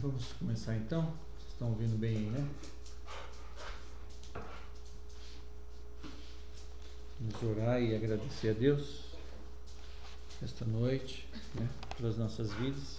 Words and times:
vamos 0.00 0.32
começar 0.38 0.76
então. 0.76 1.02
Vocês 1.02 1.52
estão 1.52 1.68
ouvindo 1.68 1.98
bem 1.98 2.16
aí, 2.16 2.30
né? 2.30 2.48
Vamos 7.20 7.58
orar 7.58 7.82
e 7.82 7.94
agradecer 7.94 8.50
a 8.50 8.52
Deus 8.52 9.08
esta 10.40 10.64
noite, 10.64 11.26
né, 11.56 11.68
pelas 11.96 12.16
nossas 12.16 12.52
vidas. 12.52 12.98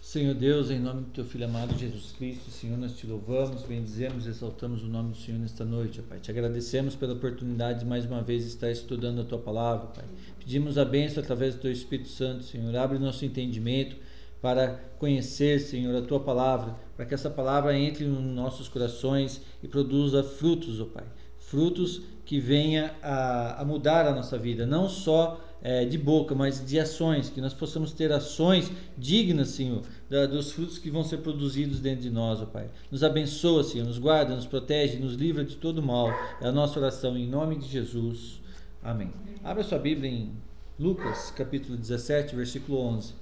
Senhor 0.00 0.34
Deus, 0.34 0.70
em 0.70 0.78
nome 0.78 1.02
do 1.02 1.10
Teu 1.10 1.24
Filho 1.24 1.44
amado 1.44 1.76
Jesus 1.76 2.12
Cristo, 2.12 2.50
Senhor, 2.50 2.78
nós 2.78 2.96
te 2.96 3.06
louvamos, 3.06 3.62
bendizemos, 3.62 4.26
exaltamos 4.26 4.82
o 4.82 4.86
nome 4.86 5.12
do 5.12 5.16
Senhor 5.16 5.38
nesta 5.38 5.64
noite, 5.64 6.00
Pai. 6.02 6.18
Te 6.20 6.30
agradecemos 6.30 6.94
pela 6.94 7.14
oportunidade 7.14 7.80
de 7.80 7.86
mais 7.86 8.04
uma 8.04 8.22
vez 8.22 8.44
estar 8.44 8.70
estudando 8.70 9.20
a 9.20 9.24
Tua 9.24 9.38
palavra, 9.38 9.88
Pai. 9.88 10.04
Pedimos 10.38 10.78
a 10.78 10.84
bênção 10.84 11.22
através 11.22 11.54
do 11.54 11.60
Teu 11.60 11.72
Espírito 11.72 12.08
Santo, 12.08 12.44
Senhor. 12.44 12.74
Abre 12.76 12.98
nosso 12.98 13.24
entendimento 13.24 13.96
para 14.40 14.80
conhecer, 14.98 15.60
Senhor, 15.60 15.94
a 15.94 16.02
tua 16.02 16.20
palavra, 16.20 16.74
para 16.96 17.04
que 17.04 17.14
essa 17.14 17.30
palavra 17.30 17.76
entre 17.76 18.04
nos 18.04 18.22
nossos 18.22 18.68
corações 18.68 19.42
e 19.62 19.68
produza 19.68 20.22
frutos, 20.22 20.80
ó 20.80 20.84
oh 20.84 20.86
Pai. 20.86 21.04
Frutos 21.38 22.02
que 22.24 22.38
venha 22.38 22.94
a, 23.02 23.60
a, 23.60 23.64
mudar 23.64 24.06
a 24.06 24.14
nossa 24.14 24.38
vida, 24.38 24.64
não 24.64 24.88
só 24.88 25.40
é, 25.62 25.84
de 25.84 25.98
boca, 25.98 26.34
mas 26.34 26.64
de 26.64 26.78
ações, 26.78 27.28
que 27.28 27.40
nós 27.40 27.52
possamos 27.52 27.92
ter 27.92 28.12
ações 28.12 28.70
dignas, 28.96 29.48
Senhor, 29.48 29.82
da, 30.08 30.26
dos 30.26 30.52
frutos 30.52 30.78
que 30.78 30.90
vão 30.90 31.02
ser 31.02 31.18
produzidos 31.18 31.80
dentro 31.80 32.02
de 32.02 32.10
nós, 32.10 32.40
ó 32.40 32.46
Pai. 32.46 32.70
Nos 32.90 33.02
abençoa, 33.02 33.64
Senhor, 33.64 33.84
nos 33.84 33.98
guarda, 33.98 34.34
nos 34.34 34.46
protege, 34.46 34.96
nos 34.98 35.14
livra 35.14 35.44
de 35.44 35.56
todo 35.56 35.82
mal. 35.82 36.08
É 36.40 36.46
a 36.46 36.52
nossa 36.52 36.78
oração 36.78 37.16
em 37.18 37.28
nome 37.28 37.56
de 37.56 37.68
Jesus. 37.68 38.40
Amém. 38.82 39.10
Abra 39.42 39.64
sua 39.64 39.78
Bíblia 39.78 40.10
em 40.10 40.32
Lucas, 40.78 41.30
capítulo 41.36 41.76
17, 41.76 42.36
versículo 42.36 42.78
11. 42.78 43.19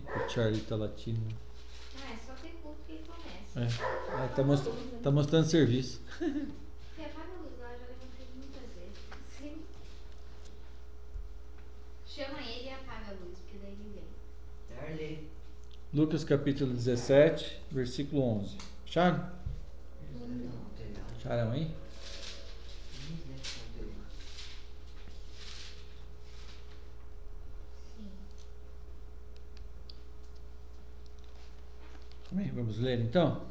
Que, 0.00 0.02
o 0.24 0.28
Charlie 0.28 0.60
tá 0.62 0.76
latindo? 0.76 1.20
Ah, 2.00 2.12
é 2.12 2.16
só 2.16 2.32
ter 2.34 2.52
culto 2.62 2.78
que 2.86 2.92
ele 2.92 3.04
começa. 3.04 3.60
É, 3.60 4.14
ah, 4.14 4.28
tá, 4.34 4.42
most 4.42 4.70
tá 5.02 5.10
mostrando 5.10 5.46
serviço. 5.46 6.00
Você 6.18 7.02
apaga 7.02 7.32
a 7.32 7.42
luz 7.42 7.58
lá, 7.58 7.68
já 7.68 7.86
levantei 7.86 8.26
muitas 8.34 8.62
vezes. 8.74 9.62
Chama 12.06 12.40
ele 12.40 12.68
e 12.68 12.70
apaga 12.70 13.10
a 13.10 13.24
luz, 13.24 13.38
porque 13.40 13.58
daí 13.58 13.72
ele 13.72 13.92
vem. 13.94 14.76
Charlie. 14.76 15.28
Lucas 15.92 16.24
capítulo 16.24 16.72
17, 16.72 17.60
versículo 17.70 18.22
11. 18.22 18.56
Acharam? 18.86 19.30
Acharam 21.18 21.52
aí? 21.52 21.81
Bem, 32.34 32.50
vamos 32.54 32.78
ler 32.78 32.98
então. 32.98 33.42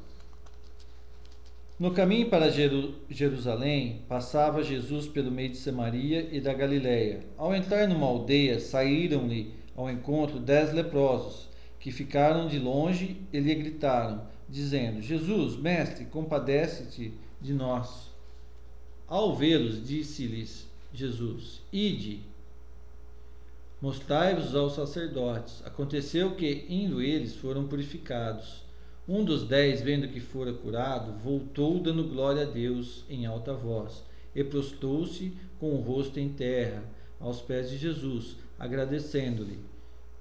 No 1.77 1.91
caminho 1.91 2.31
para 2.31 2.49
Jerusalém, 2.49 4.01
passava 4.09 4.63
Jesus 4.63 5.07
pelo 5.07 5.29
meio 5.29 5.49
de 5.49 5.57
Samaria 5.57 6.27
e 6.31 6.41
da 6.41 6.51
Galiléia. 6.51 7.23
Ao 7.37 7.53
entrar 7.53 7.87
numa 7.87 8.07
aldeia, 8.07 8.59
saíram-lhe 8.59 9.53
ao 9.75 9.87
encontro 9.87 10.39
dez 10.39 10.73
leprosos, 10.73 11.47
que 11.79 11.91
ficaram 11.91 12.47
de 12.47 12.57
longe 12.57 13.21
e 13.31 13.39
lhe 13.39 13.53
gritaram, 13.53 14.27
dizendo: 14.49 14.99
Jesus, 14.99 15.55
mestre, 15.57 16.05
compadece-te 16.05 17.13
de 17.39 17.53
nós. 17.53 18.09
Ao 19.07 19.35
vê-los, 19.35 19.87
disse-lhes 19.87 20.67
Jesus: 20.91 21.61
Ide, 21.71 22.21
mostrai-vos 23.79 24.55
aos 24.55 24.73
sacerdotes. 24.73 25.61
Aconteceu 25.65 26.35
que, 26.35 26.65
indo 26.67 26.99
eles, 26.99 27.35
foram 27.35 27.67
purificados. 27.67 28.70
Um 29.07 29.25
dos 29.25 29.43
dez, 29.43 29.81
vendo 29.81 30.07
que 30.07 30.19
fora 30.19 30.53
curado, 30.53 31.17
voltou 31.23 31.79
dando 31.79 32.03
glória 32.03 32.43
a 32.43 32.45
Deus 32.45 33.03
em 33.09 33.25
alta 33.25 33.53
voz 33.53 34.03
e 34.35 34.43
prostou-se 34.43 35.33
com 35.59 35.71
o 35.71 35.81
rosto 35.81 36.19
em 36.19 36.29
terra 36.29 36.83
aos 37.19 37.41
pés 37.41 37.69
de 37.69 37.77
Jesus, 37.77 38.37
agradecendo-lhe. 38.59 39.59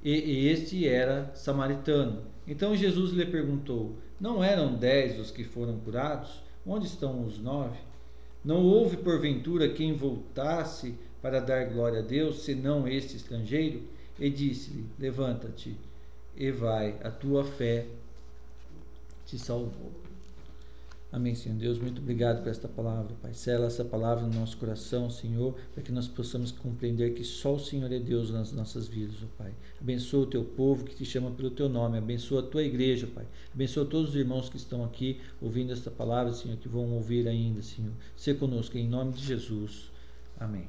E 0.02 0.48
este 0.48 0.88
era 0.88 1.30
samaritano. 1.34 2.22
Então 2.46 2.74
Jesus 2.74 3.12
lhe 3.12 3.26
perguntou: 3.26 3.96
Não 4.18 4.42
eram 4.42 4.74
dez 4.74 5.20
os 5.20 5.30
que 5.30 5.44
foram 5.44 5.78
curados? 5.78 6.42
Onde 6.66 6.86
estão 6.86 7.24
os 7.24 7.38
nove? 7.38 7.78
Não 8.42 8.64
houve 8.64 8.96
porventura 8.96 9.68
quem 9.68 9.94
voltasse 9.94 10.94
para 11.20 11.38
dar 11.38 11.66
glória 11.66 11.98
a 11.98 12.02
Deus, 12.02 12.42
senão 12.44 12.88
este 12.88 13.16
estrangeiro? 13.16 13.82
E 14.18 14.30
disse-lhe: 14.30 14.86
Levanta-te 14.98 15.76
e 16.34 16.50
vai, 16.50 16.96
a 17.04 17.10
tua 17.10 17.44
fé 17.44 17.86
te 19.30 19.38
salvou. 19.38 19.92
Amém, 21.12 21.34
Senhor 21.34 21.56
Deus. 21.56 21.78
Muito 21.78 22.00
obrigado 22.00 22.42
por 22.42 22.50
esta 22.50 22.68
palavra, 22.68 23.14
Pai. 23.20 23.32
Sela 23.32 23.66
essa 23.66 23.84
palavra 23.84 24.26
no 24.26 24.38
nosso 24.38 24.56
coração, 24.56 25.10
Senhor, 25.10 25.56
para 25.72 25.82
que 25.82 25.90
nós 25.90 26.06
possamos 26.06 26.52
compreender 26.52 27.14
que 27.14 27.24
só 27.24 27.54
o 27.54 27.58
Senhor 27.58 27.90
é 27.92 27.98
Deus 27.98 28.30
nas 28.30 28.52
nossas 28.52 28.86
vidas, 28.86 29.16
ó 29.22 29.26
Pai. 29.36 29.52
Abençoa 29.80 30.22
o 30.22 30.26
teu 30.26 30.44
povo 30.44 30.84
que 30.84 30.94
te 30.94 31.04
chama 31.04 31.30
pelo 31.32 31.50
teu 31.50 31.68
nome. 31.68 31.98
Abençoa 31.98 32.40
a 32.40 32.42
tua 32.44 32.62
igreja, 32.62 33.08
Pai. 33.08 33.26
Abençoa 33.52 33.84
todos 33.84 34.10
os 34.10 34.16
irmãos 34.16 34.48
que 34.48 34.56
estão 34.56 34.84
aqui 34.84 35.20
ouvindo 35.40 35.72
esta 35.72 35.90
palavra, 35.90 36.32
Senhor, 36.32 36.56
que 36.58 36.68
vão 36.68 36.92
ouvir 36.92 37.26
ainda, 37.26 37.60
Senhor. 37.60 37.92
Se 38.16 38.32
conosco, 38.34 38.78
em 38.78 38.88
nome 38.88 39.12
de 39.12 39.24
Jesus. 39.24 39.90
Amém. 40.38 40.66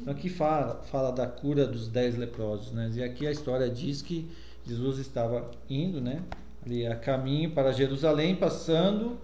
Então 0.00 0.12
aqui 0.12 0.28
fala, 0.28 0.82
fala 0.82 1.10
da 1.10 1.26
cura 1.26 1.66
dos 1.66 1.88
dez 1.88 2.16
leprosos, 2.16 2.72
né? 2.72 2.90
E 2.94 3.02
aqui 3.02 3.26
a 3.26 3.30
história 3.30 3.68
diz 3.68 4.02
que 4.02 4.28
Jesus 4.66 4.98
estava 4.98 5.50
indo, 5.68 6.00
né? 6.00 6.24
Ali 6.64 6.86
a 6.86 6.96
caminho 6.96 7.50
para 7.50 7.72
Jerusalém, 7.72 8.36
passando 8.36 9.18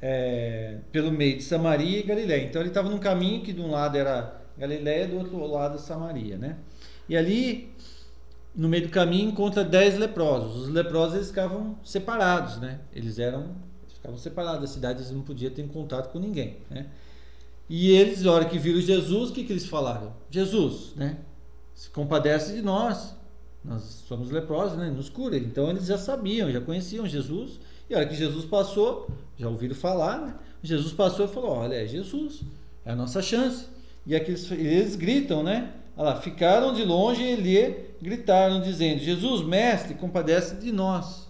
é, 0.00 0.78
pelo 0.90 1.10
meio 1.12 1.36
de 1.36 1.42
Samaria 1.42 2.00
e 2.00 2.02
Galiléia. 2.02 2.44
Então 2.44 2.60
ele 2.62 2.70
estava 2.70 2.88
num 2.88 2.98
caminho 2.98 3.42
que 3.42 3.52
de 3.52 3.60
um 3.60 3.70
lado 3.70 3.96
era 3.96 4.40
Galiléia, 4.56 5.08
do 5.08 5.16
outro 5.16 5.46
lado 5.46 5.78
Samaria, 5.78 6.36
né? 6.36 6.56
E 7.08 7.16
ali 7.16 7.72
no 8.54 8.68
meio 8.68 8.84
do 8.84 8.90
caminho 8.90 9.30
encontra 9.30 9.64
dez 9.64 9.98
leprosos. 9.98 10.64
Os 10.64 10.68
leprosos 10.68 11.14
eles 11.14 11.28
ficavam 11.28 11.78
separados, 11.84 12.58
né? 12.58 12.80
Eles 12.92 13.18
eram 13.18 13.54
ficavam 13.94 14.16
separados 14.16 14.62
da 14.62 14.66
cidade, 14.66 15.00
eles 15.00 15.10
não 15.10 15.20
podiam 15.20 15.52
ter 15.52 15.66
contato 15.68 16.10
com 16.10 16.18
ninguém, 16.18 16.56
né? 16.70 16.86
E 17.68 17.92
eles, 17.92 18.22
na 18.22 18.32
hora 18.32 18.46
que 18.46 18.58
viram 18.58 18.80
Jesus, 18.80 19.30
o 19.30 19.32
que, 19.32 19.44
que 19.44 19.52
eles 19.52 19.66
falaram? 19.66 20.12
Jesus, 20.28 20.92
né? 20.96 21.18
Se 21.74 21.88
compadece 21.90 22.54
de 22.54 22.62
nós. 22.62 23.14
Nós 23.64 24.04
somos 24.08 24.30
leprosos, 24.30 24.78
né? 24.78 24.90
Nos 24.90 25.08
cura. 25.08 25.36
Então 25.36 25.70
eles 25.70 25.86
já 25.86 25.98
sabiam, 25.98 26.50
já 26.50 26.60
conheciam 26.60 27.06
Jesus. 27.06 27.60
E 27.88 27.94
a 27.94 27.98
hora 27.98 28.06
que 28.06 28.14
Jesus 28.14 28.44
passou, 28.44 29.08
já 29.38 29.48
ouviram 29.48 29.74
falar, 29.74 30.20
né? 30.20 30.34
Jesus 30.62 30.92
passou 30.92 31.26
e 31.26 31.28
falou: 31.28 31.50
Olha, 31.50 31.74
é 31.74 31.86
Jesus, 31.86 32.42
é 32.84 32.92
a 32.92 32.96
nossa 32.96 33.20
chance. 33.20 33.66
E 34.06 34.14
aqueles, 34.14 34.50
eles 34.50 34.96
gritam, 34.96 35.42
né? 35.42 35.72
Olha 35.96 36.10
lá, 36.10 36.20
ficaram 36.20 36.72
de 36.72 36.84
longe 36.84 37.22
e 37.22 37.36
lhe 37.36 37.76
gritaram, 38.00 38.60
dizendo: 38.60 39.00
Jesus, 39.00 39.44
mestre, 39.46 39.94
compadece 39.94 40.56
de 40.56 40.72
nós. 40.72 41.28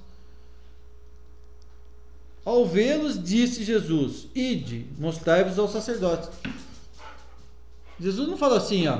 Ao 2.44 2.64
vê-los, 2.64 3.22
disse 3.22 3.64
Jesus: 3.64 4.28
Ide, 4.34 4.86
mostrai-vos 4.98 5.58
aos 5.58 5.72
sacerdotes. 5.72 6.30
Jesus 8.00 8.26
não 8.26 8.36
falou 8.36 8.56
assim, 8.56 8.86
ó, 8.86 8.98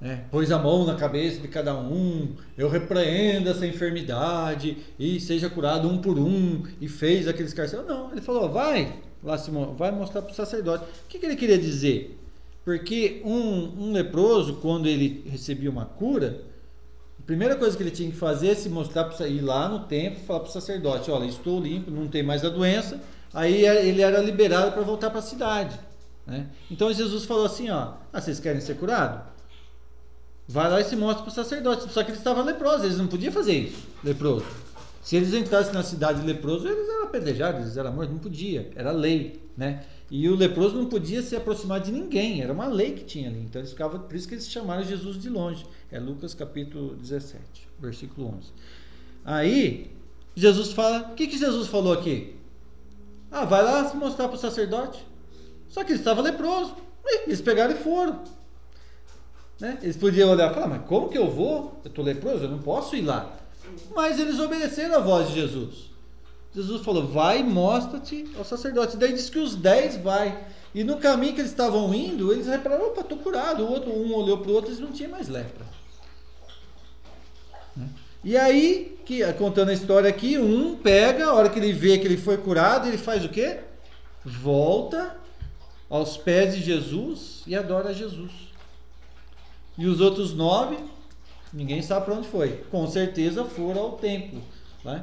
né? 0.00 0.24
Pôs 0.30 0.50
a 0.50 0.58
mão 0.58 0.86
na 0.86 0.94
cabeça 0.94 1.40
de 1.40 1.48
cada 1.48 1.74
um, 1.74 2.34
eu 2.56 2.68
repreendo 2.68 3.50
essa 3.50 3.66
enfermidade 3.66 4.78
e 4.98 5.20
seja 5.20 5.50
curado 5.50 5.86
um 5.88 5.98
por 5.98 6.18
um, 6.18 6.62
e 6.80 6.88
fez 6.88 7.28
aqueles 7.28 7.52
carcereiros. 7.52 7.94
Não, 7.94 8.10
ele 8.10 8.22
falou: 8.22 8.48
vai 8.48 9.00
lá, 9.22 9.36
Simão, 9.36 9.74
vai 9.74 9.90
mostrar 9.90 10.22
para 10.22 10.32
o 10.32 10.34
sacerdote. 10.34 10.84
O 10.84 11.08
que, 11.08 11.18
que, 11.18 11.26
ele 11.26 11.36
queria 11.36 11.58
dizer? 11.58 12.18
Porque 12.64 13.20
um, 13.24 13.88
um 13.88 13.92
leproso, 13.92 14.54
quando 14.54 14.86
ele 14.86 15.24
recebia 15.28 15.70
uma 15.70 15.84
cura, 15.84 16.42
a 17.18 17.22
primeira 17.26 17.56
coisa 17.56 17.76
que 17.76 17.82
ele 17.82 17.90
tinha 17.90 18.10
que 18.10 18.16
fazer 18.16 18.48
é 18.48 18.54
se 18.54 18.68
mostrar 18.70 19.04
para 19.04 19.28
ir 19.28 19.40
lá 19.42 19.68
no 19.68 19.80
templo 19.80 20.20
falar 20.24 20.40
para 20.40 20.48
o 20.48 20.52
sacerdote: 20.52 21.10
olha, 21.10 21.26
estou 21.26 21.60
limpo, 21.60 21.90
não 21.90 22.08
tem 22.08 22.22
mais 22.22 22.42
a 22.42 22.48
doença. 22.48 22.98
Aí 23.32 23.66
ele 23.66 24.00
era 24.00 24.18
liberado 24.20 24.72
para 24.72 24.82
voltar 24.82 25.10
para 25.10 25.20
a 25.20 25.22
cidade. 25.22 25.78
Né? 26.26 26.46
Então 26.70 26.90
Jesus 26.90 27.26
falou 27.26 27.44
assim: 27.44 27.68
ó, 27.68 27.94
ah, 28.12 28.20
vocês 28.20 28.40
querem 28.40 28.60
ser 28.62 28.76
curados? 28.76 29.29
Vai 30.50 30.68
lá 30.68 30.80
e 30.80 30.84
se 30.84 30.96
mostra 30.96 31.22
para 31.22 31.30
o 31.30 31.34
sacerdote. 31.34 31.90
Só 31.92 32.02
que 32.02 32.10
eles 32.10 32.20
estavam 32.20 32.44
leprosos, 32.44 32.84
eles 32.84 32.98
não 32.98 33.06
podiam 33.06 33.32
fazer 33.32 33.52
isso, 33.52 33.86
leproso. 34.02 34.44
Se 35.02 35.16
eles 35.16 35.32
entrassem 35.32 35.72
na 35.72 35.82
cidade 35.82 36.24
leproso, 36.26 36.68
eles 36.68 36.88
eram 36.88 37.04
apedrejados, 37.04 37.62
eles 37.62 37.76
eram 37.76 37.92
mortos, 37.92 38.12
não 38.12 38.20
podia, 38.20 38.70
era 38.74 38.90
lei, 38.90 39.40
né? 39.56 39.84
E 40.10 40.28
o 40.28 40.34
leproso 40.34 40.76
não 40.76 40.86
podia 40.86 41.22
se 41.22 41.36
aproximar 41.36 41.80
de 41.80 41.92
ninguém, 41.92 42.42
era 42.42 42.52
uma 42.52 42.66
lei 42.66 42.92
que 42.92 43.04
tinha 43.04 43.28
ali. 43.28 43.40
Então 43.40 43.60
eles 43.60 43.70
ficavam, 43.70 44.00
por 44.00 44.14
isso 44.14 44.28
que 44.28 44.34
eles 44.34 44.48
chamaram 44.48 44.82
Jesus 44.82 45.20
de 45.20 45.28
longe. 45.28 45.64
É 45.90 45.98
Lucas 46.00 46.34
capítulo 46.34 46.96
17, 46.96 47.40
versículo 47.78 48.34
11. 48.36 48.52
Aí, 49.24 49.90
Jesus 50.34 50.72
fala, 50.72 51.10
o 51.12 51.14
que, 51.14 51.28
que 51.28 51.38
Jesus 51.38 51.68
falou 51.68 51.92
aqui? 51.92 52.34
Ah, 53.30 53.44
vai 53.44 53.62
lá 53.62 53.88
se 53.88 53.96
mostrar 53.96 54.26
para 54.26 54.36
o 54.36 54.40
sacerdote. 54.40 55.06
Só 55.68 55.84
que 55.84 55.92
ele 55.92 56.00
estava 56.00 56.20
leproso. 56.20 56.74
Eles 57.26 57.40
pegaram 57.40 57.72
e 57.72 57.78
foram. 57.78 58.20
Né? 59.60 59.78
Eles 59.82 59.96
podiam 59.96 60.30
olhar 60.30 60.50
e 60.50 60.54
falar, 60.54 60.66
mas 60.66 60.86
como 60.86 61.08
que 61.08 61.18
eu 61.18 61.30
vou? 61.30 61.78
Eu 61.84 61.90
estou 61.90 62.04
leproso, 62.04 62.44
eu 62.44 62.50
não 62.50 62.60
posso 62.60 62.96
ir 62.96 63.02
lá. 63.02 63.36
Mas 63.94 64.18
eles 64.18 64.40
obedeceram 64.40 64.96
a 64.96 65.00
voz 65.00 65.28
de 65.28 65.34
Jesus. 65.34 65.90
Jesus 66.52 66.82
falou, 66.82 67.06
vai 67.06 67.40
e 67.40 67.44
mostra-te 67.44 68.28
ao 68.36 68.44
sacerdote. 68.44 68.96
Daí 68.96 69.12
diz 69.12 69.28
que 69.28 69.38
os 69.38 69.54
dez 69.54 69.96
vai. 69.96 70.46
E 70.74 70.82
no 70.82 70.96
caminho 70.96 71.34
que 71.34 71.40
eles 71.40 71.50
estavam 71.50 71.92
indo, 71.94 72.32
eles 72.32 72.46
repararam, 72.46 72.88
opa, 72.88 73.02
estou 73.02 73.18
curado. 73.18 73.64
O 73.64 73.70
outro, 73.70 73.92
um 73.92 74.12
olhou 74.14 74.38
para 74.38 74.50
o 74.50 74.54
outro 74.54 74.72
e 74.72 74.80
não 74.80 74.90
tinha 74.90 75.08
mais 75.08 75.28
lepra. 75.28 75.64
Né? 77.76 77.88
E 78.24 78.36
aí, 78.36 78.98
que, 79.04 79.20
contando 79.34 79.68
a 79.68 79.74
história 79.74 80.08
aqui, 80.08 80.38
um 80.38 80.76
pega, 80.76 81.26
a 81.26 81.34
hora 81.34 81.48
que 81.48 81.58
ele 81.58 81.72
vê 81.72 81.98
que 81.98 82.06
ele 82.06 82.16
foi 82.16 82.36
curado, 82.36 82.88
ele 82.88 82.98
faz 82.98 83.24
o 83.24 83.28
quê? 83.28 83.60
Volta 84.24 85.16
aos 85.88 86.16
pés 86.16 86.56
de 86.56 86.62
Jesus 86.62 87.42
e 87.46 87.54
adora 87.54 87.94
Jesus. 87.94 88.49
E 89.80 89.86
os 89.86 89.98
outros 89.98 90.34
nove, 90.34 90.76
ninguém 91.50 91.80
sabe 91.80 92.04
para 92.04 92.14
onde 92.14 92.28
foi. 92.28 92.62
Com 92.70 92.86
certeza 92.86 93.44
foram 93.44 93.80
ao 93.80 93.92
templo. 93.92 94.40
Né? 94.84 95.02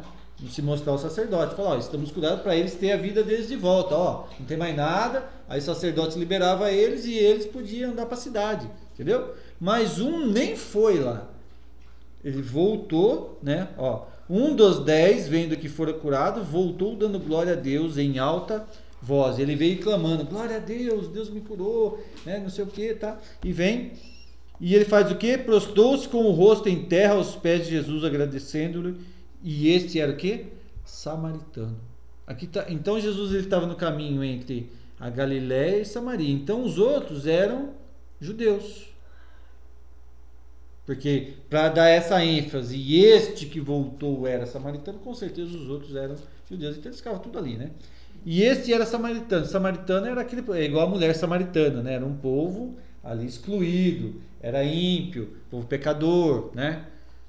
se 0.52 0.62
mostrar 0.62 0.94
o 0.94 1.00
sacerdote. 1.00 1.56
Falar, 1.56 1.72
ó, 1.72 1.78
estamos 1.78 2.12
curados 2.12 2.42
para 2.42 2.56
eles 2.56 2.76
ter 2.76 2.92
a 2.92 2.98
vida 2.98 3.24
deles 3.24 3.48
de 3.48 3.56
volta. 3.56 3.96
Ó, 3.96 4.26
não 4.40 4.46
tem 4.46 4.56
mais 4.56 4.76
nada. 4.76 5.28
Aí 5.50 5.60
o 5.60 5.64
sacerdote 5.64 6.20
liberava 6.20 6.72
eles 6.72 7.06
e 7.06 7.16
eles 7.16 7.48
podiam 7.48 7.92
andar 7.92 8.06
para 8.06 8.16
a 8.16 8.22
cidade. 8.22 8.70
Entendeu? 8.94 9.34
Mas 9.60 10.00
um 10.00 10.28
nem 10.28 10.56
foi 10.56 11.00
lá. 11.00 11.28
Ele 12.24 12.40
voltou, 12.44 13.40
né? 13.42 13.70
Ó, 13.80 14.06
um 14.30 14.56
dos 14.56 14.84
dez, 14.84 15.28
vendo 15.28 15.58
que 15.58 15.68
fora 15.68 15.94
curado, 15.94 16.44
voltou 16.44 16.96
dando 16.96 17.18
glória 17.20 17.54
a 17.54 17.56
Deus 17.56 17.98
em 17.98 18.20
alta 18.20 18.64
voz. 19.02 19.40
Ele 19.40 19.56
veio 19.56 19.80
clamando: 19.80 20.24
Glória 20.24 20.58
a 20.58 20.60
Deus, 20.60 21.08
Deus 21.08 21.32
me 21.32 21.42
curou, 21.42 22.04
né? 22.24 22.38
Não 22.38 22.50
sei 22.50 22.64
o 22.64 22.68
que, 22.68 22.94
tá? 22.94 23.18
E 23.44 23.52
vem. 23.52 23.94
E 24.60 24.74
ele 24.74 24.86
faz 24.86 25.12
o 25.12 25.16
que? 25.16 25.38
Prostou-se 25.38 26.08
com 26.08 26.26
o 26.26 26.32
rosto 26.32 26.68
em 26.68 26.86
terra 26.86 27.14
aos 27.14 27.36
pés 27.36 27.66
de 27.66 27.72
Jesus, 27.72 28.04
agradecendo-lhe 28.04 28.98
e 29.44 29.70
este 29.70 30.00
era 30.00 30.12
o 30.12 30.18
que? 30.18 30.48
Samaritano. 30.84 31.80
Aqui 32.26 32.48
tá, 32.48 32.66
então 32.70 33.00
Jesus 33.00 33.32
ele 33.32 33.44
estava 33.44 33.66
no 33.66 33.76
caminho 33.76 34.24
entre 34.24 34.70
a 35.00 35.10
Galiléia 35.10 35.82
e 35.82 35.86
Samaria. 35.86 36.34
Então 36.34 36.64
os 36.64 36.78
outros 36.78 37.28
eram 37.28 37.70
judeus. 38.20 38.88
Porque 40.86 41.34
para 41.50 41.70
dar 41.70 41.88
essa 41.88 42.24
ênfase, 42.24 42.78
e 42.78 43.04
este 43.04 43.46
que 43.46 43.60
voltou 43.60 44.26
era 44.26 44.46
samaritano, 44.46 45.00
com 45.00 45.14
certeza 45.14 45.58
os 45.58 45.70
outros 45.70 45.96
eram 45.96 46.16
judeus. 46.50 46.78
Então 46.78 46.90
eles 46.90 47.00
ficavam 47.00 47.20
tudo 47.20 47.38
ali, 47.38 47.58
né? 47.58 47.72
E 48.26 48.42
este 48.42 48.74
era 48.74 48.86
samaritano. 48.86 49.46
Samaritano 49.46 50.08
era 50.08 50.22
aquele, 50.22 50.44
é 50.58 50.64
igual 50.64 50.88
a 50.88 50.90
mulher 50.90 51.14
samaritana, 51.14 51.84
né? 51.84 51.94
Era 51.94 52.06
um 52.06 52.16
povo 52.16 52.78
ali 53.08 53.26
excluído, 53.26 54.22
era 54.42 54.64
ímpio, 54.64 55.38
povo 55.50 55.66
pecador, 55.66 56.52
né? 56.54 56.86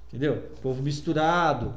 Entendeu? 0.08 0.50
Povo 0.62 0.82
misturado 0.82 1.74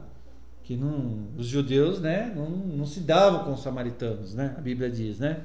que 0.64 0.76
não, 0.76 1.28
os 1.38 1.48
judeus 1.48 2.00
né, 2.00 2.32
não, 2.36 2.50
não 2.50 2.86
se 2.86 3.02
davam 3.02 3.44
com 3.44 3.54
os 3.54 3.62
samaritanos, 3.62 4.34
né? 4.34 4.56
A 4.58 4.62
Bíblia 4.62 4.90
diz, 4.90 5.20
né? 5.20 5.42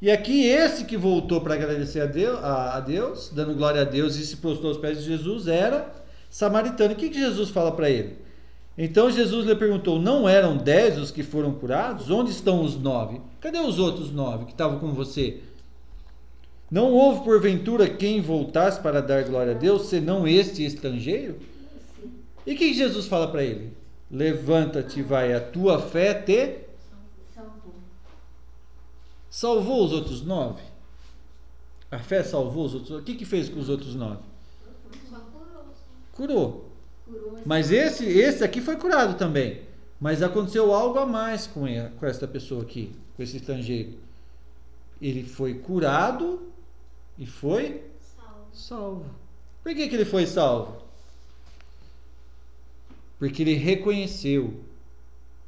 E 0.00 0.10
aqui 0.10 0.44
esse 0.44 0.84
que 0.84 0.96
voltou 0.96 1.40
para 1.40 1.54
agradecer 1.54 2.00
a 2.00 2.06
Deus, 2.06 2.38
a, 2.42 2.76
a 2.76 2.80
Deus, 2.80 3.30
dando 3.34 3.54
glória 3.54 3.80
a 3.80 3.84
Deus 3.84 4.16
e 4.16 4.26
se 4.26 4.36
prostrou 4.36 4.70
aos 4.70 4.78
pés 4.78 4.98
de 4.98 5.04
Jesus, 5.04 5.46
era 5.46 5.90
samaritano. 6.28 6.92
O 6.92 6.96
que, 6.96 7.08
que 7.08 7.18
Jesus 7.18 7.48
fala 7.48 7.72
para 7.72 7.88
ele? 7.88 8.18
Então 8.76 9.10
Jesus 9.10 9.46
lhe 9.46 9.54
perguntou: 9.54 9.98
Não 9.98 10.28
eram 10.28 10.56
dez 10.56 10.98
os 10.98 11.10
que 11.10 11.22
foram 11.22 11.54
curados? 11.54 12.10
Onde 12.10 12.30
estão 12.30 12.62
os 12.62 12.78
nove? 12.78 13.20
Cadê 13.40 13.58
os 13.58 13.78
outros 13.78 14.12
nove 14.12 14.44
que 14.44 14.52
estavam 14.52 14.78
com 14.78 14.92
você? 14.92 15.40
Não 16.70 16.92
houve 16.92 17.24
porventura 17.24 17.88
quem 17.88 18.20
voltasse 18.20 18.80
para 18.80 19.00
dar 19.00 19.24
glória 19.24 19.54
a 19.54 19.58
Deus, 19.58 19.86
senão 19.86 20.26
este 20.26 20.64
estrangeiro? 20.64 21.38
E 22.46 22.54
o 22.54 22.56
que 22.56 22.74
Jesus 22.74 23.06
fala 23.06 23.28
para 23.28 23.44
ele? 23.44 23.72
Levanta-te, 24.10 25.02
vai, 25.02 25.32
a 25.32 25.40
tua 25.40 25.80
fé 25.80 26.14
te 26.14 26.58
salvou. 27.34 27.74
Salvou 29.30 29.84
os 29.84 29.92
outros 29.92 30.22
nove? 30.22 30.62
A 31.90 31.98
fé 31.98 32.22
salvou 32.24 32.64
os 32.64 32.74
outros? 32.74 32.90
O 32.98 33.02
que 33.02 33.14
que 33.14 33.24
fez 33.24 33.48
com 33.48 33.60
os 33.60 33.68
outros 33.68 33.94
nove? 33.94 34.20
Curou. 36.12 36.68
Mas 37.44 37.70
esse, 37.70 38.04
esse 38.04 38.42
aqui 38.42 38.60
foi 38.60 38.76
curado 38.76 39.16
também. 39.16 39.60
Mas 40.00 40.22
aconteceu 40.22 40.72
algo 40.72 40.98
a 40.98 41.06
mais 41.06 41.46
com, 41.46 41.66
ele, 41.66 41.88
com 41.90 42.06
essa 42.06 42.26
pessoa 42.26 42.62
aqui, 42.62 42.92
com 43.16 43.22
esse 43.22 43.36
estrangeiro. 43.36 43.94
Ele 45.00 45.22
foi 45.22 45.54
curado 45.54 46.40
e 47.18 47.26
foi 47.26 47.82
salvo. 48.16 48.46
salvo. 48.52 49.04
Por 49.62 49.74
que, 49.74 49.88
que 49.88 49.94
ele 49.94 50.04
foi 50.04 50.26
salvo? 50.26 50.86
porque 53.18 53.42
ele 53.42 53.54
reconheceu 53.54 54.54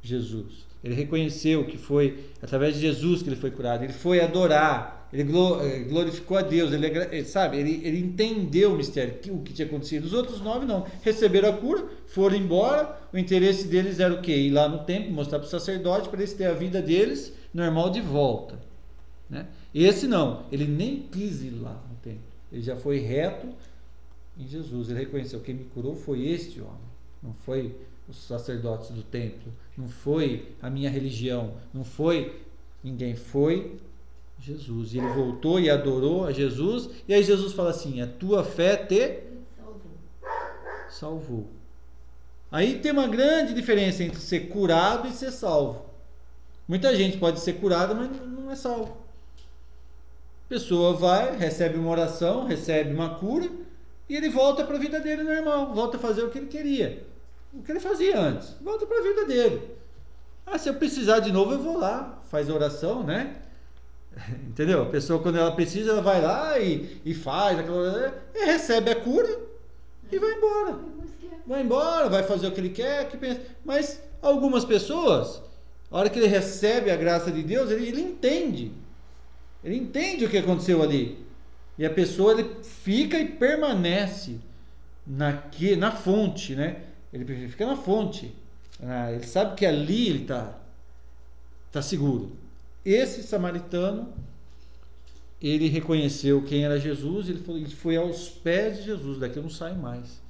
Jesus. 0.01 0.67
Ele 0.83 0.95
reconheceu 0.95 1.65
que 1.65 1.77
foi 1.77 2.19
através 2.41 2.75
de 2.75 2.81
Jesus 2.81 3.21
que 3.21 3.29
ele 3.29 3.35
foi 3.35 3.51
curado. 3.51 3.83
Ele 3.83 3.91
foi 3.91 4.21
adorar, 4.21 5.09
ele 5.11 5.23
eh, 5.23 5.79
glorificou 5.79 6.37
a 6.37 6.41
Deus. 6.41 6.71
Ele, 6.71 6.87
eh, 6.87 7.23
sabe, 7.25 7.57
ele, 7.57 7.81
ele 7.83 7.99
entendeu 7.99 8.71
o 8.71 8.77
mistério, 8.77 9.15
o 9.33 9.41
que 9.41 9.53
tinha 9.53 9.67
acontecido. 9.67 10.05
Os 10.05 10.13
outros 10.13 10.41
nove 10.41 10.65
não. 10.65 10.87
Receberam 11.01 11.49
a 11.49 11.53
cura, 11.53 11.83
foram 12.07 12.37
embora. 12.37 12.97
O 13.11 13.17
interesse 13.17 13.67
deles 13.67 13.99
era 13.99 14.13
o 14.13 14.21
quê? 14.21 14.35
Ir 14.35 14.51
lá 14.51 14.69
no 14.69 14.85
templo, 14.85 15.11
mostrar 15.11 15.39
para 15.39 15.47
o 15.47 15.49
sacerdote 15.49 16.07
para 16.07 16.19
eles 16.19 16.33
terem 16.33 16.53
a 16.53 16.57
vida 16.57 16.81
deles 16.81 17.33
normal 17.53 17.89
de 17.89 17.99
volta. 17.99 18.68
Né? 19.29 19.47
Esse 19.73 20.07
não, 20.07 20.45
ele 20.51 20.65
nem 20.65 21.03
quis 21.03 21.41
ir 21.41 21.51
lá 21.51 21.83
no 21.89 21.95
templo. 21.97 22.21
Ele 22.51 22.61
já 22.61 22.75
foi 22.75 22.99
reto 22.99 23.47
em 24.37 24.47
Jesus. 24.47 24.89
Ele 24.89 24.99
reconheceu: 24.99 25.39
quem 25.41 25.55
me 25.55 25.65
curou 25.65 25.95
foi 25.95 26.27
este 26.27 26.59
homem 26.59 26.89
não 27.21 27.33
foi 27.33 27.75
os 28.07 28.17
sacerdotes 28.17 28.89
do 28.89 29.03
templo, 29.03 29.53
não 29.77 29.87
foi 29.87 30.55
a 30.61 30.69
minha 30.69 30.89
religião, 30.89 31.53
não 31.73 31.83
foi 31.83 32.41
ninguém, 32.83 33.15
foi 33.15 33.77
Jesus. 34.39 34.93
E 34.93 34.97
ele 34.97 35.09
voltou 35.09 35.59
e 35.59 35.69
adorou 35.69 36.25
a 36.25 36.31
Jesus, 36.31 36.89
e 37.07 37.13
aí 37.13 37.23
Jesus 37.23 37.53
fala 37.53 37.69
assim: 37.69 38.01
A 38.01 38.07
tua 38.07 38.43
fé 38.43 38.77
te 38.77 39.19
salvou. 39.57 39.91
salvou. 40.89 41.47
Aí 42.51 42.79
tem 42.79 42.91
uma 42.91 43.07
grande 43.07 43.53
diferença 43.53 44.03
entre 44.03 44.19
ser 44.19 44.49
curado 44.49 45.07
e 45.07 45.11
ser 45.11 45.31
salvo. 45.31 45.85
Muita 46.67 46.95
gente 46.95 47.17
pode 47.17 47.39
ser 47.39 47.53
curada, 47.53 47.93
mas 47.93 48.09
não 48.25 48.49
é 48.49 48.55
salvo. 48.55 48.97
Pessoa 50.49 50.93
vai, 50.93 51.37
recebe 51.37 51.77
uma 51.77 51.91
oração, 51.91 52.45
recebe 52.45 52.93
uma 52.93 53.15
cura, 53.15 53.47
e 54.09 54.15
ele 54.15 54.29
volta 54.29 54.65
para 54.65 54.75
a 54.75 54.79
vida 54.79 54.99
dele 54.99 55.23
normal, 55.23 55.73
volta 55.73 55.95
a 55.95 55.99
fazer 55.99 56.23
o 56.23 56.29
que 56.29 56.39
ele 56.39 56.47
queria 56.47 57.07
o 57.53 57.63
que 57.63 57.71
ele 57.71 57.79
fazia 57.79 58.19
antes. 58.19 58.55
Volta 58.61 58.85
para 58.85 58.99
a 58.99 59.03
vida 59.03 59.25
dele. 59.25 59.71
Ah, 60.45 60.57
se 60.57 60.69
eu 60.69 60.75
precisar 60.75 61.19
de 61.19 61.31
novo, 61.31 61.53
eu 61.53 61.59
vou 61.59 61.77
lá, 61.77 62.19
faz 62.29 62.49
oração, 62.49 63.03
né? 63.03 63.35
Entendeu? 64.47 64.83
A 64.83 64.85
pessoa, 64.85 65.21
quando 65.21 65.37
ela 65.37 65.51
precisa, 65.51 65.91
ela 65.91 66.01
vai 66.01 66.21
lá 66.21 66.59
e, 66.59 67.01
e 67.05 67.13
faz 67.13 67.59
aquela. 67.59 68.13
E 68.33 68.45
recebe 68.45 68.91
a 68.91 68.95
cura 68.95 69.39
e 70.11 70.17
vai 70.17 70.33
embora. 70.33 70.79
Vai 71.45 71.61
embora, 71.61 72.09
vai 72.09 72.23
fazer 72.23 72.47
o 72.47 72.51
que 72.51 72.59
ele 72.59 72.69
quer, 72.69 73.09
que 73.09 73.17
pensa. 73.17 73.41
Mas 73.65 74.01
algumas 74.21 74.65
pessoas, 74.65 75.41
a 75.89 75.97
hora 75.97 76.09
que 76.09 76.19
ele 76.19 76.27
recebe 76.27 76.91
a 76.91 76.95
graça 76.95 77.31
de 77.31 77.41
Deus, 77.41 77.71
ele, 77.71 77.87
ele 77.87 78.01
entende. 78.01 78.71
Ele 79.63 79.75
entende 79.75 80.25
o 80.25 80.29
que 80.29 80.37
aconteceu 80.37 80.81
ali. 80.81 81.17
E 81.77 81.85
a 81.85 81.89
pessoa 81.89 82.33
ele 82.33 82.63
fica 82.63 83.17
e 83.19 83.27
permanece 83.27 84.37
na, 85.05 85.43
na 85.77 85.91
fonte, 85.91 86.55
né? 86.55 86.83
Ele 87.11 87.47
fica 87.47 87.65
na 87.65 87.75
fonte. 87.75 88.33
Né? 88.79 89.15
Ele 89.15 89.25
sabe 89.25 89.55
que 89.55 89.65
ali 89.65 90.09
ele 90.09 90.21
está 90.23 90.57
tá 91.71 91.81
seguro. 91.81 92.31
Esse 92.83 93.23
samaritano, 93.23 94.13
ele 95.41 95.67
reconheceu 95.67 96.43
quem 96.43 96.63
era 96.63 96.79
Jesus, 96.79 97.29
ele 97.29 97.39
foi, 97.39 97.55
ele 97.55 97.69
foi 97.69 97.97
aos 97.97 98.29
pés 98.29 98.77
de 98.77 98.83
Jesus, 98.83 99.19
daqui 99.19 99.37
eu 99.37 99.43
não 99.43 99.49
saio 99.49 99.75
mais. 99.75 100.21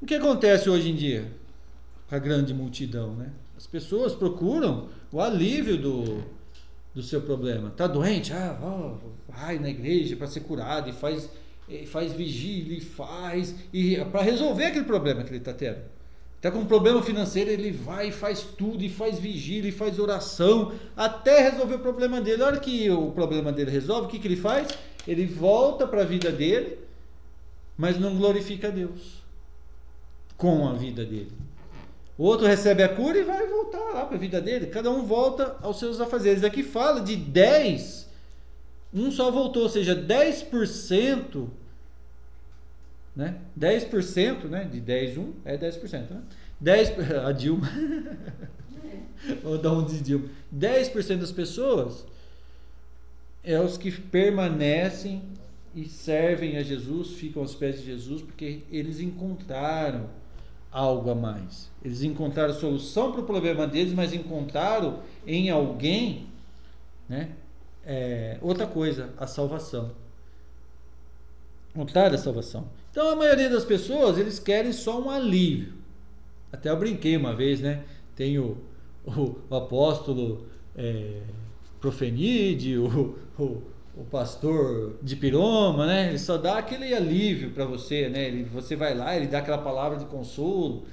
O 0.00 0.06
que 0.06 0.14
acontece 0.14 0.68
hoje 0.68 0.90
em 0.90 0.96
dia 0.96 1.30
com 2.08 2.14
a 2.14 2.18
grande 2.18 2.52
multidão, 2.52 3.14
né? 3.14 3.30
As 3.56 3.66
pessoas 3.66 4.14
procuram 4.14 4.88
o 5.12 5.20
alívio 5.20 5.78
do, 5.78 6.24
do 6.94 7.02
seu 7.02 7.22
problema. 7.22 7.70
Tá 7.70 7.86
doente? 7.86 8.32
Ah, 8.32 8.56
vai 9.28 9.58
na 9.58 9.70
igreja 9.70 10.16
para 10.16 10.26
ser 10.26 10.40
curado 10.40 10.90
e 10.90 10.92
faz 10.92 11.28
faz 11.86 12.12
vigília, 12.12 12.76
e 12.76 12.80
faz, 12.80 13.54
e 13.72 13.96
para 14.06 14.22
resolver 14.22 14.66
aquele 14.66 14.84
problema 14.84 15.22
que 15.22 15.30
ele 15.30 15.38
está 15.38 15.52
tendo. 15.52 15.78
Está 16.36 16.50
com 16.50 16.58
um 16.58 16.66
problema 16.66 17.00
financeiro, 17.02 17.50
ele 17.50 17.70
vai 17.70 18.08
e 18.08 18.12
faz 18.12 18.42
tudo, 18.42 18.82
e 18.82 18.88
faz 18.88 19.18
vigília, 19.18 19.68
e 19.68 19.72
faz 19.72 19.98
oração, 19.98 20.72
até 20.96 21.50
resolver 21.50 21.76
o 21.76 21.78
problema 21.78 22.20
dele. 22.20 22.42
A 22.42 22.46
hora 22.46 22.60
que 22.60 22.90
o 22.90 23.12
problema 23.12 23.52
dele 23.52 23.70
resolve, 23.70 24.06
o 24.06 24.10
que, 24.10 24.18
que 24.18 24.26
ele 24.26 24.36
faz? 24.36 24.76
Ele 25.06 25.24
volta 25.24 25.86
para 25.86 26.02
a 26.02 26.04
vida 26.04 26.32
dele, 26.32 26.78
mas 27.76 27.98
não 27.98 28.16
glorifica 28.16 28.68
a 28.68 28.70
Deus 28.70 29.22
com 30.36 30.68
a 30.68 30.72
vida 30.72 31.04
dele. 31.04 31.30
O 32.18 32.24
outro 32.24 32.46
recebe 32.46 32.82
a 32.82 32.88
cura 32.88 33.18
e 33.18 33.22
vai 33.22 33.46
voltar 33.46 33.80
lá 33.94 34.04
para 34.04 34.16
a 34.16 34.20
vida 34.20 34.40
dele. 34.40 34.66
Cada 34.66 34.90
um 34.90 35.04
volta 35.04 35.56
aos 35.62 35.78
seus 35.78 36.00
afazeres. 36.00 36.44
Aqui 36.44 36.62
fala 36.62 37.00
de 37.00 37.16
10, 37.16 38.08
um 38.92 39.10
só 39.10 39.30
voltou, 39.30 39.62
ou 39.64 39.68
seja, 39.68 39.96
10% 39.96 41.48
Né? 43.14 43.36
10%, 43.58 44.44
né? 44.44 44.64
De 44.64 44.80
10, 44.80 45.18
1 45.18 45.32
é 45.44 45.58
10%, 45.58 46.10
né? 46.10 46.22
10, 46.60 46.92
a 47.26 47.32
Dilma. 47.32 47.68
Vou 49.42 49.58
dar 49.58 49.72
um 49.72 49.84
de 49.84 50.00
Dilma. 50.00 50.28
10% 50.54 51.18
das 51.18 51.32
pessoas 51.32 52.06
é 53.44 53.58
os 53.60 53.76
que 53.76 53.90
permanecem 53.90 55.22
e 55.74 55.86
servem 55.86 56.56
a 56.58 56.62
Jesus, 56.62 57.12
ficam 57.12 57.42
aos 57.42 57.54
pés 57.54 57.80
de 57.80 57.86
Jesus, 57.86 58.22
porque 58.22 58.60
eles 58.70 59.00
encontraram 59.00 60.08
algo 60.72 61.10
a 61.10 61.14
mais. 61.14 61.70
Eles 61.84 62.02
encontraram 62.02 62.54
solução 62.54 63.12
para 63.12 63.20
o 63.20 63.24
problema 63.24 63.66
deles, 63.66 63.92
mas 63.92 64.12
encontraram 64.12 65.00
em 65.26 65.50
alguém 65.50 66.26
né, 67.08 67.30
é, 67.84 68.38
outra 68.40 68.66
coisa, 68.66 69.12
a 69.18 69.26
salvação. 69.26 69.90
Encontraram 71.74 72.14
a 72.14 72.18
salvação. 72.18 72.68
Então 72.90 73.10
a 73.10 73.16
maioria 73.16 73.50
das 73.50 73.64
pessoas, 73.64 74.18
eles 74.18 74.38
querem 74.38 74.72
só 74.72 75.00
um 75.00 75.10
alívio. 75.10 75.74
Até 76.50 76.70
eu 76.70 76.76
brinquei 76.76 77.16
uma 77.16 77.34
vez, 77.34 77.60
né? 77.60 77.82
Tem 78.14 78.38
o, 78.38 78.58
o, 79.04 79.36
o 79.48 79.54
apóstolo 79.54 80.46
é, 80.76 81.20
Profenide, 81.80 82.76
o, 82.78 83.16
o, 83.38 83.62
o 83.96 84.04
pastor 84.04 84.94
de 85.02 85.16
piroma, 85.16 85.86
né? 85.86 86.08
Ele 86.08 86.18
só 86.18 86.38
dá 86.38 86.58
aquele 86.58 86.94
alívio 86.94 87.50
para 87.50 87.64
você, 87.64 88.08
né? 88.08 88.26
Ele, 88.26 88.44
você 88.44 88.74
vai 88.74 88.94
lá, 88.94 89.14
ele 89.14 89.26
dá 89.26 89.38
aquela 89.38 89.58
palavra 89.58 89.98
de 89.98 90.06
consolo. 90.06 90.84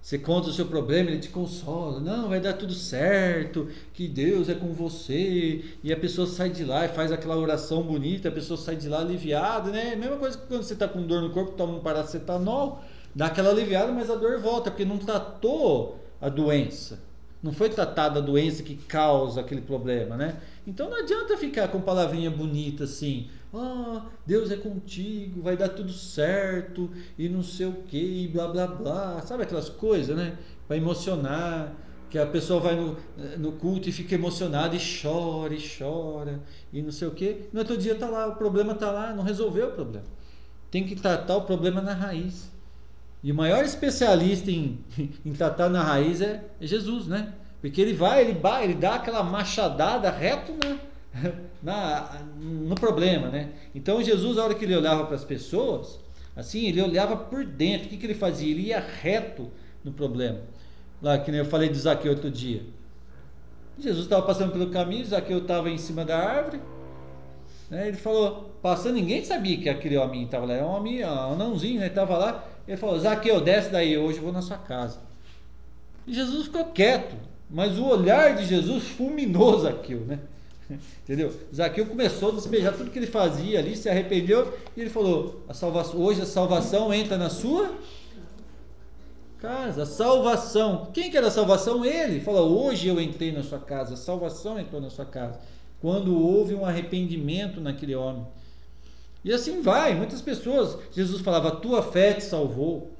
Você 0.00 0.18
conta 0.18 0.48
o 0.48 0.52
seu 0.52 0.64
problema, 0.64 1.10
ele 1.10 1.18
te 1.18 1.28
consola. 1.28 2.00
Não, 2.00 2.28
vai 2.28 2.40
dar 2.40 2.54
tudo 2.54 2.72
certo, 2.72 3.68
que 3.92 4.08
Deus 4.08 4.48
é 4.48 4.54
com 4.54 4.72
você. 4.72 5.62
E 5.82 5.92
a 5.92 5.96
pessoa 5.96 6.26
sai 6.26 6.48
de 6.48 6.64
lá 6.64 6.86
e 6.86 6.88
faz 6.88 7.12
aquela 7.12 7.36
oração 7.36 7.82
bonita, 7.82 8.28
a 8.28 8.32
pessoa 8.32 8.56
sai 8.56 8.76
de 8.76 8.88
lá 8.88 9.00
aliviada, 9.00 9.70
né? 9.70 9.94
Mesma 9.96 10.16
coisa 10.16 10.38
que 10.38 10.46
quando 10.46 10.62
você 10.62 10.72
está 10.72 10.88
com 10.88 11.02
dor 11.02 11.20
no 11.20 11.30
corpo, 11.30 11.52
toma 11.52 11.76
um 11.76 11.80
paracetamol, 11.80 12.82
dá 13.14 13.26
aquela 13.26 13.50
aliviada, 13.50 13.92
mas 13.92 14.08
a 14.08 14.14
dor 14.14 14.40
volta, 14.40 14.70
porque 14.70 14.84
não 14.84 14.96
tratou 14.96 15.98
a 16.20 16.30
doença. 16.30 17.00
Não 17.42 17.52
foi 17.52 17.68
tratada 17.68 18.18
a 18.18 18.22
doença 18.22 18.62
que 18.62 18.74
causa 18.74 19.40
aquele 19.40 19.60
problema, 19.60 20.16
né? 20.16 20.36
Então 20.68 20.90
não 20.90 20.98
adianta 20.98 21.34
ficar 21.38 21.68
com 21.68 21.80
palavrinha 21.80 22.30
bonita 22.30 22.84
assim. 22.84 23.30
Ah, 23.54 24.04
Deus 24.26 24.50
é 24.50 24.56
contigo, 24.56 25.40
vai 25.40 25.56
dar 25.56 25.70
tudo 25.70 25.90
certo 25.90 26.90
e 27.16 27.26
não 27.26 27.42
sei 27.42 27.64
o 27.64 27.72
que, 27.88 28.24
e 28.24 28.28
blá 28.28 28.46
blá 28.48 28.66
blá. 28.66 29.22
Sabe 29.22 29.44
aquelas 29.44 29.70
coisas, 29.70 30.14
né? 30.14 30.36
Para 30.66 30.76
emocionar, 30.76 31.74
que 32.10 32.18
a 32.18 32.26
pessoa 32.26 32.60
vai 32.60 32.76
no, 32.76 32.98
no 33.38 33.52
culto 33.52 33.88
e 33.88 33.92
fica 33.92 34.14
emocionada 34.14 34.76
e 34.76 34.78
chora 34.78 35.54
e 35.54 35.78
chora 35.78 36.42
e 36.70 36.82
não 36.82 36.92
sei 36.92 37.08
o 37.08 37.12
que. 37.12 37.48
No 37.50 37.60
outro 37.60 37.78
dia 37.78 37.94
tá 37.94 38.06
lá, 38.06 38.26
o 38.26 38.36
problema 38.36 38.74
tá 38.74 38.90
lá, 38.90 39.14
não 39.14 39.24
resolveu 39.24 39.68
o 39.68 39.72
problema. 39.72 40.06
Tem 40.70 40.84
que 40.84 40.94
tratar 40.94 41.38
o 41.38 41.46
problema 41.46 41.80
na 41.80 41.94
raiz. 41.94 42.50
E 43.22 43.32
o 43.32 43.34
maior 43.34 43.64
especialista 43.64 44.50
em, 44.50 44.84
em 45.24 45.32
tratar 45.32 45.70
na 45.70 45.82
raiz 45.82 46.20
é, 46.20 46.44
é 46.60 46.66
Jesus, 46.66 47.06
né? 47.06 47.32
Porque 47.60 47.80
ele 47.80 47.92
vai, 47.92 48.22
ele, 48.22 48.32
vai, 48.32 48.64
ele 48.64 48.74
dá 48.74 48.94
aquela 48.94 49.22
machadada 49.22 50.10
reto 50.10 50.54
na, 50.54 51.32
na, 51.62 52.22
no 52.40 52.74
problema, 52.74 53.28
né? 53.28 53.50
Então 53.74 54.02
Jesus, 54.02 54.38
a 54.38 54.44
hora 54.44 54.54
que 54.54 54.64
ele 54.64 54.76
olhava 54.76 55.06
para 55.06 55.16
as 55.16 55.24
pessoas, 55.24 55.98
assim, 56.36 56.66
ele 56.66 56.80
olhava 56.80 57.16
por 57.16 57.44
dentro. 57.44 57.86
O 57.86 57.90
que, 57.90 57.96
que 57.96 58.06
ele 58.06 58.14
fazia? 58.14 58.50
Ele 58.50 58.68
ia 58.68 58.80
reto 58.80 59.50
no 59.82 59.92
problema. 59.92 60.40
Lá 61.02 61.18
que 61.18 61.30
nem 61.30 61.40
eu 61.40 61.46
falei 61.46 61.68
de 61.68 61.78
Zaqueu 61.78 62.12
outro 62.12 62.30
dia. 62.30 62.62
Jesus 63.78 64.04
estava 64.04 64.26
passando 64.26 64.52
pelo 64.52 64.70
caminho, 64.70 65.04
Zaqueu 65.04 65.38
estava 65.38 65.70
em 65.70 65.78
cima 65.78 66.04
da 66.04 66.18
árvore. 66.18 66.60
Né? 67.70 67.88
Ele 67.88 67.96
falou, 67.96 68.50
passando, 68.62 68.94
ninguém 68.94 69.24
sabia 69.24 69.58
que 69.58 69.68
aquele 69.68 69.96
homem 69.96 70.24
estava 70.24 70.46
lá. 70.46 70.54
Era 70.54 70.64
um 70.64 70.70
homem, 70.70 71.04
um 71.04 71.32
anãozinho, 71.32 71.80
né? 71.80 71.86
Estava 71.86 72.16
lá. 72.16 72.44
Ele 72.66 72.76
falou, 72.76 72.98
Zaqueu, 72.98 73.40
desce 73.40 73.70
daí, 73.70 73.96
hoje 73.96 74.18
eu 74.18 74.24
vou 74.24 74.32
na 74.32 74.42
sua 74.42 74.58
casa. 74.58 75.00
E 76.06 76.12
Jesus 76.12 76.46
ficou 76.46 76.64
quieto. 76.66 77.14
Mas 77.50 77.78
o 77.78 77.86
olhar 77.86 78.36
de 78.36 78.44
Jesus 78.44 78.84
fulminou 78.88 79.58
Zaqueu, 79.58 80.00
né? 80.00 80.18
Entendeu? 81.04 81.32
Zaqueu 81.54 81.86
começou 81.86 82.30
a 82.30 82.34
despejar 82.34 82.74
tudo 82.74 82.90
que 82.90 82.98
ele 82.98 83.06
fazia 83.06 83.58
ali, 83.58 83.74
se 83.74 83.88
arrependeu 83.88 84.52
e 84.76 84.80
ele 84.82 84.90
falou: 84.90 85.42
a 85.48 85.54
salvação, 85.54 86.00
hoje 86.00 86.20
a 86.20 86.26
salvação 86.26 86.92
entra 86.92 87.16
na 87.16 87.30
sua 87.30 87.72
casa. 89.40 89.86
Salvação. 89.86 90.90
Quem 90.92 91.10
que 91.10 91.16
era 91.16 91.28
a 91.28 91.30
salvação? 91.30 91.84
Ele. 91.84 92.20
Falou: 92.20 92.66
hoje 92.66 92.88
eu 92.88 93.00
entrei 93.00 93.32
na 93.32 93.42
sua 93.42 93.58
casa. 93.58 93.94
A 93.94 93.96
salvação 93.96 94.58
entrou 94.58 94.80
na 94.80 94.90
sua 94.90 95.06
casa. 95.06 95.40
Quando 95.80 96.20
houve 96.20 96.54
um 96.54 96.66
arrependimento 96.66 97.60
naquele 97.60 97.94
homem. 97.94 98.26
E 99.24 99.32
assim 99.32 99.62
vai. 99.62 99.94
Muitas 99.94 100.20
pessoas, 100.20 100.78
Jesus 100.92 101.22
falava: 101.22 101.50
tua 101.52 101.82
fé 101.82 102.12
te 102.12 102.24
salvou 102.24 102.97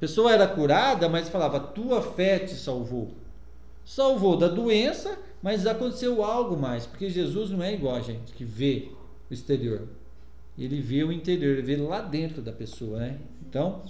pessoa 0.00 0.32
era 0.32 0.48
curada, 0.48 1.08
mas 1.08 1.28
falava: 1.28 1.60
tua 1.60 2.02
fé 2.02 2.38
te 2.38 2.54
salvou. 2.54 3.12
Salvou 3.84 4.36
da 4.36 4.48
doença, 4.48 5.18
mas 5.42 5.66
aconteceu 5.66 6.24
algo 6.24 6.56
mais, 6.56 6.86
porque 6.86 7.10
Jesus 7.10 7.50
não 7.50 7.62
é 7.62 7.74
igual 7.74 7.96
a 7.96 8.00
gente 8.00 8.32
que 8.32 8.44
vê 8.44 8.88
o 9.30 9.34
exterior. 9.34 9.86
Ele 10.58 10.80
vê 10.80 11.04
o 11.04 11.12
interior, 11.12 11.58
ele 11.58 11.62
vê 11.62 11.76
lá 11.76 12.00
dentro 12.00 12.42
da 12.42 12.52
pessoa, 12.52 12.98
né? 12.98 13.18
Então, 13.48 13.82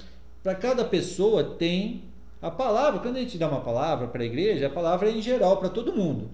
para 0.43 0.55
cada 0.55 0.85
pessoa 0.85 1.43
tem 1.43 2.05
a 2.41 2.51
palavra. 2.51 3.01
Quando 3.01 3.17
a 3.17 3.21
gente 3.21 3.39
dá 3.39 3.49
uma 3.49 3.61
palavra 3.61 4.07
para 4.09 4.23
a 4.23 4.27
igreja, 4.27 4.67
a 4.67 4.71
palavra 4.71 5.09
é 5.09 5.13
em 5.13 5.23
geral 5.23 5.59
para 5.59 5.69
todo 5.69 5.95
mundo. 5.95 6.31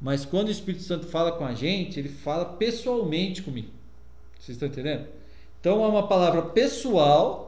Mas 0.00 0.24
quando 0.24 0.48
o 0.48 0.52
Espírito 0.52 0.84
Santo 0.84 1.06
fala 1.06 1.32
com 1.32 1.44
a 1.44 1.54
gente, 1.54 1.98
ele 1.98 2.08
fala 2.08 2.44
pessoalmente 2.44 3.42
comigo. 3.42 3.70
Vocês 4.38 4.56
estão 4.56 4.68
entendendo? 4.68 5.06
Então 5.60 5.82
é 5.82 5.88
uma 5.88 6.06
palavra 6.06 6.42
pessoal 6.42 7.45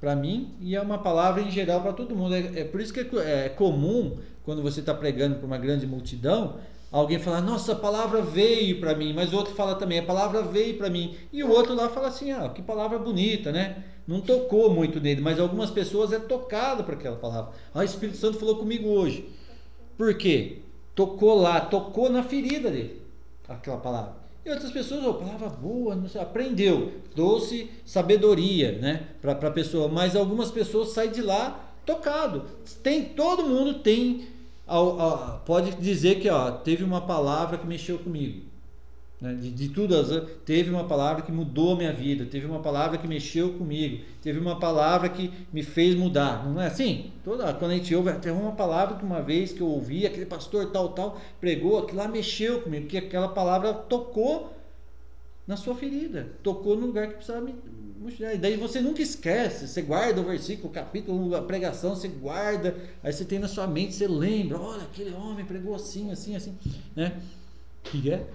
para 0.00 0.14
mim 0.14 0.54
e 0.60 0.76
é 0.76 0.80
uma 0.80 0.98
palavra 0.98 1.42
em 1.42 1.50
geral 1.50 1.80
para 1.80 1.92
todo 1.92 2.14
mundo. 2.14 2.34
É, 2.34 2.60
é, 2.60 2.64
por 2.64 2.80
isso 2.80 2.92
que 2.92 3.00
é, 3.00 3.46
é 3.46 3.48
comum, 3.48 4.18
quando 4.44 4.62
você 4.62 4.80
está 4.80 4.94
pregando 4.94 5.36
para 5.36 5.46
uma 5.46 5.58
grande 5.58 5.86
multidão, 5.86 6.56
alguém 6.90 7.18
falar, 7.18 7.40
nossa, 7.40 7.72
a 7.72 7.76
palavra 7.76 8.22
veio 8.22 8.80
para 8.80 8.94
mim, 8.94 9.12
mas 9.12 9.32
o 9.32 9.36
outro 9.36 9.54
fala 9.54 9.74
também, 9.74 9.98
a 9.98 10.04
palavra 10.04 10.42
veio 10.42 10.76
para 10.76 10.88
mim. 10.88 11.16
E 11.32 11.42
o 11.42 11.50
outro 11.50 11.74
lá 11.74 11.88
fala 11.88 12.08
assim, 12.08 12.30
ah, 12.30 12.48
que 12.48 12.62
palavra 12.62 12.98
bonita, 12.98 13.50
né? 13.50 13.84
Não 14.06 14.20
tocou 14.20 14.70
muito 14.70 15.00
nele, 15.00 15.20
mas 15.20 15.40
algumas 15.40 15.70
pessoas 15.70 16.12
é 16.12 16.18
tocado 16.18 16.84
por 16.84 16.94
aquela 16.94 17.16
palavra. 17.16 17.52
Ah, 17.74 17.80
o 17.80 17.82
Espírito 17.82 18.18
Santo 18.18 18.38
falou 18.38 18.56
comigo 18.56 18.88
hoje. 18.88 19.28
Por 19.96 20.14
quê? 20.16 20.58
Tocou 20.94 21.34
lá, 21.34 21.60
tocou 21.60 22.08
na 22.08 22.22
ferida 22.22 22.70
dele, 22.70 23.02
aquela 23.48 23.78
palavra. 23.78 24.25
E 24.46 24.50
outras 24.50 24.70
pessoas, 24.70 25.04
oh, 25.04 25.14
palavra 25.14 25.48
boa, 25.48 25.96
não 25.96 26.08
sei, 26.08 26.20
aprendeu, 26.20 26.92
trouxe 27.12 27.68
sabedoria 27.84 28.78
né, 28.78 29.08
para 29.20 29.32
a 29.32 29.50
pessoa. 29.50 29.88
Mas 29.88 30.14
algumas 30.14 30.52
pessoas 30.52 30.90
saem 30.90 31.10
de 31.10 31.20
lá 31.20 31.74
tocado. 31.84 32.44
Tem, 32.80 33.06
todo 33.06 33.42
mundo 33.42 33.80
tem, 33.80 34.28
pode 35.44 35.72
dizer 35.80 36.20
que 36.20 36.30
ó, 36.30 36.52
teve 36.52 36.84
uma 36.84 37.00
palavra 37.00 37.58
que 37.58 37.66
mexeu 37.66 37.98
comigo. 37.98 38.42
Né? 39.20 39.34
De, 39.34 39.50
de 39.50 39.68
tudo, 39.68 39.94
teve 40.44 40.70
uma 40.70 40.84
palavra 40.84 41.22
que 41.22 41.32
mudou 41.32 41.72
a 41.72 41.76
minha 41.76 41.92
vida, 41.92 42.26
teve 42.26 42.46
uma 42.46 42.60
palavra 42.60 42.98
que 42.98 43.08
mexeu 43.08 43.54
comigo, 43.54 44.04
teve 44.22 44.38
uma 44.38 44.58
palavra 44.58 45.08
que 45.08 45.32
me 45.52 45.62
fez 45.62 45.94
mudar. 45.94 46.46
Não 46.46 46.60
é 46.60 46.66
assim? 46.66 47.12
Toda, 47.24 47.52
quando 47.54 47.70
a 47.70 47.74
gente 47.74 47.94
ouve, 47.94 48.10
até 48.10 48.30
uma 48.30 48.52
palavra 48.52 48.96
que 48.96 49.04
uma 49.04 49.22
vez 49.22 49.52
que 49.52 49.60
eu 49.60 49.68
ouvi, 49.68 50.06
aquele 50.06 50.26
pastor 50.26 50.70
tal, 50.70 50.90
tal, 50.90 51.20
pregou, 51.40 51.78
aquilo 51.78 51.98
lá 51.98 52.08
mexeu 52.08 52.60
comigo, 52.60 52.84
porque 52.84 52.98
aquela 52.98 53.28
palavra 53.28 53.72
tocou 53.72 54.52
na 55.46 55.56
sua 55.56 55.74
ferida, 55.74 56.28
tocou 56.42 56.76
no 56.76 56.86
lugar 56.86 57.06
que 57.06 57.14
precisava 57.14 57.44
me 57.44 57.54
mostrar. 57.98 58.34
E 58.34 58.38
daí 58.38 58.56
você 58.56 58.80
nunca 58.80 59.00
esquece, 59.00 59.66
você 59.66 59.80
guarda 59.80 60.20
o 60.20 60.24
versículo, 60.24 60.68
o 60.68 60.72
capítulo, 60.72 61.34
a 61.34 61.40
pregação, 61.40 61.94
você 61.94 62.08
guarda, 62.08 62.76
aí 63.02 63.12
você 63.12 63.24
tem 63.24 63.38
na 63.38 63.48
sua 63.48 63.66
mente, 63.66 63.94
você 63.94 64.06
lembra, 64.06 64.60
olha, 64.60 64.82
aquele 64.82 65.14
homem 65.14 65.44
pregou 65.44 65.74
assim, 65.74 66.10
assim, 66.10 66.36
assim, 66.36 66.54
né? 66.94 67.18
Que 67.84 68.10
é? 68.10 68.26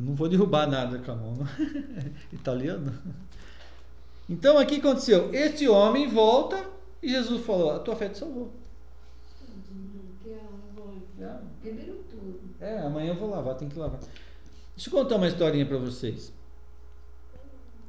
Não 0.00 0.14
vou 0.14 0.28
derrubar 0.28 0.66
nada 0.66 0.98
com 0.98 1.12
a 1.12 1.14
mão. 1.14 1.34
Italiano. 2.32 2.94
Então 4.28 4.56
aqui 4.56 4.76
aconteceu. 4.76 5.32
Este 5.34 5.68
homem 5.68 6.08
volta 6.08 6.64
e 7.02 7.10
Jesus 7.10 7.44
falou: 7.44 7.72
A 7.72 7.78
tua 7.80 7.94
fé 7.94 8.08
te 8.08 8.18
salvou. 8.18 8.50
É, 12.60 12.78
amanhã 12.78 13.10
eu 13.10 13.16
vou 13.16 13.28
lavar, 13.28 13.56
tem 13.56 13.68
que 13.68 13.78
lavar. 13.78 14.00
Deixa 14.74 14.88
eu 14.88 14.92
contar 14.92 15.16
uma 15.16 15.28
historinha 15.28 15.66
para 15.66 15.76
vocês. 15.76 16.32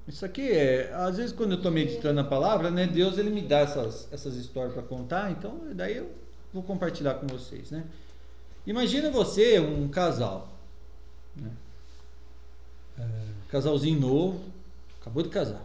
Isso 0.07 0.25
aqui 0.25 0.51
é, 0.51 0.91
às 0.93 1.15
vezes 1.15 1.31
quando 1.31 1.51
eu 1.51 1.57
estou 1.57 1.71
meditando 1.71 2.19
a 2.19 2.23
palavra, 2.23 2.69
né, 2.69 2.87
Deus 2.87 3.17
ele 3.17 3.29
me 3.29 3.41
dá 3.41 3.59
essas, 3.59 4.11
essas 4.11 4.35
histórias 4.35 4.73
para 4.73 4.83
contar, 4.83 5.31
então 5.31 5.61
daí 5.73 5.95
eu 5.95 6.11
vou 6.51 6.63
compartilhar 6.63 7.13
com 7.13 7.27
vocês, 7.27 7.71
né? 7.71 7.85
Imagina 8.65 9.09
você 9.09 9.59
um 9.59 9.87
casal, 9.87 10.49
né? 11.35 11.51
Casalzinho 13.49 13.99
novo, 13.99 14.39
acabou 14.99 15.23
de 15.23 15.29
casar. 15.29 15.61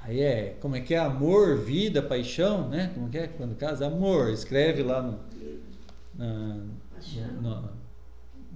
Aí 0.00 0.20
é, 0.20 0.56
como 0.60 0.74
é 0.74 0.80
que 0.80 0.94
é? 0.94 0.98
Amor, 0.98 1.58
vida, 1.58 2.02
paixão, 2.02 2.68
né? 2.68 2.90
Como 2.94 3.06
é 3.06 3.10
que 3.10 3.18
é? 3.18 3.26
Quando 3.28 3.56
casa, 3.56 3.86
amor. 3.86 4.30
Escreve 4.30 4.82
lá 4.82 5.00
no, 5.00 5.18
na, 6.14 6.56
no, 7.40 7.70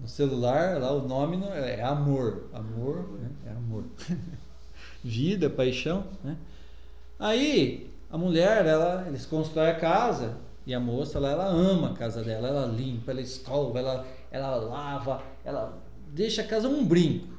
no, 0.01 0.09
celular, 0.09 0.81
lá 0.81 0.93
o 0.93 1.07
nome 1.07 1.45
é 1.47 1.83
amor. 1.83 2.49
Amor, 2.53 3.09
né? 3.21 3.31
É 3.47 3.51
amor. 3.51 3.85
vida, 5.05 5.49
paixão, 5.49 6.05
né? 6.25 6.37
Aí 7.19 7.91
a 8.11 8.19
mulher, 8.19 8.67
ela, 8.67 9.05
eles 9.07 9.25
constroem 9.27 9.71
a 9.71 9.79
casa 9.79 10.37
e 10.67 10.75
a 10.75 10.81
moça, 10.81 11.19
ela, 11.19 11.31
ela 11.31 11.47
ama 11.47 11.91
a 11.91 11.95
casa 11.95 12.23
dela, 12.23 12.49
ela 12.49 12.67
limpa, 12.67 13.13
ela 13.13 13.21
escova, 13.21 13.79
ela, 13.79 14.07
ela 14.31 14.57
lava, 14.57 15.23
ela 15.45 15.79
deixa 16.09 16.43
a 16.43 16.47
casa 16.47 16.69
um 16.69 16.85
brinco, 16.85 17.36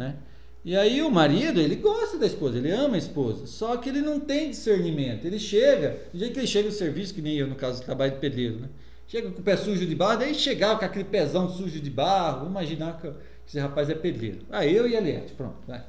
né? 0.00 0.16
E 0.64 0.76
aí 0.76 1.00
o 1.02 1.10
marido, 1.10 1.60
ele 1.60 1.76
gosta 1.76 2.18
da 2.18 2.26
esposa, 2.26 2.58
ele 2.58 2.70
ama 2.70 2.94
a 2.94 2.98
esposa, 2.98 3.46
só 3.46 3.76
que 3.76 3.88
ele 3.88 4.00
não 4.00 4.18
tem 4.18 4.50
discernimento. 4.50 5.24
Ele 5.24 5.38
chega, 5.38 5.98
do 6.12 6.18
jeito 6.18 6.34
que 6.34 6.40
ele 6.40 6.46
chega 6.46 6.68
no 6.68 6.74
serviço, 6.74 7.14
que 7.14 7.22
nem 7.22 7.36
eu 7.36 7.46
no 7.46 7.54
caso 7.54 7.82
trabalho 7.82 8.12
de 8.12 8.18
pedreiro, 8.18 8.60
né? 8.60 8.68
Chega 9.06 9.30
com 9.30 9.40
o 9.40 9.42
pé 9.42 9.56
sujo 9.56 9.86
de 9.86 9.94
barro, 9.94 10.18
daí 10.20 10.34
chegava 10.34 10.78
com 10.78 10.84
aquele 10.84 11.04
pezão 11.04 11.48
sujo 11.48 11.80
de 11.80 11.90
barro, 11.90 12.40
vamos 12.40 12.50
imaginar 12.50 13.00
que 13.00 13.10
esse 13.46 13.58
rapaz 13.58 13.88
é 13.88 13.94
pedreiro. 13.94 14.40
Ah, 14.50 14.66
eu 14.66 14.86
e 14.88 14.94
a 14.94 15.00
Eliette, 15.00 15.32
pronto, 15.32 15.56
vai, 15.66 15.82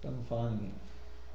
pra 0.00 0.10
não 0.10 0.22
falar 0.24 0.50
ninguém. 0.50 0.72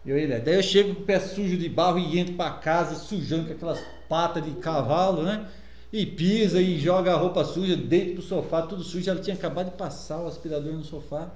Eu 0.05 0.17
e 0.17 0.21
ele. 0.21 0.37
Daí 0.39 0.55
eu 0.55 0.63
chego 0.63 0.93
com 0.95 1.01
o 1.01 1.05
pé 1.05 1.19
sujo 1.19 1.57
de 1.57 1.69
barro 1.69 1.97
e 1.97 2.19
entro 2.19 2.35
para 2.35 2.51
casa 2.51 2.95
sujando 2.95 3.47
com 3.47 3.53
aquelas 3.53 3.83
patas 4.07 4.43
de 4.43 4.51
cavalo, 4.51 5.23
né? 5.23 5.47
E 5.91 6.05
pisa 6.05 6.61
e 6.61 6.79
joga 6.79 7.13
a 7.13 7.17
roupa 7.17 7.43
suja, 7.43 7.75
deito 7.75 8.13
pro 8.13 8.21
sofá, 8.21 8.63
tudo 8.63 8.83
sujo. 8.83 9.09
Ela 9.09 9.19
tinha 9.19 9.35
acabado 9.35 9.71
de 9.71 9.77
passar 9.77 10.19
o 10.19 10.27
aspirador 10.27 10.73
no 10.73 10.83
sofá. 10.83 11.31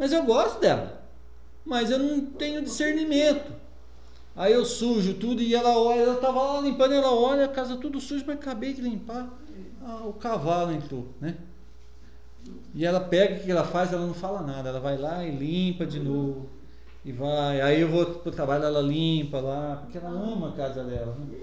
Mas 0.00 0.12
eu 0.12 0.22
gosto 0.22 0.58
dela. 0.58 1.02
Mas 1.62 1.90
eu 1.90 1.98
não 1.98 2.24
tenho 2.24 2.62
discernimento. 2.62 3.52
Aí 4.34 4.50
eu 4.50 4.64
sujo 4.64 5.12
tudo 5.12 5.42
e 5.42 5.54
ela 5.54 5.76
olha, 5.78 6.00
ela 6.00 6.14
tava 6.14 6.40
lá 6.40 6.60
limpando, 6.62 6.94
ela 6.94 7.14
olha, 7.14 7.44
a 7.44 7.48
casa 7.48 7.76
tudo 7.76 8.00
suja, 8.00 8.24
mas 8.26 8.38
acabei 8.38 8.72
de 8.72 8.80
limpar. 8.80 9.28
Ah, 9.84 10.00
o 10.06 10.14
cavalo 10.14 10.72
entrou, 10.72 11.08
né? 11.20 11.36
E 12.74 12.86
ela 12.86 12.98
pega 12.98 13.34
o 13.34 13.40
que 13.40 13.50
ela 13.50 13.62
faz, 13.62 13.92
ela 13.92 14.06
não 14.06 14.14
fala 14.14 14.40
nada, 14.40 14.70
ela 14.70 14.80
vai 14.80 14.96
lá 14.96 15.22
e 15.22 15.32
limpa 15.32 15.84
de 15.84 16.00
novo. 16.00 16.48
E 17.04 17.12
vai, 17.12 17.60
aí 17.60 17.82
eu 17.82 17.88
vou 17.90 18.06
pro 18.06 18.32
trabalho, 18.32 18.64
ela 18.64 18.80
limpa 18.80 19.38
lá, 19.38 19.82
porque 19.82 19.98
ela 19.98 20.08
ama 20.08 20.48
a 20.48 20.52
casa 20.52 20.82
dela. 20.82 21.14
Né? 21.18 21.36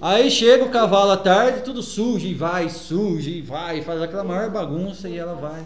Aí 0.00 0.30
chega 0.30 0.64
o 0.64 0.70
cavalo 0.70 1.10
à 1.10 1.16
tarde, 1.16 1.62
tudo 1.62 1.82
sujo, 1.82 2.24
e 2.24 2.34
vai, 2.34 2.68
suja, 2.68 3.30
e 3.30 3.42
vai, 3.42 3.82
faz 3.82 4.00
aquela 4.00 4.22
maior 4.22 4.48
bagunça, 4.50 5.08
e 5.08 5.18
ela 5.18 5.34
vai. 5.34 5.64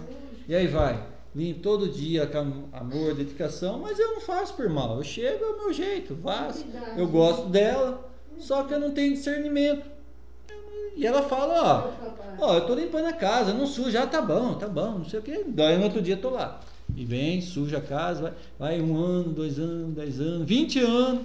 E 0.48 0.54
aí 0.54 0.66
vai 0.66 1.17
limpo 1.34 1.60
todo 1.60 1.88
dia 1.88 2.26
com 2.26 2.64
amor, 2.72 3.14
dedicação, 3.14 3.78
mas 3.78 3.98
eu 3.98 4.14
não 4.14 4.20
faço 4.20 4.54
por 4.54 4.68
mal. 4.68 4.96
Eu 4.96 5.04
chego 5.04 5.44
ao 5.44 5.58
meu 5.58 5.72
jeito, 5.72 6.16
faço. 6.22 6.64
Eu 6.96 7.06
gosto 7.06 7.48
dela, 7.48 8.10
só 8.38 8.64
que 8.64 8.74
eu 8.74 8.80
não 8.80 8.92
tenho 8.92 9.14
discernimento. 9.14 9.84
E 10.96 11.06
ela 11.06 11.22
fala, 11.22 11.92
ó, 12.40 12.44
ó, 12.44 12.54
eu 12.54 12.66
tô 12.66 12.74
limpando 12.74 13.06
a 13.06 13.12
casa, 13.12 13.54
não 13.54 13.66
suja, 13.66 14.02
ah, 14.02 14.06
tá 14.06 14.20
bom, 14.20 14.54
tá 14.54 14.66
bom, 14.66 14.98
não 14.98 15.04
sei 15.04 15.20
o 15.20 15.22
que. 15.22 15.44
Daí 15.44 15.78
no 15.78 15.84
outro 15.84 16.02
dia 16.02 16.16
tô 16.16 16.30
lá. 16.30 16.60
E 16.96 17.04
vem, 17.04 17.40
suja 17.40 17.78
a 17.78 17.82
casa, 17.82 18.34
vai, 18.58 18.80
vai 18.80 18.80
um 18.80 18.96
ano, 18.96 19.32
dois 19.32 19.58
anos, 19.58 19.94
dez 19.94 20.18
anos, 20.20 20.48
vinte 20.48 20.80
anos. 20.80 21.24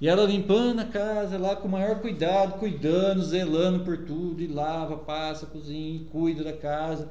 E 0.00 0.08
ela 0.08 0.24
limpando 0.24 0.80
a 0.80 0.84
casa 0.84 1.36
lá 1.38 1.54
com 1.54 1.68
o 1.68 1.70
maior 1.70 2.00
cuidado, 2.00 2.58
cuidando, 2.58 3.22
zelando 3.22 3.84
por 3.84 3.98
tudo, 3.98 4.42
e 4.42 4.46
lava, 4.46 4.96
passa, 4.96 5.46
cozinha, 5.46 6.06
cuida 6.10 6.42
da 6.42 6.52
casa 6.52 7.08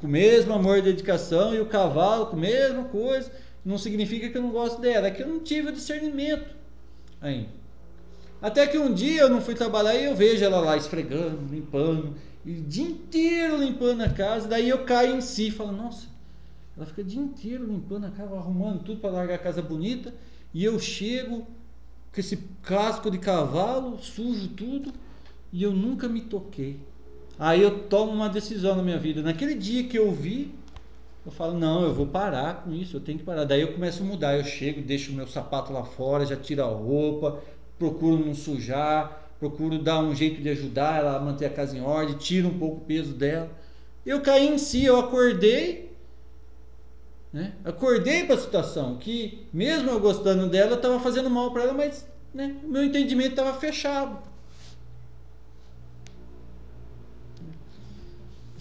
com 0.00 0.06
o 0.06 0.10
mesmo 0.10 0.52
amor 0.52 0.78
e 0.78 0.82
dedicação, 0.82 1.54
e 1.54 1.60
o 1.60 1.66
cavalo 1.66 2.26
com 2.26 2.36
a 2.36 2.40
mesma 2.40 2.84
coisa. 2.84 3.30
Não 3.64 3.76
significa 3.78 4.28
que 4.28 4.38
eu 4.38 4.42
não 4.42 4.50
gosto 4.50 4.80
dela, 4.80 5.08
é 5.08 5.10
que 5.10 5.22
eu 5.22 5.28
não 5.28 5.40
tive 5.40 5.68
o 5.68 5.72
discernimento 5.72 6.48
ainda. 7.20 7.48
Até 8.40 8.66
que 8.66 8.78
um 8.78 8.94
dia 8.94 9.22
eu 9.22 9.28
não 9.28 9.40
fui 9.40 9.54
trabalhar 9.54 9.94
e 9.94 10.04
eu 10.04 10.14
vejo 10.14 10.44
ela 10.44 10.60
lá 10.60 10.76
esfregando, 10.76 11.52
limpando, 11.52 12.14
e 12.44 12.52
o 12.52 12.62
dia 12.62 12.86
inteiro 12.86 13.58
limpando 13.58 14.02
a 14.02 14.08
casa. 14.08 14.48
Daí 14.48 14.68
eu 14.68 14.84
caio 14.84 15.16
em 15.16 15.20
si 15.20 15.50
falo: 15.50 15.72
Nossa, 15.72 16.06
ela 16.76 16.86
fica 16.86 17.00
o 17.00 17.04
dia 17.04 17.20
inteiro 17.20 17.66
limpando 17.66 18.06
a 18.06 18.10
casa, 18.10 18.34
arrumando 18.36 18.84
tudo 18.84 19.00
para 19.00 19.10
largar 19.10 19.34
a 19.34 19.38
casa 19.38 19.60
bonita. 19.60 20.14
E 20.54 20.64
eu 20.64 20.78
chego 20.78 21.46
com 22.12 22.20
esse 22.20 22.38
casco 22.62 23.10
de 23.10 23.18
cavalo, 23.18 23.98
sujo 23.98 24.48
tudo, 24.48 24.92
e 25.52 25.62
eu 25.62 25.72
nunca 25.72 26.08
me 26.08 26.20
toquei. 26.20 26.80
Aí 27.38 27.62
eu 27.62 27.84
tomo 27.84 28.12
uma 28.12 28.28
decisão 28.28 28.74
na 28.74 28.82
minha 28.82 28.98
vida. 28.98 29.22
Naquele 29.22 29.54
dia 29.54 29.84
que 29.84 29.96
eu 29.96 30.10
vi, 30.10 30.52
eu 31.24 31.30
falo, 31.30 31.58
não, 31.58 31.84
eu 31.84 31.94
vou 31.94 32.06
parar 32.06 32.64
com 32.64 32.72
isso, 32.72 32.96
eu 32.96 33.00
tenho 33.00 33.18
que 33.18 33.24
parar. 33.24 33.44
Daí 33.44 33.60
eu 33.60 33.72
começo 33.72 34.02
a 34.02 34.06
mudar, 34.06 34.36
eu 34.36 34.44
chego, 34.44 34.80
deixo 34.80 35.12
o 35.12 35.14
meu 35.14 35.26
sapato 35.26 35.72
lá 35.72 35.84
fora, 35.84 36.26
já 36.26 36.36
tiro 36.36 36.62
a 36.62 36.66
roupa, 36.66 37.40
procuro 37.78 38.24
não 38.24 38.34
sujar, 38.34 39.30
procuro 39.38 39.78
dar 39.78 40.00
um 40.00 40.14
jeito 40.14 40.42
de 40.42 40.48
ajudar 40.48 40.98
ela 40.98 41.16
a 41.16 41.20
manter 41.20 41.46
a 41.46 41.50
casa 41.50 41.76
em 41.76 41.80
ordem, 41.80 42.16
tiro 42.16 42.48
um 42.48 42.58
pouco 42.58 42.78
o 42.78 42.84
peso 42.84 43.12
dela. 43.12 43.48
Eu 44.04 44.20
caí 44.20 44.48
em 44.48 44.58
si, 44.58 44.84
eu 44.84 44.98
acordei, 44.98 45.92
né? 47.32 47.52
Acordei 47.64 48.24
para 48.24 48.34
a 48.34 48.38
situação 48.38 48.96
que, 48.96 49.46
mesmo 49.52 49.90
eu 49.90 50.00
gostando 50.00 50.48
dela, 50.48 50.72
eu 50.72 50.76
estava 50.76 50.98
fazendo 50.98 51.30
mal 51.30 51.52
para 51.52 51.64
ela, 51.64 51.74
mas 51.74 52.06
né, 52.34 52.56
o 52.64 52.68
meu 52.68 52.82
entendimento 52.82 53.30
estava 53.30 53.52
fechado. 53.52 54.18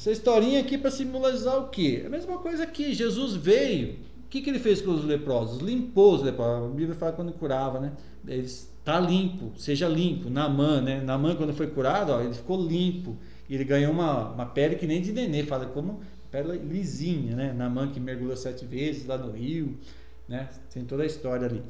Essa 0.07 0.13
historinha 0.13 0.61
aqui 0.61 0.77
para 0.77 0.89
simbolizar 0.89 1.57
o 1.59 1.67
quê? 1.67 2.03
A 2.05 2.09
mesma 2.09 2.37
coisa 2.37 2.63
aqui. 2.63 2.93
Jesus 2.93 3.35
veio. 3.35 3.95
O 4.23 4.29
que, 4.29 4.41
que 4.41 4.49
ele 4.49 4.57
fez 4.57 4.81
com 4.81 4.91
os 4.91 5.03
leprosos? 5.03 5.59
Limpou 5.59 6.15
os 6.15 6.23
leprosos. 6.23 6.71
A 6.71 6.73
Bíblia 6.73 6.95
fala 6.95 7.11
quando 7.11 7.33
curava, 7.33 7.81
né? 7.81 7.91
Ele 8.25 8.43
está 8.43 9.01
limpo, 9.01 9.51
seja 9.57 9.85
limpo. 9.85 10.29
Namã, 10.29 10.79
né? 10.79 11.01
Namã, 11.01 11.35
quando 11.35 11.53
foi 11.53 11.67
curado, 11.67 12.13
ó, 12.13 12.21
ele 12.21 12.33
ficou 12.33 12.65
limpo. 12.65 13.17
Ele 13.49 13.65
ganhou 13.65 13.91
uma, 13.91 14.29
uma 14.29 14.45
pele 14.45 14.77
que 14.77 14.87
nem 14.87 15.01
de 15.01 15.11
nenê, 15.11 15.43
fala 15.43 15.65
como 15.65 15.99
pele 16.31 16.57
lisinha, 16.57 17.35
né? 17.35 17.51
Namã 17.51 17.91
que 17.91 17.99
mergulhou 17.99 18.37
sete 18.37 18.63
vezes 18.63 19.05
lá 19.05 19.17
no 19.17 19.33
rio, 19.33 19.77
né? 20.25 20.47
Tem 20.73 20.85
toda 20.85 21.03
a 21.03 21.05
história 21.05 21.47
ali. 21.47 21.61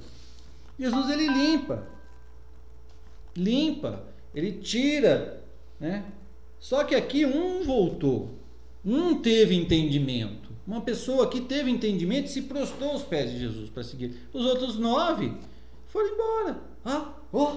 Jesus 0.78 1.10
ele 1.10 1.28
limpa, 1.28 1.88
limpa, 3.36 4.04
ele 4.36 4.52
tira, 4.52 5.43
né? 5.80 6.06
Só 6.60 6.84
que 6.84 6.96
aqui 6.96 7.26
um 7.26 7.63
voltou, 7.63 8.39
um 8.84 9.15
teve 9.15 9.56
entendimento. 9.56 10.48
Uma 10.65 10.82
pessoa 10.82 11.30
que 11.30 11.39
teve 11.39 11.72
entendimento 11.72 12.30
se 12.30 12.41
prostrou 12.41 12.91
aos 12.91 13.04
pés 13.04 13.32
de 13.32 13.39
Jesus 13.39 13.70
para 13.70 13.84
seguir. 13.84 14.28
Os 14.34 14.46
outros 14.46 14.78
nove 14.78 15.34
foram 15.86 16.13
embora. 16.13 16.60
Ah, 16.84 17.13
oh, 17.32 17.52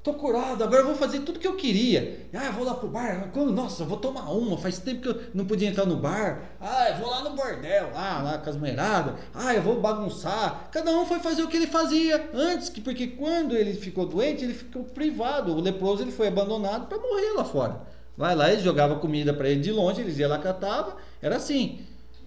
tô 0.00 0.14
curado, 0.14 0.62
agora 0.62 0.82
eu 0.82 0.86
vou 0.86 0.94
fazer 0.94 1.20
tudo 1.20 1.40
que 1.40 1.46
eu 1.46 1.56
queria. 1.56 2.28
Ah, 2.32 2.52
vou 2.52 2.64
lá 2.64 2.74
pro 2.74 2.88
bar. 2.88 3.32
Nossa, 3.52 3.84
vou 3.84 3.96
tomar 3.96 4.30
uma. 4.30 4.56
Faz 4.58 4.78
tempo 4.78 5.00
que 5.00 5.08
eu 5.08 5.20
não 5.34 5.44
podia 5.44 5.68
entrar 5.68 5.86
no 5.86 5.96
bar. 5.96 6.56
Ah, 6.60 6.90
eu 6.90 6.98
vou 6.98 7.10
lá 7.10 7.24
no 7.24 7.34
bordel, 7.34 7.90
lá, 7.92 8.22
lá 8.22 8.38
com 8.38 8.50
as 8.50 8.56
mulheradas. 8.56 9.14
Ah, 9.34 9.54
eu 9.54 9.62
vou 9.62 9.80
bagunçar. 9.80 10.68
Cada 10.70 10.90
um 10.92 11.04
foi 11.04 11.18
fazer 11.18 11.42
o 11.42 11.48
que 11.48 11.56
ele 11.56 11.66
fazia 11.66 12.30
antes, 12.32 12.70
porque 12.70 13.08
quando 13.08 13.56
ele 13.56 13.74
ficou 13.74 14.06
doente, 14.06 14.44
ele 14.44 14.54
ficou 14.54 14.84
privado. 14.84 15.52
O 15.52 15.60
leproso 15.60 16.02
ele 16.02 16.12
foi 16.12 16.28
abandonado 16.28 16.86
para 16.86 16.98
morrer 16.98 17.32
lá 17.32 17.44
fora. 17.44 17.80
Vai 18.16 18.34
lá, 18.34 18.50
eles 18.50 18.62
jogavam 18.62 18.98
comida 18.98 19.32
para 19.32 19.48
ele 19.48 19.60
de 19.60 19.72
longe, 19.72 20.00
eles 20.00 20.18
iam 20.18 20.28
lá 20.28 20.38
catava, 20.38 20.96
era 21.20 21.36
assim. 21.36 21.80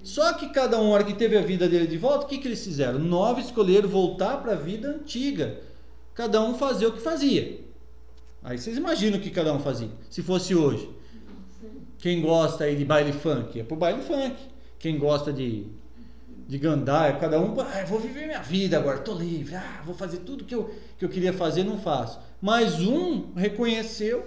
Só 0.03 0.33
que 0.33 0.49
cada 0.49 0.79
um, 0.79 0.89
hora 0.89 1.03
que 1.03 1.13
teve 1.13 1.37
a 1.37 1.41
vida 1.41 1.67
dele 1.67 1.87
de 1.87 1.97
volta, 1.97 2.25
o 2.25 2.27
que, 2.27 2.37
que 2.37 2.47
eles 2.47 2.63
fizeram? 2.63 2.99
Nove 2.99 3.41
escolheram 3.41 3.89
voltar 3.89 4.37
para 4.37 4.53
a 4.53 4.55
vida 4.55 4.89
antiga. 4.89 5.59
Cada 6.13 6.41
um 6.41 6.55
fazia 6.55 6.87
o 6.87 6.91
que 6.91 7.01
fazia. 7.01 7.59
Aí 8.43 8.57
vocês 8.57 8.77
imaginam 8.77 9.17
o 9.17 9.21
que 9.21 9.31
cada 9.31 9.51
um 9.51 9.59
fazia. 9.59 9.89
Se 10.09 10.21
fosse 10.21 10.53
hoje. 10.53 10.89
Quem 11.97 12.21
gosta 12.21 12.65
aí 12.65 12.75
de 12.75 12.85
baile 12.85 13.11
funk, 13.11 13.59
é 13.59 13.63
pro 13.63 13.75
baile 13.75 14.03
funk. 14.03 14.35
Quem 14.77 14.99
gosta 14.99 15.33
de, 15.33 15.65
de 16.47 16.57
gandaia, 16.59 17.15
cada 17.15 17.41
um, 17.41 17.59
ah, 17.59 17.83
vou 17.87 17.99
viver 17.99 18.27
minha 18.27 18.41
vida 18.41 18.77
agora, 18.77 18.99
tô 18.99 19.13
livre, 19.15 19.55
ah, 19.55 19.81
vou 19.83 19.95
fazer 19.95 20.19
tudo 20.19 20.43
que 20.43 20.53
eu, 20.53 20.69
que 20.99 21.03
eu 21.03 21.09
queria 21.09 21.33
fazer, 21.33 21.63
não 21.63 21.79
faço. 21.79 22.19
Mas 22.39 22.79
um 22.81 23.33
reconheceu 23.33 24.23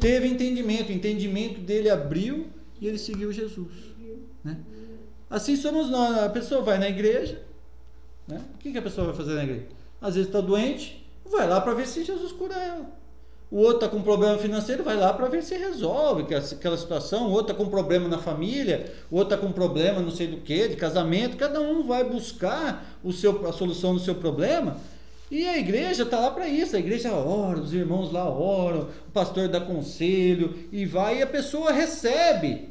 Teve 0.00 0.28
entendimento, 0.28 0.88
o 0.88 0.92
entendimento 0.92 1.60
dele 1.60 1.90
abriu 1.90 2.48
e 2.80 2.86
ele 2.86 2.98
seguiu 2.98 3.32
Jesus. 3.32 3.72
Né? 4.42 4.56
Assim 5.28 5.56
somos 5.56 5.90
nós. 5.90 6.18
A 6.18 6.28
pessoa 6.28 6.62
vai 6.62 6.78
na 6.78 6.88
igreja. 6.88 7.42
Né? 8.26 8.40
O 8.54 8.58
que, 8.58 8.72
que 8.72 8.78
a 8.78 8.82
pessoa 8.82 9.08
vai 9.08 9.16
fazer 9.16 9.34
na 9.34 9.44
igreja? 9.44 9.66
Às 10.00 10.14
vezes 10.14 10.28
está 10.28 10.40
doente, 10.40 11.06
vai 11.24 11.46
lá 11.46 11.60
para 11.60 11.74
ver 11.74 11.86
se 11.86 12.04
Jesus 12.04 12.32
cura 12.32 12.54
ela. 12.54 13.00
O 13.50 13.58
outro 13.58 13.76
está 13.84 13.88
com 13.88 14.00
problema 14.00 14.38
financeiro, 14.38 14.84
vai 14.84 14.96
lá 14.96 15.12
para 15.12 15.28
ver 15.28 15.42
se 15.42 15.56
resolve 15.56 16.32
aquela 16.32 16.76
situação. 16.76 17.28
O 17.28 17.32
outro 17.32 17.52
está 17.52 17.64
com 17.64 17.68
problema 17.68 18.08
na 18.08 18.18
família, 18.18 18.92
o 19.10 19.16
outro 19.16 19.34
está 19.34 19.46
com 19.46 19.52
problema 19.52 20.00
não 20.00 20.10
sei 20.10 20.28
do 20.28 20.36
que, 20.36 20.68
de 20.68 20.76
casamento. 20.76 21.36
Cada 21.36 21.60
um 21.60 21.82
vai 21.82 22.04
buscar 22.04 22.98
o 23.02 23.12
seu, 23.12 23.46
a 23.48 23.52
solução 23.52 23.92
do 23.92 24.00
seu 24.00 24.14
problema 24.14 24.76
e 25.30 25.46
a 25.46 25.56
igreja 25.56 26.02
está 26.02 26.18
lá 26.18 26.30
para 26.30 26.48
isso, 26.48 26.74
a 26.74 26.78
igreja 26.80 27.12
ora, 27.12 27.60
os 27.60 27.72
irmãos 27.72 28.10
lá 28.10 28.28
oram, 28.28 28.88
o 29.08 29.10
pastor 29.12 29.48
dá 29.48 29.60
conselho 29.60 30.54
e 30.72 30.84
vai 30.84 31.18
e 31.18 31.22
a 31.22 31.26
pessoa 31.26 31.70
recebe. 31.70 32.68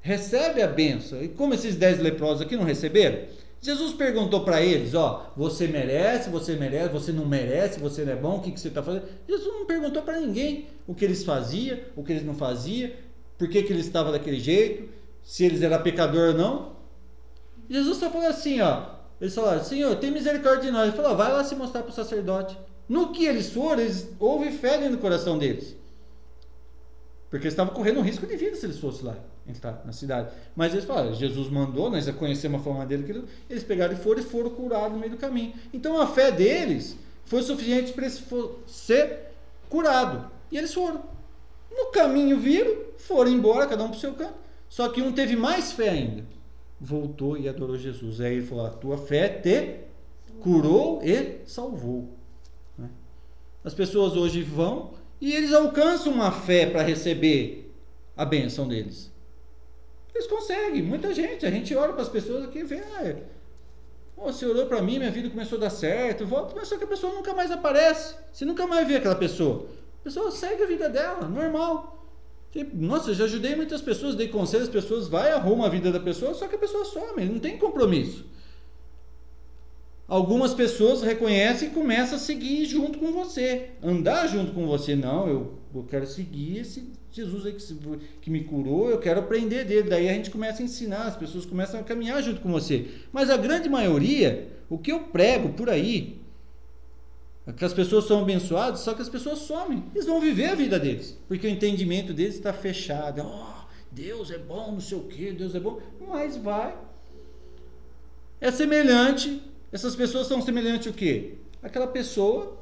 Recebe 0.00 0.60
a 0.60 0.66
benção. 0.66 1.22
E 1.22 1.28
como 1.28 1.54
esses 1.54 1.76
dez 1.76 1.98
leprosos 2.00 2.42
aqui 2.42 2.56
não 2.56 2.64
receberam? 2.64 3.20
Jesus 3.60 3.94
perguntou 3.94 4.44
para 4.44 4.60
eles: 4.60 4.92
Ó, 4.92 5.32
você 5.34 5.66
merece, 5.66 6.28
você 6.28 6.54
merece, 6.56 6.92
você 6.92 7.12
não 7.12 7.24
merece, 7.24 7.80
você 7.80 8.04
não 8.04 8.12
é 8.12 8.16
bom, 8.16 8.36
o 8.36 8.40
que, 8.40 8.50
que 8.50 8.60
você 8.60 8.68
está 8.68 8.82
fazendo? 8.82 9.04
Jesus 9.26 9.54
não 9.54 9.64
perguntou 9.64 10.02
para 10.02 10.20
ninguém 10.20 10.66
o 10.86 10.94
que 10.94 11.04
eles 11.04 11.24
faziam, 11.24 11.78
o 11.96 12.02
que 12.02 12.12
eles 12.12 12.24
não 12.24 12.34
faziam, 12.34 12.90
por 13.38 13.48
que, 13.48 13.62
que 13.62 13.72
eles 13.72 13.86
estavam 13.86 14.12
daquele 14.12 14.38
jeito, 14.38 14.88
se 15.22 15.44
eles 15.44 15.62
eram 15.62 15.82
pecador 15.82 16.30
ou 16.30 16.34
não. 16.34 16.76
Jesus 17.70 17.96
só 17.96 18.10
falou 18.10 18.28
assim, 18.28 18.60
ó. 18.60 18.93
Eles 19.20 19.34
falaram, 19.34 19.62
Senhor, 19.62 19.94
tem 19.96 20.10
misericórdia 20.10 20.64
de 20.64 20.70
nós. 20.70 20.88
Ele 20.88 20.96
falou, 20.96 21.16
vai 21.16 21.32
lá 21.32 21.44
se 21.44 21.54
mostrar 21.54 21.82
para 21.82 21.90
o 21.90 21.94
sacerdote. 21.94 22.58
No 22.88 23.12
que 23.12 23.24
eles 23.24 23.50
foram, 23.50 23.80
eles, 23.80 24.08
houve 24.18 24.50
fé 24.50 24.88
do 24.88 24.98
coração 24.98 25.38
deles. 25.38 25.76
Porque 27.30 27.46
eles 27.46 27.54
estavam 27.54 27.74
correndo 27.74 28.00
um 28.00 28.02
risco 28.02 28.26
de 28.26 28.36
vida 28.36 28.54
se 28.56 28.66
eles 28.66 28.78
fossem 28.78 29.06
lá 29.06 29.16
entrar 29.46 29.82
na 29.84 29.92
cidade. 29.92 30.30
Mas 30.54 30.72
eles 30.72 30.84
falaram, 30.84 31.12
Jesus 31.14 31.48
mandou, 31.48 31.90
nós 31.90 32.04
já 32.04 32.12
conhecemos 32.12 32.60
a 32.60 32.64
forma 32.64 32.86
dele, 32.86 33.02
que 33.02 33.24
eles 33.50 33.64
pegaram 33.64 33.94
e 33.94 33.96
foram 33.96 34.20
e 34.20 34.24
foram 34.24 34.50
curados 34.50 34.92
no 34.92 34.98
meio 34.98 35.12
do 35.12 35.18
caminho. 35.18 35.52
Então 35.72 36.00
a 36.00 36.06
fé 36.06 36.30
deles 36.30 36.96
foi 37.24 37.42
suficiente 37.42 37.92
para 37.92 38.04
eles 38.04 38.22
ser 38.66 39.32
curado. 39.68 40.30
E 40.50 40.58
eles 40.58 40.72
foram. 40.72 41.02
No 41.70 41.86
caminho 41.86 42.38
viram, 42.38 42.76
foram 42.98 43.30
embora, 43.30 43.66
cada 43.66 43.82
um 43.82 43.88
para 43.88 43.96
o 43.96 44.00
seu 44.00 44.12
canto. 44.14 44.34
Só 44.68 44.88
que 44.88 45.02
um 45.02 45.12
teve 45.12 45.34
mais 45.34 45.72
fé 45.72 45.88
ainda. 45.88 46.24
Voltou 46.84 47.38
e 47.38 47.48
adorou 47.48 47.78
Jesus. 47.78 48.20
Aí 48.20 48.34
ele 48.34 48.46
falou: 48.46 48.66
A 48.66 48.70
tua 48.70 48.98
fé 48.98 49.28
te 49.28 49.80
curou 50.40 51.00
e 51.02 51.40
salvou. 51.46 52.10
Né? 52.76 52.90
As 53.64 53.72
pessoas 53.72 54.14
hoje 54.14 54.42
vão 54.42 54.92
e 55.18 55.32
eles 55.32 55.54
alcançam 55.54 56.12
uma 56.12 56.30
fé 56.30 56.66
para 56.66 56.82
receber 56.82 57.72
a 58.14 58.26
benção 58.26 58.68
deles. 58.68 59.10
Eles 60.14 60.26
conseguem, 60.26 60.82
muita 60.82 61.14
gente. 61.14 61.46
A 61.46 61.50
gente 61.50 61.74
olha 61.74 61.94
para 61.94 62.02
as 62.02 62.08
pessoas 62.10 62.44
aqui 62.44 62.58
e 62.58 62.64
vê, 62.64 62.76
ah, 62.76 63.16
oh, 64.18 64.30
você 64.30 64.44
orou 64.44 64.66
para 64.66 64.82
mim, 64.82 64.98
minha 64.98 65.10
vida 65.10 65.30
começou 65.30 65.56
a 65.56 65.62
dar 65.62 65.70
certo, 65.70 66.26
volta, 66.26 66.54
mas 66.54 66.68
só 66.68 66.76
que 66.76 66.84
a 66.84 66.86
pessoa 66.86 67.14
nunca 67.14 67.32
mais 67.32 67.50
aparece. 67.50 68.14
Você 68.30 68.44
nunca 68.44 68.66
mais 68.66 68.86
vê 68.86 68.96
aquela 68.96 69.16
pessoa. 69.16 69.66
A 70.00 70.04
pessoa 70.04 70.30
segue 70.30 70.62
a 70.62 70.66
vida 70.66 70.90
dela, 70.90 71.26
normal. 71.26 72.03
Nossa, 72.72 73.10
eu 73.10 73.14
já 73.14 73.24
ajudei 73.24 73.56
muitas 73.56 73.82
pessoas, 73.82 74.14
dei 74.14 74.28
conselhos, 74.28 74.68
as 74.68 74.72
pessoas 74.72 75.08
vai, 75.08 75.32
arrumam 75.32 75.66
a 75.66 75.68
vida 75.68 75.90
da 75.90 75.98
pessoa, 75.98 76.34
só 76.34 76.46
que 76.46 76.54
a 76.54 76.58
pessoa 76.58 76.84
some, 76.84 77.24
não 77.24 77.40
tem 77.40 77.58
compromisso. 77.58 78.24
Algumas 80.06 80.52
pessoas 80.52 81.02
reconhecem 81.02 81.68
e 81.68 81.70
começam 81.72 82.16
a 82.16 82.20
seguir 82.20 82.66
junto 82.66 82.98
com 82.98 83.10
você, 83.10 83.70
andar 83.82 84.26
junto 84.28 84.52
com 84.52 84.66
você. 84.66 84.94
Não, 84.94 85.26
eu, 85.26 85.54
eu 85.74 85.82
quero 85.82 86.06
seguir 86.06 86.58
esse 86.58 86.92
Jesus 87.10 87.46
aí 87.46 87.52
que, 87.52 88.06
que 88.22 88.30
me 88.30 88.42
curou, 88.42 88.90
eu 88.90 88.98
quero 88.98 89.20
aprender 89.20 89.64
dele. 89.64 89.88
Daí 89.88 90.08
a 90.08 90.12
gente 90.12 90.30
começa 90.30 90.60
a 90.60 90.64
ensinar, 90.64 91.04
as 91.04 91.16
pessoas 91.16 91.46
começam 91.46 91.78
a 91.78 91.82
caminhar 91.84 92.20
junto 92.22 92.40
com 92.40 92.50
você. 92.50 92.88
Mas 93.12 93.30
a 93.30 93.36
grande 93.36 93.68
maioria, 93.68 94.48
o 94.68 94.76
que 94.76 94.90
eu 94.90 94.98
prego 94.98 95.50
por 95.50 95.70
aí, 95.70 96.20
que 97.52 97.64
as 97.64 97.74
pessoas 97.74 98.06
são 98.06 98.22
abençoadas, 98.22 98.80
só 98.80 98.94
que 98.94 99.02
as 99.02 99.08
pessoas 99.08 99.40
somem. 99.40 99.84
Eles 99.94 100.06
vão 100.06 100.20
viver 100.20 100.46
a 100.46 100.54
vida 100.54 100.78
deles, 100.78 101.18
porque 101.28 101.46
o 101.46 101.50
entendimento 101.50 102.14
deles 102.14 102.36
está 102.36 102.52
fechado. 102.52 103.22
Oh, 103.22 103.64
Deus 103.92 104.30
é 104.30 104.38
bom, 104.38 104.72
não 104.72 104.80
sei 104.80 104.96
o 104.96 105.02
que, 105.02 105.32
Deus 105.32 105.54
é 105.54 105.60
bom, 105.60 105.78
mas 106.08 106.36
vai. 106.36 106.74
É 108.40 108.50
semelhante, 108.50 109.42
essas 109.70 109.94
pessoas 109.94 110.26
são 110.26 110.40
semelhantes 110.40 110.86
o 110.86 110.94
quê? 110.94 111.34
Aquela 111.62 111.86
pessoa 111.86 112.58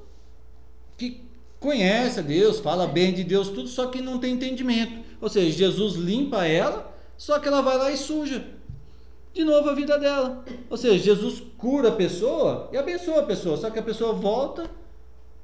que 0.97 1.23
conhece 1.61 2.19
a 2.19 2.23
Deus, 2.23 2.59
fala 2.59 2.87
bem 2.87 3.15
de 3.15 3.23
Deus, 3.23 3.49
tudo, 3.49 3.69
só 3.69 3.87
que 3.87 4.01
não 4.01 4.19
tem 4.19 4.35
entendimento. 4.35 5.05
Ou 5.21 5.29
seja, 5.29 5.57
Jesus 5.57 5.95
limpa 5.95 6.45
ela, 6.45 6.93
só 7.17 7.39
que 7.39 7.47
ela 7.47 7.63
vai 7.63 7.79
lá 7.79 7.93
e 7.93 7.97
suja 7.97 8.45
de 9.33 9.45
novo 9.45 9.71
a 9.71 9.75
vida 9.75 9.99
dela. 9.99 10.45
Ou 10.69 10.77
seja, 10.77 10.99
Jesus 10.99 11.43
cura 11.57 11.89
a 11.89 11.93
pessoa 11.93 12.69
e 12.73 12.77
abençoa 12.77 13.21
a 13.21 13.27
pessoa, 13.27 13.57
só 13.57 13.71
que 13.71 13.79
a 13.79 13.83
pessoa 13.83 14.13
volta, 14.13 14.71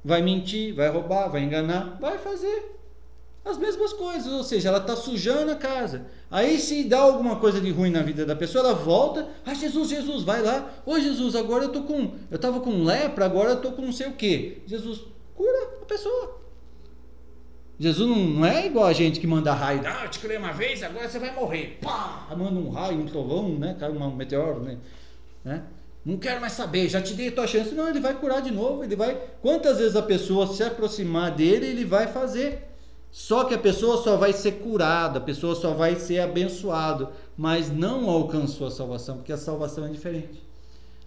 vai 0.05 0.23
mentir, 0.23 0.75
vai 0.75 0.89
roubar, 0.89 1.29
vai 1.29 1.43
enganar, 1.43 1.99
vai 2.01 2.19
fazer 2.19 2.77
as 3.45 3.57
mesmas 3.57 3.93
coisas, 3.93 4.31
ou 4.31 4.45
seja, 4.45 4.69
ela 4.69 4.79
está 4.79 4.95
sujando 4.95 5.51
a 5.51 5.57
casa. 5.57 6.07
Aí 6.31 6.59
se 6.59 6.85
dá 6.85 6.99
alguma 6.99 7.37
coisa 7.37 7.61
de 7.61 7.71
ruim 7.71 7.91
na 7.91 8.03
vida 8.03 8.27
da 8.27 8.37
pessoa, 8.37 8.65
ela 8.65 8.75
volta, 8.75 9.29
ah 9.45 9.55
Jesus, 9.55 9.89
Jesus, 9.89 10.23
vai 10.23 10.43
lá, 10.43 10.71
ô 10.85 10.99
Jesus, 10.99 11.35
agora 11.35 11.65
eu 11.65 11.71
tô 11.71 11.83
com, 11.83 12.13
eu 12.31 12.37
estava 12.37 12.61
com 12.61 12.85
lepra, 12.85 13.25
agora 13.25 13.51
eu 13.51 13.61
tô 13.61 13.73
com 13.73 13.83
não 13.83 13.93
sei 13.93 14.09
o 14.09 14.13
que. 14.13 14.63
Jesus 14.67 15.01
cura 15.35 15.79
a 15.81 15.85
pessoa. 15.87 16.38
Jesus 17.79 18.09
não, 18.09 18.17
não, 18.17 18.45
é 18.45 18.67
igual 18.67 18.87
a 18.87 18.93
gente 18.93 19.21
que 19.21 19.27
manda 19.27 19.53
raio, 19.53 19.83
ah, 19.87 20.05
eu 20.05 20.11
te 20.11 20.19
criei 20.19 20.37
uma 20.37 20.53
vez, 20.53 20.83
agora 20.83 21.09
você 21.09 21.19
vai 21.19 21.33
morrer. 21.33 21.79
Pá! 21.81 22.27
Manda 22.37 22.59
um 22.59 22.71
raio, 22.71 22.99
um 22.99 23.07
trovão, 23.07 23.51
né? 23.51 23.77
Cai 23.79 23.89
um 23.89 24.17
meteoro, 24.17 24.61
né? 24.61 24.79
né? 25.45 25.63
Não 26.05 26.17
quero 26.17 26.41
mais 26.41 26.55
saber, 26.55 26.89
já 26.89 27.01
te 27.01 27.15
dei 27.15 27.29
a 27.29 27.33
tua 27.33 27.47
chance. 27.47 27.75
Não, 27.75 27.89
ele 27.89 28.01
vai 28.01 28.15
curar 28.15 28.43
de 28.43 28.51
novo, 28.51 28.83
ele 28.83 28.97
vai. 28.97 29.17
Quantas 29.41 29.79
vezes 29.79 29.95
a 29.95 30.03
pessoa 30.03 30.47
se 30.47 30.63
aproximar 30.63 31.31
dele, 31.31 31.67
ele 31.67 31.85
vai 31.85 32.09
fazer. 32.09 32.67
Só 33.11 33.45
que 33.45 33.55
a 33.55 33.59
pessoa 33.59 34.03
só 34.03 34.17
vai 34.17 34.33
ser 34.33 34.53
curada, 34.53 35.19
a 35.19 35.23
pessoa 35.23 35.55
só 35.55 35.73
vai 35.73 35.97
ser 35.97 36.21
abençoada, 36.21 37.11
mas 37.37 37.71
não 37.71 38.09
alcançou 38.09 38.67
a 38.67 38.71
salvação, 38.71 39.17
porque 39.17 39.33
a 39.33 39.39
salvação 39.39 39.87
é 39.87 39.89
diferente. 39.89 40.48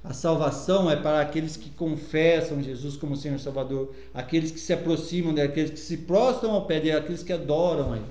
A 0.03 0.13
salvação 0.13 0.89
é 0.89 0.95
para 0.95 1.21
aqueles 1.21 1.55
que 1.55 1.69
confessam 1.69 2.61
Jesus 2.61 2.97
como 2.97 3.15
Senhor 3.15 3.39
Salvador, 3.39 3.93
aqueles 4.13 4.51
que 4.51 4.59
se 4.59 4.73
aproximam 4.73 5.33
dele, 5.33 5.47
aqueles 5.47 5.71
que 5.71 5.79
se 5.79 5.97
prostram 5.97 6.51
ao 6.51 6.65
pé 6.65 6.79
dele, 6.79 6.97
aqueles 6.97 7.21
que 7.21 7.31
adoram 7.31 7.95
ele. 7.95 8.05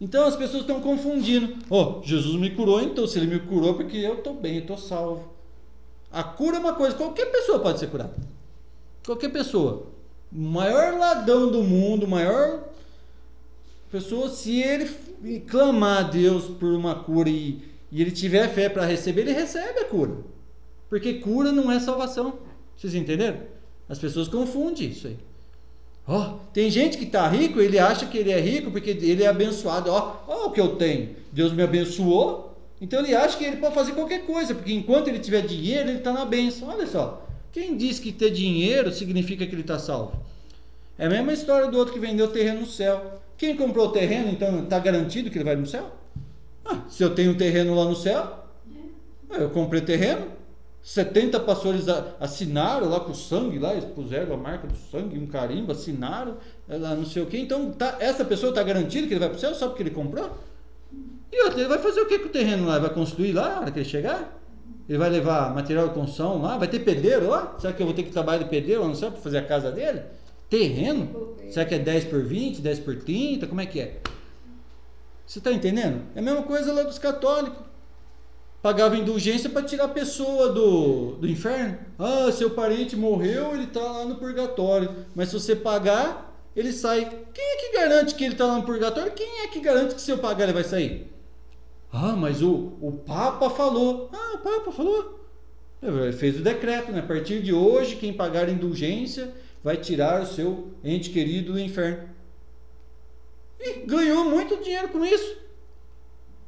Então 0.00 0.26
as 0.26 0.34
pessoas 0.34 0.62
estão 0.62 0.80
confundindo. 0.80 1.56
Oh, 1.70 2.00
Jesus 2.02 2.40
me 2.40 2.50
curou, 2.50 2.82
então 2.82 3.06
se 3.06 3.18
ele 3.18 3.28
me 3.28 3.38
curou 3.38 3.74
porque 3.74 3.96
eu 3.96 4.14
estou 4.14 4.34
bem, 4.34 4.56
eu 4.56 4.62
estou 4.62 4.76
salvo. 4.76 5.32
A 6.10 6.24
cura 6.24 6.56
é 6.56 6.60
uma 6.60 6.74
coisa, 6.74 6.96
qualquer 6.96 7.26
pessoa 7.26 7.60
pode 7.60 7.78
ser 7.78 7.88
curada. 7.88 8.14
Qualquer 9.04 9.30
pessoa. 9.30 9.86
O 10.32 10.40
maior 10.40 10.98
ladrão 10.98 11.50
do 11.50 11.62
mundo, 11.62 12.04
o 12.04 12.08
maior 12.08 12.64
pessoa, 13.90 14.28
se 14.28 14.60
ele 14.60 14.90
clamar 15.46 15.98
a 15.98 16.02
Deus 16.02 16.46
por 16.46 16.72
uma 16.72 16.96
cura 16.96 17.28
e, 17.28 17.62
e 17.92 18.02
ele 18.02 18.10
tiver 18.10 18.48
fé 18.48 18.68
para 18.68 18.84
receber, 18.84 19.22
ele 19.22 19.32
recebe 19.32 19.80
a 19.80 19.84
cura. 19.84 20.16
Porque 20.88 21.14
cura 21.14 21.52
não 21.52 21.70
é 21.70 21.78
salvação. 21.78 22.38
Vocês 22.76 22.94
entenderam? 22.94 23.40
As 23.88 23.98
pessoas 23.98 24.28
confundem 24.28 24.88
isso 24.88 25.06
aí. 25.06 25.16
Ó, 26.06 26.18
oh, 26.18 26.38
tem 26.52 26.70
gente 26.70 26.96
que 26.96 27.04
está 27.04 27.28
rico, 27.28 27.60
ele 27.60 27.78
acha 27.78 28.06
que 28.06 28.16
ele 28.16 28.30
é 28.30 28.40
rico 28.40 28.70
porque 28.70 28.90
ele 28.90 29.22
é 29.22 29.26
abençoado. 29.26 29.90
Ó, 29.90 30.16
oh, 30.26 30.32
oh, 30.32 30.46
o 30.46 30.50
que 30.50 30.60
eu 30.60 30.76
tenho. 30.76 31.10
Deus 31.30 31.52
me 31.52 31.62
abençoou. 31.62 32.56
Então 32.80 33.00
ele 33.00 33.14
acha 33.14 33.36
que 33.36 33.44
ele 33.44 33.56
pode 33.56 33.74
fazer 33.74 33.92
qualquer 33.92 34.24
coisa, 34.24 34.54
porque 34.54 34.72
enquanto 34.72 35.08
ele 35.08 35.18
tiver 35.18 35.42
dinheiro, 35.42 35.90
ele 35.90 35.98
está 35.98 36.12
na 36.12 36.24
bênção. 36.24 36.68
Olha 36.68 36.86
só. 36.86 37.26
Quem 37.52 37.76
diz 37.76 37.98
que 37.98 38.12
ter 38.12 38.30
dinheiro 38.30 38.92
significa 38.92 39.46
que 39.46 39.54
ele 39.54 39.62
está 39.62 39.78
salvo? 39.78 40.12
É 40.98 41.06
a 41.06 41.10
mesma 41.10 41.32
história 41.32 41.68
do 41.68 41.76
outro 41.76 41.92
que 41.92 42.00
vendeu 42.00 42.28
terreno 42.28 42.60
no 42.60 42.66
céu. 42.66 43.20
Quem 43.36 43.56
comprou 43.56 43.88
o 43.88 43.92
terreno, 43.92 44.30
então 44.30 44.64
está 44.64 44.78
garantido 44.78 45.30
que 45.30 45.38
ele 45.38 45.44
vai 45.44 45.56
no 45.56 45.66
céu? 45.66 45.92
Ah, 46.64 46.82
se 46.88 47.02
eu 47.02 47.14
tenho 47.14 47.32
um 47.32 47.36
terreno 47.36 47.74
lá 47.74 47.84
no 47.84 47.94
céu, 47.94 48.44
eu 49.30 49.50
comprei 49.50 49.80
terreno, 49.80 50.26
70 50.82 51.40
pastores 51.40 51.86
assinaram 52.18 52.88
lá 52.88 53.00
com 53.00 53.12
sangue, 53.12 53.58
lá, 53.58 53.74
expuseram 53.74 54.34
a 54.34 54.36
marca 54.36 54.66
do 54.66 54.76
sangue, 54.76 55.18
um 55.18 55.26
carimbo, 55.26 55.72
assinaram, 55.72 56.36
lá 56.68 56.94
não 56.94 57.04
sei 57.04 57.22
o 57.22 57.26
que. 57.26 57.38
Então, 57.38 57.70
tá, 57.72 57.96
essa 58.00 58.24
pessoa 58.24 58.50
está 58.50 58.62
garantida 58.62 59.06
que 59.06 59.12
ele 59.12 59.20
vai 59.20 59.28
para 59.28 59.36
o 59.36 59.40
céu 59.40 59.54
só 59.54 59.68
porque 59.68 59.82
ele 59.82 59.90
comprou? 59.90 60.30
E 61.30 61.44
outra, 61.44 61.60
ele 61.60 61.68
vai 61.68 61.78
fazer 61.78 62.00
o 62.00 62.06
que 62.06 62.18
com 62.18 62.28
o 62.28 62.30
terreno 62.30 62.66
lá? 62.66 62.78
Vai 62.78 62.90
construir 62.90 63.32
lá 63.32 63.48
na 63.50 63.60
hora 63.60 63.70
que 63.70 63.78
ele 63.80 63.88
chegar? 63.88 64.38
Ele 64.88 64.96
vai 64.96 65.10
levar 65.10 65.54
material 65.54 65.88
de 65.88 65.94
construção 65.94 66.40
lá? 66.40 66.56
Vai 66.56 66.68
ter 66.68 66.78
pedreiro 66.78 67.28
lá? 67.28 67.54
Será 67.58 67.72
que 67.72 67.82
eu 67.82 67.86
vou 67.86 67.94
ter 67.94 68.04
que 68.04 68.10
trabalhar 68.10 68.42
de 68.44 68.48
pedreiro 68.48 68.80
lá 68.80 68.88
no 68.88 68.96
céu 68.96 69.10
para 69.10 69.20
fazer 69.20 69.38
a 69.38 69.44
casa 69.44 69.70
dele? 69.70 70.00
Terreno? 70.48 71.36
Será 71.50 71.66
que 71.66 71.74
é 71.74 71.78
10 71.78 72.06
por 72.06 72.22
20, 72.22 72.62
10 72.62 72.78
por 72.78 72.96
30? 72.96 73.46
Como 73.46 73.60
é 73.60 73.66
que 73.66 73.80
é? 73.80 74.00
Você 75.26 75.40
está 75.40 75.52
entendendo? 75.52 76.00
É 76.14 76.20
a 76.20 76.22
mesma 76.22 76.42
coisa 76.42 76.72
lá 76.72 76.82
dos 76.84 76.98
católicos 76.98 77.68
pagava 78.62 78.96
indulgência 78.96 79.48
para 79.48 79.62
tirar 79.62 79.84
a 79.84 79.88
pessoa 79.88 80.52
do, 80.52 81.12
do 81.12 81.28
inferno. 81.28 81.78
Ah, 81.98 82.30
seu 82.32 82.50
parente 82.50 82.96
morreu, 82.96 83.54
ele 83.54 83.64
está 83.64 83.80
lá 83.80 84.04
no 84.04 84.16
purgatório. 84.16 85.06
Mas 85.14 85.28
se 85.28 85.34
você 85.34 85.54
pagar, 85.54 86.42
ele 86.54 86.72
sai. 86.72 87.04
Quem 87.32 87.44
é 87.44 87.56
que 87.56 87.76
garante 87.76 88.14
que 88.14 88.24
ele 88.24 88.34
está 88.34 88.46
lá 88.46 88.56
no 88.56 88.64
purgatório? 88.64 89.12
Quem 89.12 89.40
é 89.40 89.48
que 89.48 89.60
garante 89.60 89.94
que 89.94 90.00
se 90.00 90.10
eu 90.10 90.18
pagar 90.18 90.44
ele 90.44 90.52
vai 90.52 90.64
sair? 90.64 91.12
Ah, 91.92 92.14
mas 92.14 92.42
o, 92.42 92.76
o 92.80 92.92
Papa 93.06 93.48
falou. 93.50 94.10
Ah, 94.12 94.34
o 94.34 94.38
Papa 94.38 94.72
falou. 94.72 95.18
Ele 95.80 96.12
fez 96.12 96.38
o 96.38 96.42
decreto, 96.42 96.90
né? 96.90 97.00
A 97.00 97.06
partir 97.06 97.40
de 97.40 97.52
hoje, 97.52 97.96
quem 97.96 98.12
pagar 98.12 98.48
indulgência 98.48 99.32
vai 99.62 99.76
tirar 99.76 100.22
o 100.22 100.26
seu 100.26 100.72
ente 100.82 101.10
querido 101.10 101.52
do 101.52 101.60
inferno. 101.60 102.08
E 103.60 103.86
ganhou 103.86 104.24
muito 104.24 104.56
dinheiro 104.62 104.88
com 104.88 105.04
isso. 105.04 105.36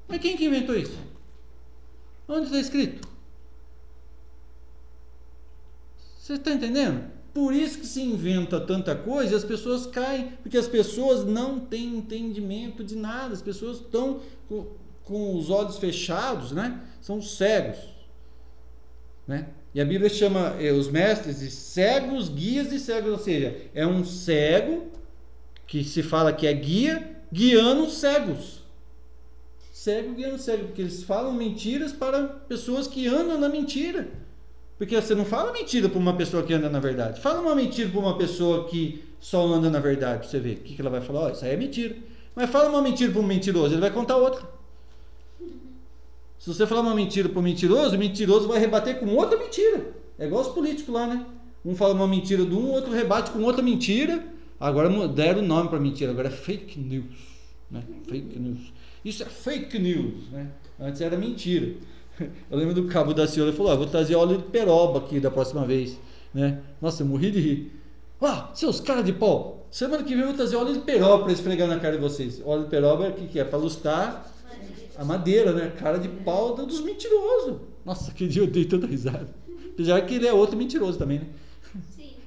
Mas 0.08 0.20
quem 0.20 0.36
que 0.36 0.46
inventou 0.46 0.74
isso? 0.76 0.98
Onde 2.30 2.46
está 2.46 2.60
escrito? 2.60 3.08
Você 6.16 6.34
está 6.34 6.52
entendendo? 6.52 7.10
Por 7.34 7.52
isso 7.52 7.80
que 7.80 7.86
se 7.86 8.00
inventa 8.00 8.60
tanta 8.60 8.94
coisa 8.94 9.32
e 9.32 9.36
as 9.36 9.42
pessoas 9.42 9.84
caem, 9.86 10.32
porque 10.40 10.56
as 10.56 10.68
pessoas 10.68 11.24
não 11.24 11.58
têm 11.58 11.96
entendimento 11.96 12.84
de 12.84 12.94
nada, 12.94 13.34
as 13.34 13.42
pessoas 13.42 13.78
estão 13.78 14.20
com, 14.48 14.66
com 15.02 15.36
os 15.36 15.50
olhos 15.50 15.78
fechados, 15.78 16.52
né? 16.52 16.80
São 17.00 17.20
cegos, 17.20 17.78
né? 19.26 19.48
E 19.74 19.80
a 19.80 19.84
Bíblia 19.84 20.08
chama 20.08 20.56
eh, 20.60 20.72
os 20.72 20.88
mestres 20.88 21.40
de 21.40 21.50
cegos, 21.50 22.28
guias 22.28 22.72
e 22.72 22.78
cegos, 22.78 23.10
ou 23.10 23.18
seja, 23.18 23.56
é 23.74 23.84
um 23.84 24.04
cego 24.04 24.88
que 25.66 25.82
se 25.82 26.02
fala 26.02 26.32
que 26.32 26.46
é 26.46 26.52
guia, 26.52 27.16
guiando 27.32 27.84
os 27.84 27.94
cegos. 27.94 28.59
Cego 29.80 30.12
guiando 30.12 30.36
cego, 30.36 30.66
porque 30.66 30.82
eles 30.82 31.02
falam 31.04 31.32
mentiras 31.32 31.90
para 31.90 32.24
pessoas 32.24 32.86
que 32.86 33.08
andam 33.08 33.40
na 33.40 33.48
mentira. 33.48 34.10
Porque 34.76 34.94
você 34.94 35.14
não 35.14 35.24
fala 35.24 35.54
mentira 35.54 35.88
para 35.88 35.98
uma 35.98 36.14
pessoa 36.14 36.42
que 36.42 36.52
anda 36.52 36.68
na 36.68 36.78
verdade. 36.78 37.18
Fala 37.18 37.40
uma 37.40 37.54
mentira 37.54 37.88
para 37.88 37.98
uma 37.98 38.18
pessoa 38.18 38.68
que 38.68 39.02
só 39.18 39.42
anda 39.46 39.70
na 39.70 39.80
verdade, 39.80 40.18
para 40.18 40.28
você 40.28 40.38
ver. 40.38 40.58
O 40.58 40.60
que, 40.64 40.74
que 40.74 40.82
ela 40.82 40.90
vai 40.90 41.00
falar? 41.00 41.28
Oh, 41.28 41.30
isso 41.30 41.46
aí 41.46 41.52
é 41.52 41.56
mentira. 41.56 41.96
Mas 42.36 42.50
fala 42.50 42.68
uma 42.68 42.82
mentira 42.82 43.10
para 43.10 43.22
um 43.22 43.26
mentiroso, 43.26 43.72
ele 43.72 43.80
vai 43.80 43.90
contar 43.90 44.18
outra. 44.18 44.46
Se 46.38 46.52
você 46.52 46.66
falar 46.66 46.82
uma 46.82 46.94
mentira 46.94 47.30
para 47.30 47.38
um 47.38 47.42
mentiroso, 47.42 47.96
o 47.96 47.98
mentiroso 47.98 48.48
vai 48.48 48.60
rebater 48.60 49.00
com 49.00 49.06
outra 49.14 49.38
mentira. 49.38 49.94
É 50.18 50.26
igual 50.26 50.42
os 50.42 50.48
políticos 50.48 50.92
lá, 50.92 51.06
né? 51.06 51.24
Um 51.64 51.74
fala 51.74 51.94
uma 51.94 52.06
mentira 52.06 52.44
de 52.44 52.54
um, 52.54 52.70
outro 52.70 52.92
rebate 52.92 53.30
com 53.30 53.42
outra 53.44 53.62
mentira. 53.62 54.22
Agora 54.60 54.90
deram 55.08 55.40
o 55.40 55.46
nome 55.46 55.70
para 55.70 55.80
mentira, 55.80 56.10
agora 56.10 56.28
é 56.28 56.30
fake 56.30 56.78
news. 56.78 57.39
Né? 57.70 57.82
Fake 58.08 58.38
news. 58.38 58.72
Isso 59.04 59.22
é 59.22 59.26
fake 59.26 59.78
news. 59.78 60.28
Né? 60.30 60.48
Antes 60.78 61.00
era 61.00 61.16
mentira. 61.16 61.74
Eu 62.50 62.58
lembro 62.58 62.74
do 62.74 62.84
cabo 62.84 63.14
da 63.14 63.26
senhora, 63.26 63.50
ele 63.50 63.56
falou: 63.56 63.72
ah, 63.72 63.76
vou 63.76 63.86
trazer 63.86 64.14
óleo 64.14 64.38
de 64.38 64.44
peroba 64.44 64.98
aqui 64.98 65.20
da 65.20 65.30
próxima 65.30 65.64
vez. 65.64 65.98
Né? 66.34 66.60
Nossa, 66.80 67.02
eu 67.02 67.06
morri 67.06 67.30
de 67.30 67.40
rir. 67.40 67.80
Ah, 68.20 68.50
seus 68.54 68.80
caras 68.80 69.04
de 69.04 69.14
pau, 69.14 69.66
semana 69.70 70.02
que 70.02 70.10
vem 70.10 70.20
eu 70.20 70.26
vou 70.26 70.36
trazer 70.36 70.56
óleo 70.56 70.74
de 70.74 70.80
peroba 70.80 71.24
para 71.24 71.32
esfregar 71.32 71.66
na 71.66 71.78
cara 71.78 71.96
de 71.96 72.02
vocês. 72.02 72.42
Óleo 72.44 72.64
de 72.64 72.70
peroba 72.70 73.08
o 73.08 73.12
que, 73.14 73.26
que 73.28 73.40
é? 73.40 73.44
Para 73.44 73.58
lustrar 73.58 74.30
a 74.98 75.04
madeira, 75.04 75.52
né? 75.52 75.72
Cara 75.78 75.98
de 75.98 76.08
pau 76.08 76.54
dos 76.54 76.82
mentirosos. 76.82 77.60
Nossa, 77.84 78.12
que 78.12 78.28
dia 78.28 78.42
eu 78.42 78.46
dei 78.46 78.66
tanta 78.66 78.86
risada. 78.86 79.28
Já 79.78 79.98
que 80.02 80.16
ele 80.16 80.26
é 80.26 80.32
outro 80.32 80.58
mentiroso 80.58 80.98
também, 80.98 81.20
né? 81.20 81.26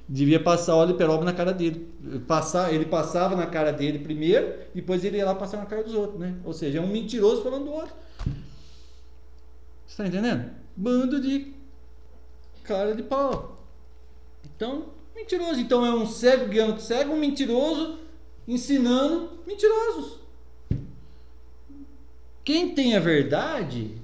Devia 0.08 0.38
passar 0.38 0.74
óleo 0.74 0.96
peroba 0.96 1.24
na 1.24 1.32
cara 1.32 1.52
dele. 1.52 1.88
Passar, 2.26 2.72
ele 2.72 2.84
passava 2.84 3.34
na 3.34 3.46
cara 3.46 3.72
dele 3.72 3.98
primeiro, 3.98 4.54
depois 4.74 5.04
ele 5.04 5.16
ia 5.16 5.24
lá 5.24 5.34
passar 5.34 5.56
na 5.56 5.66
cara 5.66 5.82
dos 5.82 5.94
outros, 5.94 6.20
né? 6.20 6.36
Ou 6.44 6.52
seja, 6.52 6.78
é 6.78 6.80
um 6.82 6.86
mentiroso 6.86 7.42
falando 7.42 7.64
do 7.64 7.72
outro. 7.72 7.94
Você 9.86 10.02
tá 10.02 10.08
entendendo? 10.08 10.50
Bando 10.76 11.20
de 11.20 11.54
cara 12.62 12.94
de 12.94 13.02
pau. 13.02 13.64
Então, 14.44 14.86
mentiroso. 15.14 15.60
Então 15.60 15.86
é 15.86 15.94
um 15.94 16.06
cego 16.06 16.48
guiando 16.48 16.80
cego, 16.80 17.12
um 17.12 17.18
mentiroso 17.18 17.98
ensinando 18.46 19.30
mentirosos. 19.46 20.18
Quem 22.44 22.74
tem 22.74 22.94
a 22.94 23.00
verdade, 23.00 23.96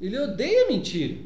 ele 0.00 0.18
odeia 0.18 0.68
mentira. 0.68 1.20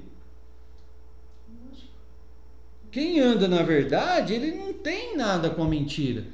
Quem 2.90 3.20
anda 3.20 3.46
na 3.46 3.62
verdade, 3.62 4.34
ele 4.34 4.52
não 4.52 4.72
tem 4.72 5.16
nada 5.16 5.50
com 5.50 5.62
a 5.62 5.68
mentira. 5.68 6.24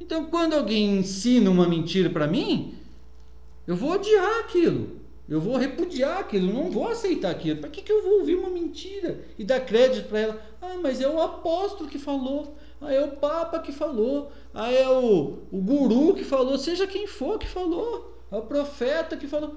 Então, 0.00 0.26
quando 0.26 0.54
alguém 0.54 0.98
ensina 0.98 1.50
uma 1.50 1.68
mentira 1.68 2.10
para 2.10 2.26
mim, 2.26 2.74
eu 3.66 3.76
vou 3.76 3.92
odiar 3.92 4.40
aquilo. 4.40 5.00
Eu 5.28 5.40
vou 5.40 5.56
repudiar 5.56 6.18
aquilo, 6.18 6.52
não 6.52 6.70
vou 6.70 6.86
aceitar 6.86 7.30
aquilo. 7.30 7.58
Para 7.58 7.70
que, 7.70 7.82
que 7.82 7.90
eu 7.90 8.02
vou 8.02 8.20
ouvir 8.20 8.36
uma 8.36 8.50
mentira 8.50 9.20
e 9.36 9.44
dar 9.44 9.60
crédito 9.60 10.08
para 10.08 10.20
ela? 10.20 10.42
Ah, 10.62 10.76
mas 10.80 11.00
é 11.00 11.08
o 11.08 11.20
apóstolo 11.20 11.90
que 11.90 11.98
falou. 11.98 12.56
Ah, 12.80 12.92
é 12.92 13.02
o 13.02 13.12
papa 13.16 13.58
que 13.58 13.72
falou. 13.72 14.30
Ah, 14.54 14.70
é 14.70 14.88
o, 14.88 15.38
o 15.50 15.60
guru 15.60 16.14
que 16.14 16.22
falou. 16.22 16.56
Seja 16.58 16.86
quem 16.86 17.08
for 17.08 17.38
que 17.38 17.48
falou. 17.48 18.16
É 18.30 18.36
o 18.36 18.42
profeta 18.42 19.16
que 19.16 19.26
falou. 19.26 19.56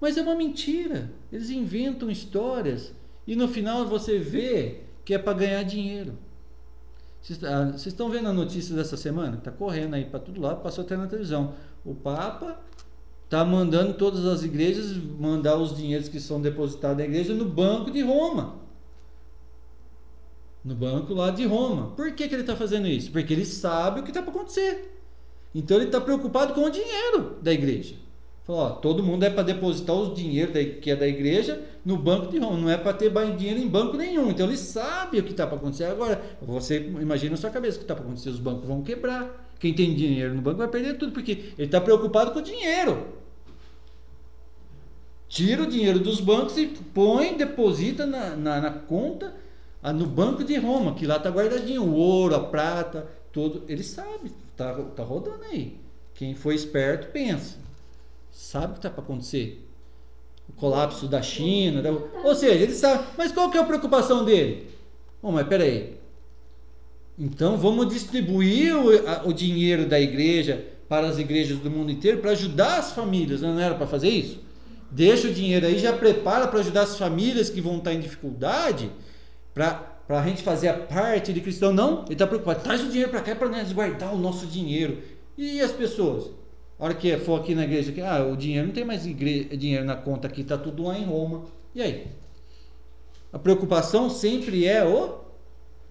Mas 0.00 0.16
é 0.16 0.22
uma 0.22 0.36
mentira. 0.36 1.10
Eles 1.32 1.50
inventam 1.50 2.08
histórias 2.08 2.94
e 3.26 3.34
no 3.34 3.48
final 3.48 3.86
você 3.86 4.18
vê 4.18 4.82
que 5.10 5.14
é 5.14 5.18
para 5.18 5.32
ganhar 5.32 5.64
dinheiro. 5.64 6.16
Vocês 7.20 7.84
estão 7.84 8.08
vendo 8.08 8.28
a 8.28 8.32
notícia 8.32 8.76
dessa 8.76 8.96
semana? 8.96 9.38
Está 9.38 9.50
correndo 9.50 9.94
aí 9.94 10.04
para 10.04 10.20
todo 10.20 10.40
lado, 10.40 10.62
passou 10.62 10.84
até 10.84 10.96
na 10.96 11.08
televisão. 11.08 11.52
O 11.84 11.96
Papa 11.96 12.60
está 13.24 13.44
mandando 13.44 13.94
todas 13.94 14.24
as 14.24 14.44
igrejas 14.44 14.96
mandar 15.18 15.56
os 15.56 15.76
dinheiros 15.76 16.08
que 16.08 16.20
são 16.20 16.40
depositados 16.40 16.98
na 16.98 17.04
igreja 17.06 17.34
no 17.34 17.44
banco 17.44 17.90
de 17.90 18.02
Roma. 18.02 18.60
No 20.64 20.76
banco 20.76 21.12
lá 21.12 21.32
de 21.32 21.44
Roma. 21.44 21.88
Por 21.96 22.12
que, 22.14 22.28
que 22.28 22.34
ele 22.36 22.42
está 22.42 22.54
fazendo 22.54 22.86
isso? 22.86 23.10
Porque 23.10 23.32
ele 23.32 23.44
sabe 23.44 23.98
o 23.98 24.02
que 24.04 24.10
está 24.10 24.22
para 24.22 24.30
acontecer. 24.30 24.96
Então 25.52 25.76
ele 25.76 25.86
está 25.86 26.00
preocupado 26.00 26.54
com 26.54 26.62
o 26.62 26.70
dinheiro 26.70 27.36
da 27.42 27.52
igreja. 27.52 27.96
Falou, 28.50 28.64
ó, 28.64 28.70
todo 28.70 29.00
mundo 29.00 29.22
é 29.22 29.30
para 29.30 29.44
depositar 29.44 29.94
os 29.94 30.12
dinheiro 30.12 30.52
da, 30.52 30.64
que 30.64 30.90
é 30.90 30.96
da 30.96 31.06
igreja 31.06 31.62
no 31.84 31.96
banco 31.96 32.32
de 32.32 32.38
Roma, 32.40 32.58
não 32.58 32.68
é 32.68 32.76
para 32.76 32.92
ter 32.92 33.08
dinheiro 33.36 33.60
em 33.60 33.68
banco 33.68 33.96
nenhum. 33.96 34.28
Então 34.28 34.44
ele 34.44 34.56
sabe 34.56 35.20
o 35.20 35.22
que 35.22 35.30
está 35.30 35.46
para 35.46 35.56
acontecer. 35.56 35.84
Agora, 35.84 36.20
você 36.42 36.80
imagina 36.80 37.30
na 37.30 37.36
sua 37.36 37.50
cabeça 37.50 37.76
o 37.76 37.78
que 37.78 37.84
está 37.84 37.94
para 37.94 38.02
acontecer: 38.02 38.28
os 38.28 38.40
bancos 38.40 38.66
vão 38.66 38.82
quebrar. 38.82 39.54
Quem 39.60 39.72
tem 39.72 39.94
dinheiro 39.94 40.34
no 40.34 40.42
banco 40.42 40.58
vai 40.58 40.66
perder 40.66 40.98
tudo, 40.98 41.12
porque 41.12 41.52
ele 41.56 41.66
está 41.66 41.80
preocupado 41.80 42.32
com 42.32 42.40
o 42.40 42.42
dinheiro 42.42 43.20
tira 45.28 45.62
o 45.62 45.66
dinheiro 45.66 46.00
dos 46.00 46.20
bancos 46.20 46.58
e 46.58 46.66
põe, 46.66 47.36
deposita 47.36 48.04
na, 48.04 48.34
na, 48.34 48.60
na 48.60 48.70
conta, 48.72 49.32
no 49.94 50.04
banco 50.04 50.42
de 50.42 50.56
Roma, 50.56 50.92
que 50.96 51.06
lá 51.06 51.18
está 51.18 51.30
guardadinho, 51.30 51.84
o 51.84 51.94
ouro, 51.94 52.34
a 52.34 52.40
prata, 52.40 53.06
todo. 53.32 53.62
Ele 53.68 53.84
sabe, 53.84 54.32
tá, 54.56 54.74
tá 54.74 55.04
rodando 55.04 55.44
aí. 55.44 55.78
Quem 56.14 56.34
foi 56.34 56.56
esperto 56.56 57.12
pensa. 57.12 57.69
Sabe 58.30 58.66
o 58.66 58.72
que 58.72 58.78
está 58.78 58.90
para 58.90 59.02
acontecer? 59.02 59.66
O 60.48 60.52
colapso 60.52 61.06
da 61.06 61.22
China. 61.22 61.82
Da... 61.82 61.90
Ou 61.90 62.34
seja, 62.34 62.54
ele 62.54 62.74
sabe. 62.74 63.04
Mas 63.16 63.32
qual 63.32 63.50
que 63.50 63.58
é 63.58 63.60
a 63.60 63.64
preocupação 63.64 64.24
dele? 64.24 64.68
Bom, 65.22 65.32
mas 65.32 65.46
peraí. 65.46 65.98
Então 67.18 67.56
vamos 67.56 67.88
distribuir 67.88 68.76
o, 68.76 69.08
a, 69.08 69.22
o 69.26 69.32
dinheiro 69.32 69.86
da 69.86 70.00
igreja 70.00 70.64
para 70.88 71.08
as 71.08 71.18
igrejas 71.18 71.58
do 71.58 71.70
mundo 71.70 71.90
inteiro 71.90 72.18
para 72.18 72.30
ajudar 72.30 72.78
as 72.78 72.92
famílias. 72.92 73.42
Não 73.42 73.58
era 73.58 73.74
para 73.74 73.86
fazer 73.86 74.08
isso? 74.08 74.40
deixa 74.90 75.28
o 75.28 75.32
dinheiro 75.32 75.66
aí, 75.66 75.78
já 75.78 75.92
prepara 75.92 76.48
para 76.48 76.60
ajudar 76.60 76.82
as 76.82 76.98
famílias 76.98 77.48
que 77.48 77.60
vão 77.60 77.78
estar 77.78 77.94
em 77.94 78.00
dificuldade, 78.00 78.90
para 79.54 79.96
a 80.08 80.22
gente 80.22 80.42
fazer 80.42 80.68
a 80.68 80.74
parte 80.74 81.32
de 81.32 81.40
cristão. 81.40 81.72
Não, 81.72 82.04
ele 82.04 82.14
está 82.14 82.26
preocupado, 82.26 82.60
traz 82.60 82.82
o 82.82 82.88
dinheiro 82.88 83.10
para 83.10 83.20
cá 83.20 83.34
para 83.36 83.48
nós 83.48 83.72
guardar 83.72 84.12
o 84.12 84.18
nosso 84.18 84.46
dinheiro. 84.46 84.98
E 85.38 85.60
as 85.60 85.72
pessoas? 85.72 86.30
A 86.80 86.84
hora 86.86 86.94
que 86.94 87.14
for 87.18 87.38
aqui 87.38 87.54
na 87.54 87.64
igreja, 87.64 87.92
que, 87.92 88.00
ah, 88.00 88.24
o 88.24 88.34
dinheiro 88.34 88.66
não 88.66 88.74
tem 88.74 88.86
mais 88.86 89.04
igreja, 89.04 89.54
dinheiro 89.54 89.84
na 89.84 89.94
conta 89.94 90.26
aqui, 90.26 90.40
está 90.40 90.56
tudo 90.56 90.84
lá 90.84 90.98
em 90.98 91.04
Roma. 91.04 91.44
E 91.74 91.82
aí? 91.82 92.06
A 93.30 93.38
preocupação 93.38 94.08
sempre 94.08 94.66
é 94.66 94.82
o 94.82 95.20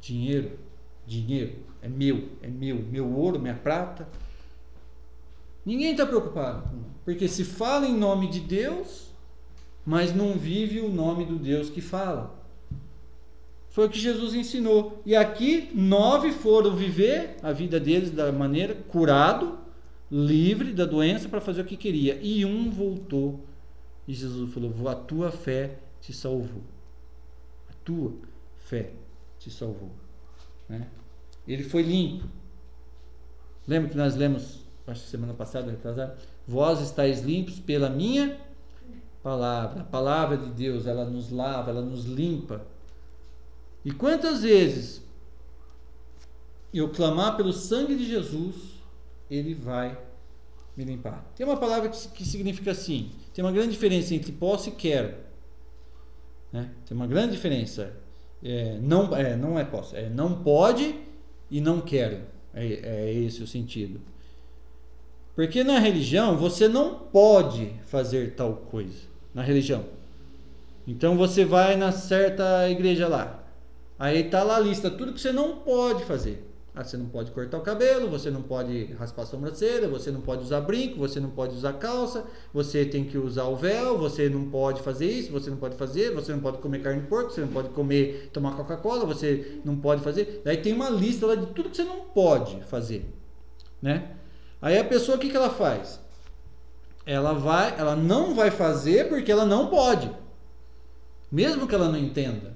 dinheiro. 0.02 0.58
Dinheiro 1.06 1.58
é 1.82 1.88
meu, 1.88 2.30
é 2.41 2.47
meu, 2.47 2.78
meu 2.78 3.15
ouro, 3.15 3.39
minha 3.39 3.54
prata. 3.54 4.08
Ninguém 5.63 5.91
está 5.91 6.08
preocupado. 6.08 6.67
Porque 7.06 7.28
se 7.28 7.43
fala 7.43 7.86
em 7.88 7.95
nome 7.95 8.28
de 8.28 8.39
Deus, 8.39 9.12
mas 9.86 10.13
não 10.13 10.34
vive 10.34 10.80
o 10.80 10.89
nome 10.89 11.23
do 11.23 11.38
Deus 11.38 11.69
que 11.69 11.82
fala. 11.82 12.36
Foi 13.69 13.86
o 13.86 13.89
que 13.89 13.99
Jesus 13.99 14.34
ensinou. 14.34 15.02
E 15.06 15.15
aqui, 15.15 15.69
nove 15.73 16.32
foram 16.32 16.75
viver 16.75 17.38
a 17.43 17.52
vida 17.52 17.80
deles 17.80 18.10
da 18.10 18.32
maneira 18.32 18.73
curado, 18.73 19.60
livre 20.12 20.74
da 20.74 20.86
doença 20.86 21.30
para 21.30 21.41
fazer 21.41 21.62
o 21.62 21.65
que 21.65 21.78
queria. 21.78 22.19
E 22.22 22.45
um 22.45 22.69
voltou. 22.69 23.39
E 24.08 24.13
Jesus 24.13 24.54
falou: 24.54 24.88
A 24.88 24.95
tua 24.95 25.32
fé 25.32 25.78
te 26.02 26.13
salvou. 26.13 26.63
A 27.69 27.74
tua 27.84 28.13
fé 28.58 28.91
te 29.38 29.50
salvou. 29.50 29.91
Né? 30.67 30.88
Ele 31.48 31.63
foi 31.63 31.84
limpo. 31.84 32.28
Lembra 33.67 33.89
que 33.89 33.98
nós 33.98 34.15
lemos 34.15 34.60
acho 34.91 35.04
que 35.04 35.10
semana 35.10 35.34
passada, 35.34 35.72
retrasada, 35.72 36.17
vós 36.48 36.82
estáis 36.82 37.22
limpos 37.22 37.60
pela 37.60 37.89
minha 37.89 38.39
palavra. 39.22 39.82
A 39.82 39.86
palavra 39.86 40.38
de 40.38 40.50
Deus, 40.52 40.86
ela 40.86 41.06
nos 41.06 41.30
lava, 41.30 41.72
ela 41.72 41.82
nos 41.82 42.06
limpa. 42.06 42.65
E 43.84 43.91
quantas 43.91 44.41
vezes 44.41 45.02
eu 46.74 46.89
clamar 46.89 47.38
pelo 47.38 47.54
sangue 47.54 47.95
de 47.95 48.06
Jesus, 48.06 48.78
ele 49.29 49.53
vai 49.53 49.97
me 50.75 50.83
limpar. 50.83 51.25
Tem 51.35 51.45
uma 51.45 51.57
palavra 51.57 51.89
que, 51.89 52.07
que 52.09 52.25
significa 52.25 52.71
assim: 52.71 53.11
tem 53.33 53.43
uma 53.43 53.51
grande 53.51 53.71
diferença 53.71 54.15
entre 54.15 54.31
posso 54.31 54.69
e 54.69 54.71
quero. 54.71 55.13
Né? 56.51 56.69
Tem 56.85 56.95
uma 56.95 57.07
grande 57.07 57.33
diferença. 57.33 57.93
É, 58.41 58.77
não, 58.81 59.13
é, 59.15 59.35
não 59.35 59.59
é 59.59 59.65
posso, 59.65 59.95
é 59.95 60.09
não 60.09 60.41
pode 60.41 60.95
e 61.51 61.59
não 61.59 61.81
quero. 61.81 62.21
É, 62.53 62.65
é 62.65 63.13
esse 63.13 63.43
o 63.43 63.47
sentido. 63.47 63.99
Porque 65.35 65.63
na 65.63 65.79
religião 65.79 66.37
você 66.37 66.67
não 66.67 66.95
pode 66.95 67.73
fazer 67.85 68.35
tal 68.35 68.55
coisa. 68.55 69.07
Na 69.33 69.41
religião. 69.41 69.85
Então 70.87 71.15
você 71.15 71.45
vai 71.45 71.75
na 71.75 71.91
certa 71.91 72.67
igreja 72.69 73.07
lá. 73.07 73.43
Aí 73.97 74.23
tá 74.23 74.43
lá 74.43 74.55
a 74.55 74.59
lista, 74.59 74.89
tudo 74.89 75.13
que 75.13 75.21
você 75.21 75.31
não 75.31 75.57
pode 75.57 76.03
fazer. 76.05 76.48
Ah, 76.75 76.84
você 76.84 76.95
não 76.95 77.08
pode 77.08 77.32
cortar 77.32 77.58
o 77.58 77.62
cabelo, 77.62 78.10
você 78.10 78.29
não 78.29 78.41
pode 78.41 78.93
raspar 78.93 79.23
a 79.23 79.25
sobrancelha, 79.25 79.88
você 79.88 80.12
não 80.12 80.21
pode 80.21 80.43
usar 80.43 80.62
brinco, 80.62 80.97
você 80.97 81.19
não 81.19 81.29
pode 81.29 81.55
usar 81.55 81.73
calça, 81.73 82.25
você 82.53 82.86
tem 82.86 83.03
que 83.03 83.17
usar 83.17 83.45
o 83.45 83.55
véu, 83.55 83.97
você 83.97 84.29
não 84.29 84.49
pode 84.49 84.82
fazer 84.82 85.10
isso, 85.10 85.32
você 85.32 85.49
não 85.49 85.58
pode 85.58 85.75
fazer, 85.75 86.13
você 86.13 86.32
não 86.32 86.39
pode 86.39 86.60
comer 86.60 86.79
carne 86.82 87.01
de 87.01 87.08
porco, 87.08 87.32
você 87.32 87.41
não 87.41 87.49
pode 87.49 87.69
comer, 87.69 88.29
tomar 88.32 88.55
Coca-Cola, 88.55 89.05
você 89.05 89.60
não 89.65 89.75
pode 89.77 90.01
fazer. 90.03 90.41
Daí 90.45 90.58
tem 90.58 90.73
uma 90.73 90.89
lista 90.89 91.25
lá 91.25 91.36
de 91.36 91.47
tudo 91.47 91.69
que 91.69 91.77
você 91.77 91.84
não 91.84 92.01
pode 92.01 92.62
fazer, 92.63 93.05
né? 93.82 94.15
Aí 94.62 94.77
a 94.77 94.84
pessoa, 94.84 95.17
o 95.17 95.19
que, 95.19 95.29
que 95.29 95.38
ela 95.38 95.49
faz? 95.49 95.99
ela 97.10 97.34
vai, 97.34 97.73
ela 97.75 97.95
não 97.95 98.36
vai 98.36 98.51
fazer 98.51 99.10
porque 99.10 99.32
ela 99.32 99.45
não 99.45 99.67
pode. 99.67 100.12
Mesmo 101.32 101.67
que 101.67 101.73
ela 101.73 101.89
não 101.89 101.97
entenda. 101.97 102.53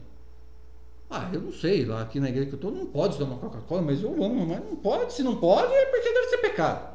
Ah, 1.15 1.30
eu 1.32 1.41
não 1.41 1.54
sei, 1.54 1.86
lá 1.86 2.02
aqui 2.02 2.19
na 2.19 2.28
igreja 2.28 2.47
que 2.47 2.54
eu 2.54 2.56
estou 2.56 2.71
não 2.71 2.88
pode 2.88 3.19
tomar 3.19 3.36
Coca-Cola, 3.36 3.84
mas 3.84 4.02
eu 4.02 4.12
amo, 4.13 4.47
mas 4.47 4.60
não 4.65 4.76
pode, 4.76 5.13
se 5.13 5.21
não 5.21 5.36
pode 5.36 5.71
é 5.71 5.86
porque 5.86 6.12
deve 6.12 6.28
ser 6.28 6.38
pecado. 6.39 6.91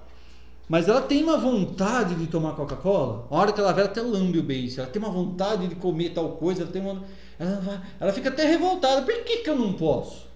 Mas 0.68 0.88
ela 0.88 1.00
tem 1.00 1.22
uma 1.22 1.38
vontade 1.38 2.16
de 2.16 2.26
tomar 2.26 2.57
Coca-Cola, 2.57 3.28
a 3.31 3.37
hora 3.37 3.52
que 3.52 3.61
ela 3.61 3.72
vê, 3.72 3.83
ela 3.83 3.90
até 3.90 4.02
lambe 4.02 4.40
o 4.40 4.42
beijo, 4.42 4.81
ela 4.81 4.90
tem 4.90 5.00
uma 5.00 5.12
vontade 5.12 5.68
de 5.68 5.76
comer 5.76 6.14
tal 6.14 6.31
coisa, 6.33 6.62
ela 6.62 6.72
tem 6.72 6.83
uma. 6.83 7.04
Ela, 7.38 7.83
ela 8.00 8.12
fica 8.12 8.28
até 8.28 8.44
revoltada, 8.44 9.02
por 9.02 9.22
que, 9.22 9.37
que 9.37 9.50
eu 9.50 9.57
não 9.57 9.74
posso? 9.74 10.26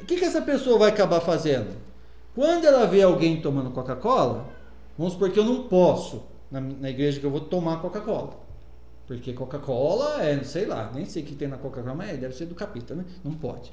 O 0.00 0.04
que, 0.04 0.14
que 0.14 0.24
essa 0.24 0.40
pessoa 0.40 0.78
vai 0.78 0.90
acabar 0.90 1.20
fazendo? 1.20 1.76
Quando 2.36 2.66
ela 2.66 2.86
vê 2.86 3.02
alguém 3.02 3.40
tomando 3.40 3.72
Coca-Cola, 3.72 4.46
vamos 4.96 5.14
supor 5.14 5.32
que 5.32 5.40
eu 5.40 5.44
não 5.44 5.64
posso, 5.64 6.22
na, 6.52 6.60
na 6.60 6.88
igreja 6.88 7.18
que 7.18 7.26
eu 7.26 7.32
vou 7.32 7.40
tomar 7.40 7.82
Coca-Cola. 7.82 8.43
Porque 9.06 9.32
Coca-Cola 9.32 10.22
é, 10.22 10.42
sei 10.42 10.64
lá, 10.64 10.90
nem 10.94 11.04
sei 11.04 11.22
o 11.22 11.26
que 11.26 11.34
tem 11.34 11.48
na 11.48 11.58
Coca-Cola, 11.58 11.94
mas 11.94 12.18
deve 12.18 12.34
ser 12.34 12.46
do 12.46 12.54
capita, 12.54 12.94
né? 12.94 13.04
Não 13.22 13.34
pode. 13.34 13.72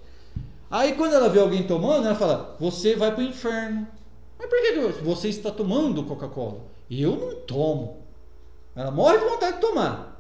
Aí 0.69 0.93
quando 0.93 1.13
ela 1.13 1.29
vê 1.29 1.39
alguém 1.39 1.63
tomando, 1.63 2.05
ela 2.05 2.15
fala: 2.15 2.55
Você 2.59 2.95
vai 2.95 3.13
para 3.13 3.23
o 3.23 3.27
inferno. 3.27 3.87
Mas 4.37 4.49
por 4.49 4.61
que 4.61 5.03
você 5.03 5.29
está 5.29 5.51
tomando 5.51 6.03
Coca-Cola? 6.03 6.61
Eu 6.89 7.15
não 7.15 7.35
tomo. 7.41 8.01
Ela 8.75 8.91
morre 8.91 9.19
de 9.19 9.25
vontade 9.25 9.55
de 9.55 9.61
tomar. 9.61 10.11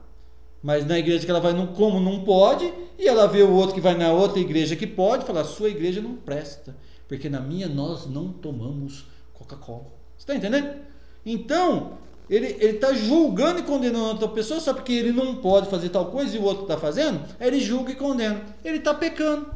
Mas 0.61 0.85
na 0.85 0.99
igreja 0.99 1.25
que 1.25 1.31
ela 1.31 1.39
vai, 1.39 1.53
não, 1.53 1.67
como 1.67 1.99
não 1.99 2.23
pode, 2.23 2.71
e 2.97 3.07
ela 3.07 3.27
vê 3.27 3.41
o 3.41 3.51
outro 3.51 3.73
que 3.73 3.81
vai 3.81 3.95
na 3.95 4.11
outra 4.11 4.39
igreja 4.39 4.75
que 4.75 4.87
pode, 4.87 5.25
fala: 5.25 5.43
Sua 5.43 5.69
igreja 5.69 6.01
não 6.01 6.15
presta. 6.15 6.75
Porque 7.07 7.27
na 7.27 7.41
minha 7.41 7.67
nós 7.67 8.05
não 8.05 8.31
tomamos 8.31 9.07
Coca-Cola. 9.33 9.87
Você 10.17 10.23
está 10.23 10.35
entendendo? 10.35 10.79
Então, 11.25 11.97
ele 12.31 12.47
está 12.47 12.93
julgando 12.93 13.59
e 13.59 13.63
condenando 13.63 14.07
outra 14.07 14.29
pessoa 14.29 14.61
só 14.61 14.73
porque 14.73 14.93
ele 14.93 15.11
não 15.11 15.35
pode 15.35 15.69
fazer 15.69 15.89
tal 15.89 16.05
coisa 16.05 16.33
e 16.33 16.39
o 16.39 16.43
outro 16.43 16.63
está 16.63 16.77
fazendo, 16.77 17.21
ele 17.37 17.59
julga 17.59 17.91
e 17.91 17.95
condena. 17.95 18.41
Ele 18.63 18.77
está 18.77 18.93
pecando 18.93 19.53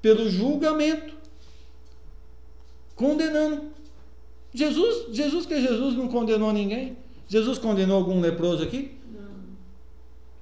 pelo 0.00 0.30
julgamento, 0.30 1.12
condenando. 2.94 3.72
Jesus, 4.54 5.12
Jesus 5.12 5.46
que 5.46 5.54
é 5.54 5.60
Jesus 5.60 5.96
não 5.96 6.06
condenou 6.06 6.52
ninguém. 6.52 6.96
Jesus 7.26 7.58
condenou 7.58 7.96
algum 7.96 8.20
leproso 8.20 8.62
aqui? 8.62 8.96
Não. 9.12 9.26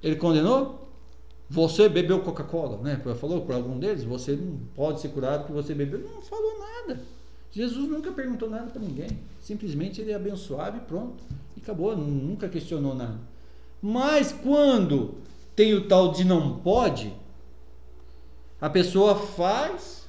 Ele 0.03 0.17
condenou? 0.17 0.87
Você 1.49 1.89
bebeu 1.89 2.21
Coca-Cola, 2.21 2.77
né? 2.83 3.01
Falou 3.19 3.41
para 3.41 3.55
algum 3.55 3.79
deles, 3.79 4.03
você 4.03 4.33
não 4.35 4.59
pode 4.75 5.01
ser 5.01 5.09
curado 5.09 5.41
porque 5.41 5.53
você 5.53 5.73
bebeu. 5.73 5.99
Não 5.99 6.21
falou 6.21 6.59
nada. 6.59 7.01
Jesus 7.51 7.89
nunca 7.89 8.11
perguntou 8.11 8.49
nada 8.49 8.69
para 8.69 8.81
ninguém. 8.81 9.19
Simplesmente 9.39 10.01
ele 10.01 10.13
abençoava 10.13 10.77
e 10.77 10.81
pronto. 10.81 11.23
E 11.55 11.61
acabou, 11.61 11.95
nunca 11.95 12.49
questionou 12.49 12.93
nada. 12.93 13.19
Mas 13.81 14.31
quando 14.31 15.15
tem 15.55 15.73
o 15.73 15.87
tal 15.87 16.11
de 16.11 16.23
não 16.23 16.59
pode, 16.59 17.13
a 18.59 18.69
pessoa 18.69 19.15
faz 19.15 20.05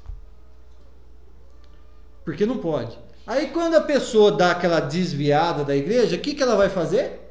porque 2.24 2.44
não 2.44 2.58
pode. 2.58 2.98
Aí 3.24 3.48
quando 3.48 3.76
a 3.76 3.80
pessoa 3.80 4.32
dá 4.32 4.50
aquela 4.50 4.80
desviada 4.80 5.64
da 5.64 5.76
igreja, 5.76 6.16
o 6.16 6.20
que, 6.20 6.34
que 6.34 6.42
ela 6.42 6.56
vai 6.56 6.68
fazer? 6.68 7.25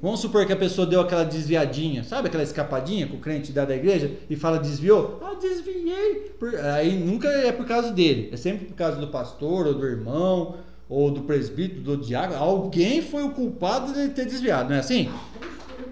Vamos 0.00 0.20
supor 0.20 0.46
que 0.46 0.52
a 0.52 0.56
pessoa 0.56 0.86
deu 0.86 1.00
aquela 1.00 1.24
desviadinha, 1.24 2.04
sabe 2.04 2.28
aquela 2.28 2.42
escapadinha 2.42 3.06
que 3.06 3.16
o 3.16 3.18
crente 3.18 3.50
dá 3.50 3.64
da 3.64 3.74
igreja 3.74 4.12
e 4.30 4.36
fala 4.36 4.58
desviou? 4.58 5.20
Ah, 5.22 5.34
desviei. 5.34 6.32
Aí 6.74 6.96
nunca 6.96 7.28
é 7.28 7.50
por 7.50 7.66
causa 7.66 7.90
dele, 7.90 8.28
é 8.32 8.36
sempre 8.36 8.66
por 8.66 8.74
causa 8.74 8.96
do 8.96 9.08
pastor 9.08 9.66
ou 9.66 9.74
do 9.74 9.84
irmão 9.84 10.56
ou 10.88 11.10
do 11.10 11.22
presbítero, 11.22 11.80
do 11.80 11.96
diácono. 11.96 12.40
Alguém 12.40 13.02
foi 13.02 13.24
o 13.24 13.30
culpado 13.30 13.92
de 13.92 14.08
ter 14.10 14.24
desviado, 14.24 14.70
não 14.70 14.76
é 14.76 14.78
assim? 14.78 15.10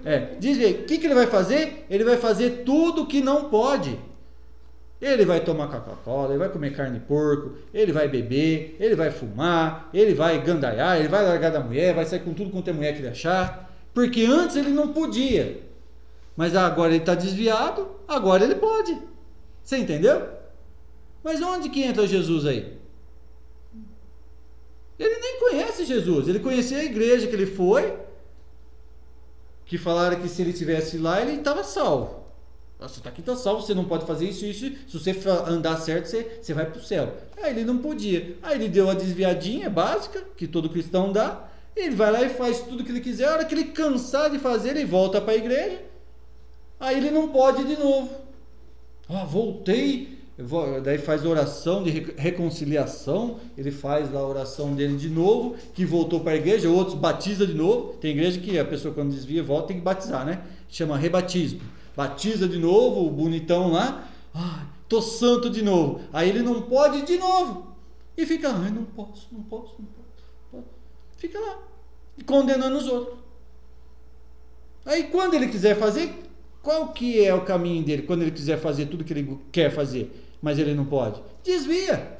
É, 0.05 0.37
desviei. 0.39 0.73
O 0.73 0.85
que, 0.85 0.99
que 0.99 1.07
ele 1.07 1.15
vai 1.15 1.27
fazer? 1.27 1.85
Ele 1.91 2.05
vai 2.05 2.17
fazer 2.17 2.63
tudo 2.65 3.07
que 3.07 3.21
não 3.21 3.51
pode. 3.51 3.99
Ele 5.01 5.27
vai 5.27 5.41
tomar 5.41 5.67
Coca-Cola, 5.67 6.31
ele 6.31 6.39
vai 6.39 6.49
comer 6.49 6.75
carne 6.75 6.99
de 6.99 7.05
porco, 7.05 7.53
ele 7.75 7.93
vai 7.93 8.09
beber, 8.09 8.77
ele 8.81 8.95
vai 8.95 9.11
fumar, 9.11 9.91
ele 9.93 10.15
vai 10.15 10.41
gandaiar, 10.43 10.99
ele 10.99 11.09
vai 11.09 11.23
largar 11.23 11.51
da 11.51 11.61
mulher, 11.61 11.93
vai 11.93 12.07
sair 12.07 12.21
com 12.21 12.33
tudo 12.33 12.51
quanto 12.51 12.71
é 12.71 12.73
mulher 12.73 12.95
que 12.95 13.01
ele 13.01 13.09
achar. 13.09 13.67
Porque 13.97 14.27
antes 14.27 14.57
ele 14.57 14.73
não 14.73 14.93
podia. 14.93 15.59
Mas 16.37 16.55
agora 16.55 16.91
ele 16.91 16.99
está 16.99 17.15
desviado, 17.15 17.89
agora 18.07 18.45
ele 18.45 18.57
pode. 18.57 18.95
Você 19.65 19.79
entendeu? 19.79 20.29
Mas 21.25 21.41
onde 21.41 21.71
que 21.71 21.83
entra 21.83 22.07
Jesus 22.07 22.45
aí? 22.45 22.77
Ele 24.99 25.19
nem 25.19 25.41
conhece 25.41 25.87
Jesus. 25.87 26.29
Ele 26.29 26.41
conhecia 26.41 26.77
a 26.77 26.85
igreja 26.85 27.27
que 27.27 27.35
ele 27.35 27.47
foi, 27.47 27.97
que 29.65 29.79
falaram 29.79 30.21
que 30.21 30.29
se 30.29 30.43
ele 30.43 30.53
tivesse 30.53 30.99
lá, 30.99 31.23
ele 31.23 31.39
estava 31.39 31.65
salvo. 31.65 32.27
Você 32.79 32.99
está 32.99 33.09
aqui, 33.09 33.21
está 33.21 33.35
salvo, 33.35 33.63
você 33.63 33.73
não 33.73 33.87
pode 33.87 34.05
fazer 34.05 34.29
isso, 34.29 34.45
isso. 34.45 34.77
Se 34.87 34.99
você 35.01 35.19
andar 35.47 35.79
certo, 35.79 36.05
você, 36.05 36.39
você 36.43 36.53
vai 36.53 36.67
para 36.67 36.79
o 36.79 36.85
céu. 36.85 37.15
Aí 37.43 37.51
ele 37.51 37.65
não 37.65 37.79
podia. 37.79 38.37
Aí 38.43 38.57
ele 38.57 38.69
deu 38.69 38.91
a 38.91 38.95
desviadinha 38.95 39.71
básica, 39.71 40.23
que 40.37 40.47
todo 40.47 40.69
cristão 40.69 41.11
dá. 41.11 41.49
Ele 41.77 41.95
vai 41.95 42.11
lá 42.11 42.23
e 42.23 42.31
faz 42.31 42.61
tudo 42.61 42.83
que 42.83 42.91
ele 42.91 43.01
quiser. 43.01 43.29
A 43.29 43.33
hora 43.35 43.45
que 43.45 43.55
ele 43.55 43.65
cansar 43.65 44.31
de 44.31 44.39
fazer, 44.39 44.71
ele 44.71 44.87
volta 44.87 45.21
para 45.21 45.35
a 45.35 45.37
igreja. 45.37 45.83
Aí 46.81 46.97
ele 46.97 47.11
não 47.11 47.29
pode 47.29 47.65
de 47.65 47.77
novo. 47.77 48.11
Ah, 49.07 49.25
voltei. 49.25 50.17
Vou, 50.39 50.81
daí 50.81 50.99
faz 50.99 51.25
oração 51.25 51.83
de 51.83 51.91
reconciliação. 52.17 53.39
Ele 53.59 53.71
faz 53.71 54.11
lá 54.11 54.21
a 54.21 54.27
oração 54.27 54.75
dele 54.75 54.97
de 54.97 55.11
novo, 55.11 55.57
que 55.75 55.85
voltou 55.85 56.21
para 56.21 56.33
a 56.33 56.37
igreja. 56.37 56.71
Outros 56.71 56.97
batiza 56.97 57.47
de 57.47 57.55
novo. 57.55 57.93
Tem 57.99 58.13
igreja 58.13 58.41
que 58.41 58.59
a 58.59 58.65
pessoa, 58.65 58.95
quando 58.95 59.11
desvia, 59.11 59.43
volta, 59.43 59.69
tem 59.69 59.77
que 59.77 59.83
batizar, 59.83 60.25
né? 60.25 60.43
Chama 60.71 60.97
rebatismo. 60.97 61.61
Batiza 61.95 62.49
de 62.49 62.59
novo, 62.59 63.07
o 63.07 63.11
bonitão 63.11 63.73
lá. 63.73 64.09
Ah, 64.35 64.67
tô 64.89 65.03
santo 65.03 65.51
de 65.51 65.63
novo. 65.63 66.01
Aí 66.11 66.31
ele 66.31 66.43
não 66.43 66.63
pode 66.63 67.03
de 67.03 67.19
novo. 67.19 67.77
E 68.17 68.25
fica, 68.25 68.49
ai, 68.49 68.71
não 68.71 68.85
posso, 68.85 69.29
não 69.31 69.43
posso, 69.43 69.75
não 69.79 69.87
posso 69.87 70.07
fica 71.17 71.39
lá, 71.39 71.59
condenando 72.25 72.77
os 72.77 72.87
outros. 72.87 73.19
Aí 74.85 75.05
quando 75.05 75.35
ele 75.35 75.49
quiser 75.49 75.77
fazer, 75.77 76.15
qual 76.63 76.89
que 76.89 77.25
é 77.25 77.35
o 77.35 77.45
caminho 77.45 77.85
dele 77.85 78.03
quando 78.03 78.23
ele 78.23 78.31
quiser 78.31 78.59
fazer 78.59 78.87
tudo 78.87 79.05
que 79.05 79.13
ele 79.13 79.39
quer 79.51 79.71
fazer, 79.71 80.11
mas 80.41 80.59
ele 80.59 80.75
não 80.75 80.85
pode? 80.85 81.21
Desvia. 81.43 82.17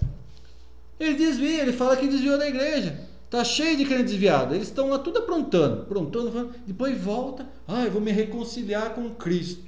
Ele 0.99 1.15
desvia, 1.15 1.63
ele 1.63 1.73
fala 1.73 1.97
que 1.97 2.09
desviou 2.09 2.39
da 2.39 2.49
igreja. 2.49 2.99
Tá 3.29 3.45
cheio 3.45 3.77
de 3.77 3.85
crente 3.85 4.05
desviado. 4.05 4.55
Eles 4.55 4.69
estão 4.69 4.89
lá 4.89 4.99
tudo 4.99 5.19
aprontando, 5.19 5.83
aprontando, 5.83 6.55
depois 6.67 6.99
volta, 6.99 7.47
ah, 7.67 7.85
eu 7.85 7.91
vou 7.91 8.01
me 8.01 8.13
reconciliar 8.13 8.95
com 8.95 9.11
Cristo. 9.15 9.67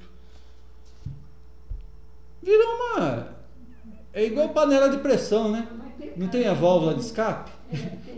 Virou 2.41 2.67
uma 2.67 3.39
é 4.13 4.25
igual 4.25 4.49
panela 4.49 4.89
de 4.89 4.97
pressão, 4.97 5.51
né? 5.51 5.67
Não 6.17 6.27
tem 6.27 6.47
a 6.47 6.53
válvula 6.53 6.95
de 6.95 7.01
escape, 7.01 7.51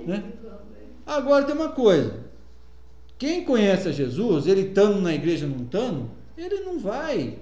né? 0.07 0.23
Agora 1.05 1.45
tem 1.45 1.55
uma 1.55 1.69
coisa. 1.69 2.25
Quem 3.17 3.45
conhece 3.45 3.87
a 3.87 3.91
Jesus, 3.91 4.47
ele 4.47 4.69
estando 4.69 4.99
na 4.99 5.13
igreja 5.13 5.47
não 5.47 5.63
estando, 5.63 6.09
ele 6.37 6.61
não 6.61 6.79
vai 6.79 7.39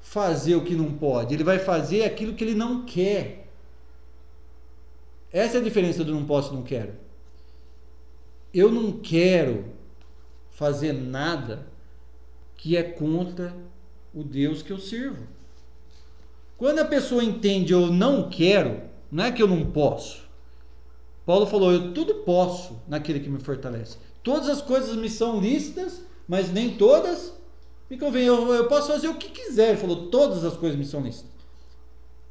fazer 0.00 0.54
o 0.54 0.62
que 0.62 0.74
não 0.74 0.92
pode, 0.92 1.34
ele 1.34 1.42
vai 1.42 1.58
fazer 1.58 2.04
aquilo 2.04 2.34
que 2.34 2.44
ele 2.44 2.54
não 2.54 2.84
quer. 2.84 3.48
Essa 5.32 5.58
é 5.58 5.60
a 5.60 5.64
diferença 5.64 6.04
do 6.04 6.14
não 6.14 6.24
posso 6.24 6.52
e 6.52 6.56
não 6.56 6.62
quero. 6.62 6.94
Eu 8.54 8.70
não 8.70 8.92
quero 8.92 9.66
fazer 10.50 10.92
nada 10.92 11.66
que 12.56 12.76
é 12.76 12.82
contra 12.82 13.54
o 14.14 14.22
Deus 14.22 14.62
que 14.62 14.72
eu 14.72 14.78
sirvo. 14.78 15.26
Quando 16.56 16.78
a 16.78 16.84
pessoa 16.84 17.22
entende 17.22 17.72
eu 17.72 17.88
não 17.88 18.30
quero, 18.30 18.80
não 19.10 19.24
é 19.24 19.32
que 19.32 19.42
eu 19.42 19.48
não 19.48 19.70
posso. 19.70 20.25
Paulo 21.26 21.44
falou: 21.44 21.72
Eu 21.72 21.92
tudo 21.92 22.14
posso 22.14 22.80
naquele 22.86 23.18
que 23.18 23.28
me 23.28 23.40
fortalece. 23.40 23.98
Todas 24.22 24.48
as 24.48 24.62
coisas 24.62 24.94
me 24.94 25.10
são 25.10 25.40
lícitas, 25.40 26.00
mas 26.26 26.52
nem 26.52 26.76
todas 26.76 27.34
me 27.90 27.98
convêm. 27.98 28.26
Eu, 28.26 28.54
eu 28.54 28.68
posso 28.68 28.86
fazer 28.86 29.08
o 29.08 29.16
que 29.16 29.28
quiser. 29.28 29.70
Ele 29.70 29.78
falou: 29.78 30.06
Todas 30.06 30.44
as 30.44 30.56
coisas 30.56 30.78
me 30.78 30.84
são 30.84 31.02
lícitas, 31.02 31.30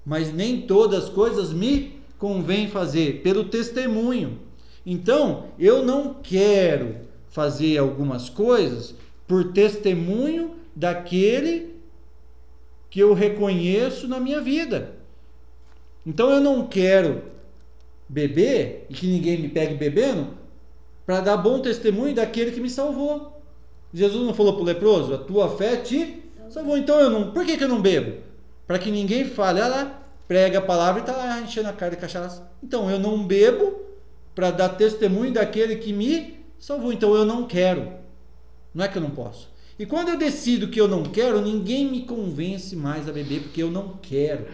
mas 0.06 0.34
nem 0.34 0.62
todas 0.62 1.04
as 1.04 1.10
coisas 1.10 1.52
me 1.52 2.00
convém 2.18 2.70
fazer, 2.70 3.22
pelo 3.22 3.44
testemunho. 3.44 4.40
Então, 4.86 5.48
eu 5.60 5.84
não 5.84 6.14
quero 6.14 6.98
fazer 7.28 7.78
algumas 7.78 8.30
coisas 8.30 8.96
por 9.28 9.52
testemunho 9.52 10.56
daquele 10.74 11.76
que 12.90 13.02
eu 13.02 13.14
reconheço 13.14 14.08
na 14.08 14.20
minha 14.20 14.40
vida. 14.40 14.96
Então, 16.06 16.30
eu 16.30 16.40
não 16.40 16.68
quero 16.68 17.35
beber 18.08 18.86
e 18.90 18.94
que 18.94 19.08
ninguém 19.08 19.40
me 19.40 19.50
pegue 19.50 19.76
bebendo, 19.76 20.30
para 21.06 21.22
dar 21.22 21.38
bom 21.38 21.60
testemunho 21.60 22.16
daquele 22.16 22.52
que 22.52 22.60
me 22.60 22.70
salvou. 22.70 23.42
Jesus 23.94 24.26
não 24.26 24.34
falou 24.34 24.54
para 24.54 24.62
o 24.62 24.66
leproso: 24.66 25.14
a 25.14 25.18
tua 25.18 25.50
fé 25.56 25.78
te 25.78 26.24
salvou. 26.50 26.78
Então 26.78 27.00
eu 27.00 27.10
não. 27.10 27.32
Por 27.32 27.46
que, 27.46 27.58
que 27.58 27.64
eu 27.64 27.70
não 27.70 27.82
bebo? 27.82 28.18
Para 28.68 28.80
que 28.80 28.92
ninguém 28.92 29.26
fale, 29.26 29.62
olha 29.62 29.70
lá, 29.70 30.02
prega 30.28 30.60
a 30.60 30.62
palavra 30.62 31.02
e 31.02 31.04
está 31.04 31.16
lá 31.16 31.40
enchendo 31.40 31.70
a 31.70 31.74
cara 31.74 31.92
de 31.92 32.02
cachaça. 32.02 32.50
Então 32.62 32.90
eu 32.90 33.00
não 33.00 33.26
bebo 33.26 33.80
para 34.34 34.52
dar 34.52 34.70
testemunho 34.70 35.32
daquele 35.32 35.76
que 35.76 35.94
me 35.94 36.40
salvou. 36.60 36.92
Então 36.92 37.14
eu 37.14 37.26
não 37.26 37.46
quero. 37.46 37.94
Não 38.74 38.84
é 38.84 38.88
que 38.88 38.98
eu 38.98 39.02
não 39.02 39.12
posso. 39.12 39.54
E 39.78 39.86
quando 39.86 40.10
eu 40.10 40.18
decido 40.18 40.70
que 40.70 40.80
eu 40.80 40.88
não 40.88 41.04
quero, 41.04 41.42
ninguém 41.42 41.90
me 41.90 42.02
convence 42.02 42.76
mais 42.76 43.08
a 43.08 43.12
beber 43.12 43.42
porque 43.42 43.62
eu 43.62 43.70
não 43.70 43.98
quero. 44.02 44.48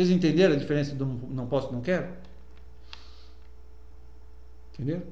Vocês 0.00 0.10
entenderam 0.10 0.54
a 0.54 0.56
diferença 0.56 0.94
do 0.94 1.04
não 1.04 1.46
posso 1.46 1.70
não 1.70 1.82
quero? 1.82 2.08
Entendeu? 4.72 5.02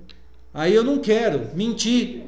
Aí 0.55 0.75
eu 0.75 0.83
não 0.83 0.99
quero 0.99 1.55
mentir. 1.55 2.25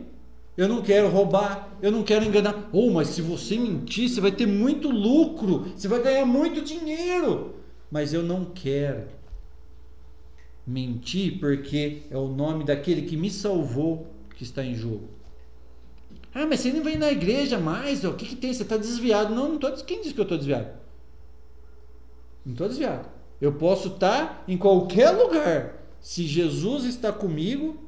Eu 0.59 0.69
não 0.69 0.83
quero 0.83 1.09
roubar, 1.09 1.71
eu 1.81 1.91
não 1.91 2.03
quero 2.03 2.23
enganar. 2.23 2.69
Oh, 2.71 2.91
mas 2.91 3.09
se 3.09 3.23
você 3.23 3.57
mentir, 3.57 4.11
você 4.11 4.21
vai 4.21 4.31
ter 4.31 4.45
muito 4.45 4.91
lucro, 4.91 5.73
você 5.75 5.89
vai 5.89 6.03
ganhar 6.03 6.27
muito 6.27 6.61
dinheiro. 6.61 7.55
Mas 7.91 8.13
eu 8.13 8.23
não 8.23 8.45
quero 8.45 9.05
mentir 10.67 11.41
porque 11.41 12.03
é 12.11 12.19
o 12.19 12.29
nome 12.29 12.65
daquele 12.65 13.03
que 13.03 13.17
me 13.17 13.31
salvou 13.31 14.07
que 14.37 14.43
está 14.43 14.63
em 14.63 14.75
jogo. 14.75 15.09
Ah, 16.35 16.45
mas 16.45 16.61
você 16.61 16.71
nem 16.71 16.83
vem 16.83 16.99
na 16.99 17.11
igreja 17.11 17.59
mais, 17.59 18.05
ó. 18.05 18.11
o 18.11 18.15
que, 18.17 18.27
que 18.27 18.37
tem? 18.37 18.53
Você 18.53 18.65
está 18.65 18.77
desviado. 18.77 19.35
Não, 19.35 19.49
não 19.49 19.55
estou. 19.55 19.73
Quem 19.87 20.03
disse 20.03 20.13
que 20.13 20.21
eu 20.21 20.25
estou 20.25 20.37
desviado? 20.37 20.80
Não 22.45 22.53
estou 22.53 22.69
desviado. 22.69 23.09
Eu 23.41 23.53
posso 23.55 23.89
estar 23.89 24.45
em 24.47 24.57
qualquer 24.57 25.11
lugar. 25.11 25.81
Se 26.01 26.25
Jesus 26.27 26.85
está 26.85 27.13
comigo, 27.13 27.79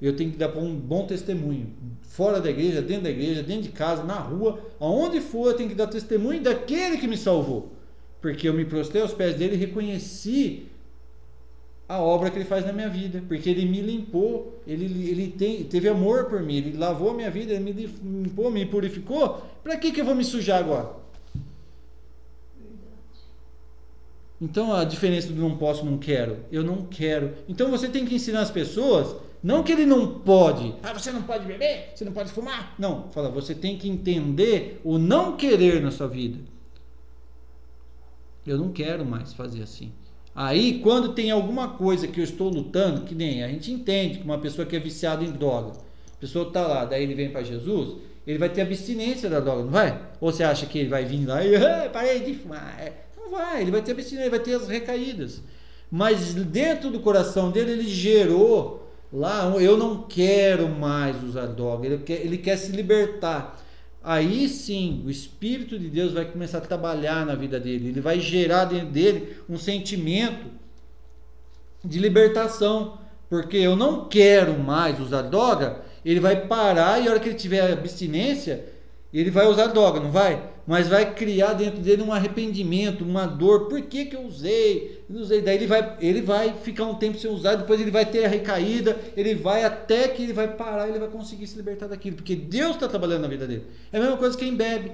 eu 0.00 0.16
tenho 0.16 0.32
que 0.32 0.36
dar 0.36 0.56
um 0.56 0.74
bom 0.74 1.06
testemunho. 1.06 1.72
Fora 2.02 2.40
da 2.40 2.50
igreja, 2.50 2.82
dentro 2.82 3.04
da 3.04 3.10
igreja, 3.10 3.42
dentro 3.42 3.62
de 3.62 3.68
casa, 3.68 4.02
na 4.02 4.18
rua, 4.18 4.60
aonde 4.80 5.20
for, 5.20 5.48
eu 5.48 5.56
tenho 5.56 5.68
que 5.68 5.74
dar 5.74 5.86
testemunho 5.86 6.42
daquele 6.42 6.98
que 6.98 7.06
me 7.06 7.16
salvou. 7.16 7.72
Porque 8.20 8.48
eu 8.48 8.54
me 8.54 8.64
prostrei 8.64 9.02
aos 9.02 9.12
pés 9.12 9.36
dele 9.36 9.54
e 9.54 9.58
reconheci 9.58 10.66
a 11.88 12.00
obra 12.00 12.30
que 12.30 12.38
ele 12.38 12.44
faz 12.44 12.64
na 12.64 12.72
minha 12.72 12.88
vida, 12.88 13.22
porque 13.28 13.50
ele 13.50 13.66
me 13.66 13.80
limpou, 13.80 14.60
ele, 14.66 14.86
ele 15.10 15.28
tem, 15.28 15.62
teve 15.64 15.88
amor 15.88 16.24
por 16.24 16.42
mim, 16.42 16.56
ele 16.56 16.78
lavou 16.78 17.10
a 17.10 17.14
minha 17.14 17.30
vida, 17.30 17.52
ele 17.52 17.62
me 17.62 17.72
limpou, 18.22 18.50
me 18.50 18.64
purificou. 18.64 19.42
Para 19.62 19.76
que, 19.76 19.92
que 19.92 20.00
eu 20.00 20.04
vou 20.04 20.14
me 20.14 20.24
sujar 20.24 20.58
agora? 20.58 21.01
Então 24.42 24.74
a 24.74 24.82
diferença 24.82 25.28
do 25.28 25.40
não 25.40 25.56
posso, 25.56 25.86
não 25.86 25.96
quero. 25.96 26.38
Eu 26.50 26.64
não 26.64 26.84
quero. 26.86 27.32
Então 27.48 27.70
você 27.70 27.88
tem 27.88 28.04
que 28.04 28.16
ensinar 28.16 28.40
as 28.40 28.50
pessoas, 28.50 29.14
não 29.40 29.62
que 29.62 29.70
ele 29.70 29.86
não 29.86 30.18
pode. 30.18 30.74
Ah, 30.82 30.92
você 30.92 31.12
não 31.12 31.22
pode 31.22 31.46
beber, 31.46 31.92
você 31.94 32.04
não 32.04 32.10
pode 32.10 32.32
fumar. 32.32 32.74
Não, 32.76 33.08
fala, 33.12 33.30
você 33.30 33.54
tem 33.54 33.78
que 33.78 33.88
entender 33.88 34.80
o 34.82 34.98
não 34.98 35.36
querer 35.36 35.80
na 35.80 35.92
sua 35.92 36.08
vida. 36.08 36.40
Eu 38.44 38.58
não 38.58 38.72
quero 38.72 39.04
mais 39.04 39.32
fazer 39.32 39.62
assim. 39.62 39.92
Aí, 40.34 40.80
quando 40.80 41.12
tem 41.12 41.30
alguma 41.30 41.68
coisa 41.74 42.08
que 42.08 42.18
eu 42.18 42.24
estou 42.24 42.48
lutando, 42.48 43.02
que 43.02 43.14
nem 43.14 43.44
a 43.44 43.48
gente 43.48 43.70
entende 43.70 44.18
que 44.18 44.24
uma 44.24 44.38
pessoa 44.38 44.66
que 44.66 44.74
é 44.74 44.80
viciada 44.80 45.22
em 45.22 45.30
droga, 45.30 45.78
a 46.14 46.16
pessoa 46.18 46.48
está 46.48 46.66
lá, 46.66 46.84
daí 46.84 47.04
ele 47.04 47.14
vem 47.14 47.30
para 47.30 47.44
Jesus, 47.44 47.98
ele 48.26 48.38
vai 48.38 48.48
ter 48.48 48.62
abstinência 48.62 49.30
da 49.30 49.38
droga, 49.38 49.62
não 49.62 49.70
vai? 49.70 50.00
Ou 50.20 50.32
você 50.32 50.42
acha 50.42 50.66
que 50.66 50.80
ele 50.80 50.88
vai 50.88 51.04
vir 51.04 51.26
lá 51.26 51.44
e 51.44 51.54
ah, 51.54 51.88
parei 51.92 52.18
de 52.20 52.34
fumar? 52.34 52.76
Vai, 53.32 53.62
ele 53.62 53.70
vai 53.70 53.82
ter 53.82 53.92
abstinência, 53.92 54.30
vai 54.30 54.40
ter 54.40 54.54
as 54.54 54.68
recaídas. 54.68 55.42
Mas 55.90 56.34
dentro 56.34 56.90
do 56.90 57.00
coração 57.00 57.50
dele, 57.50 57.72
ele 57.72 57.88
gerou 57.88 58.88
lá, 59.12 59.52
eu 59.60 59.76
não 59.76 60.02
quero 60.02 60.68
mais 60.68 61.22
usar 61.24 61.46
droga, 61.46 61.86
ele 61.86 61.98
quer, 61.98 62.24
ele 62.24 62.38
quer 62.38 62.56
se 62.56 62.70
libertar 62.70 63.58
aí 64.02 64.48
sim 64.48 65.02
o 65.06 65.10
Espírito 65.10 65.78
de 65.78 65.88
Deus 65.88 66.12
vai 66.12 66.24
começar 66.24 66.58
a 66.58 66.62
trabalhar 66.62 67.24
na 67.24 67.34
vida 67.34 67.60
dele. 67.60 67.88
Ele 67.88 68.00
vai 68.00 68.18
gerar 68.18 68.64
dentro 68.64 68.88
dele 68.88 69.36
um 69.48 69.56
sentimento 69.56 70.46
de 71.84 71.98
libertação. 71.98 72.98
Porque 73.28 73.56
eu 73.56 73.74
não 73.74 74.08
quero 74.08 74.58
mais 74.58 75.00
usar 75.00 75.22
droga, 75.22 75.80
ele 76.04 76.20
vai 76.20 76.46
parar 76.46 77.00
e 77.00 77.08
a 77.08 77.10
hora 77.10 77.20
que 77.20 77.30
ele 77.30 77.38
tiver 77.38 77.72
abstinência, 77.72 78.66
ele 79.10 79.30
vai 79.30 79.46
usar 79.46 79.68
droga, 79.68 80.00
não 80.00 80.10
vai? 80.10 80.51
Mas 80.66 80.88
vai 80.88 81.12
criar 81.14 81.54
dentro 81.54 81.80
dele 81.80 82.02
um 82.02 82.12
arrependimento, 82.12 83.02
uma 83.02 83.26
dor. 83.26 83.68
Por 83.68 83.82
que, 83.82 84.04
que 84.04 84.14
eu 84.14 84.22
usei? 84.22 85.04
Eu 85.10 85.16
usei. 85.16 85.40
Daí 85.40 85.56
ele 85.56 85.66
vai, 85.66 85.96
ele 86.00 86.22
vai 86.22 86.54
ficar 86.54 86.84
um 86.84 86.94
tempo 86.94 87.18
sem 87.18 87.30
usar, 87.30 87.56
depois 87.56 87.80
ele 87.80 87.90
vai 87.90 88.06
ter 88.06 88.24
a 88.24 88.28
recaída, 88.28 88.96
ele 89.16 89.34
vai 89.34 89.64
até 89.64 90.06
que 90.08 90.22
ele 90.22 90.32
vai 90.32 90.48
parar, 90.54 90.88
ele 90.88 91.00
vai 91.00 91.08
conseguir 91.08 91.46
se 91.46 91.56
libertar 91.56 91.88
daquilo, 91.88 92.16
porque 92.16 92.36
Deus 92.36 92.76
está 92.76 92.86
trabalhando 92.86 93.22
na 93.22 93.28
vida 93.28 93.46
dele. 93.46 93.66
É 93.92 93.98
a 93.98 94.00
mesma 94.00 94.16
coisa 94.16 94.36
que 94.36 94.44
quem 94.44 94.54
bebe. 94.54 94.92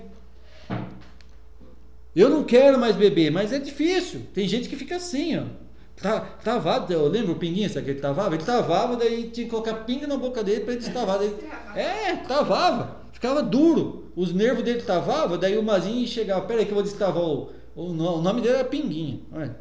Eu 2.17 2.31
não 2.31 2.45
quero 2.45 2.79
mais 2.79 2.97
beber, 2.97 3.31
mas 3.31 3.53
é 3.53 3.59
difícil. 3.59 4.23
Tem 4.33 4.49
gente 4.49 4.69
que 4.69 4.77
fica 4.77 4.97
assim, 4.97 5.37
ó. 5.37 5.68
Tá, 6.01 6.21
tavava, 6.21 6.93
eu 6.93 7.09
lembro 7.09 7.33
o 7.33 7.37
pinguinho, 7.37 7.69
sabe 7.69 7.87
que 7.87 7.91
ele 7.93 8.01
tavava? 8.01 8.35
Ele 8.35 8.45
tavava, 8.45 8.97
daí 8.97 9.31
tinha 9.31 9.47
que 9.47 9.51
colocar 9.51 9.75
pinga 9.85 10.07
na 10.07 10.17
boca 10.17 10.45
dele 10.45 10.61
para 10.61 10.75
ele 10.75 10.83
destavar. 10.83 11.19
Daí, 11.19 11.35
é, 11.75 12.17
tavava. 12.17 12.99
Ficava 13.13 13.43
duro. 13.43 14.13
Os 14.15 14.33
nervos 14.33 14.65
dele 14.65 14.83
travavam, 14.83 15.39
daí 15.39 15.59
o 15.59 15.63
Mazinho 15.63 16.07
chegava, 16.07 16.47
peraí 16.47 16.65
que 16.65 16.71
eu 16.71 16.77
vou 16.77 16.85
destravar 16.85 17.23
o, 17.23 17.51
o, 17.75 17.83
o 17.91 18.23
nome 18.23 18.41
dele 18.41 18.57
era 18.57 18.65
Pinguinha. 18.65 19.21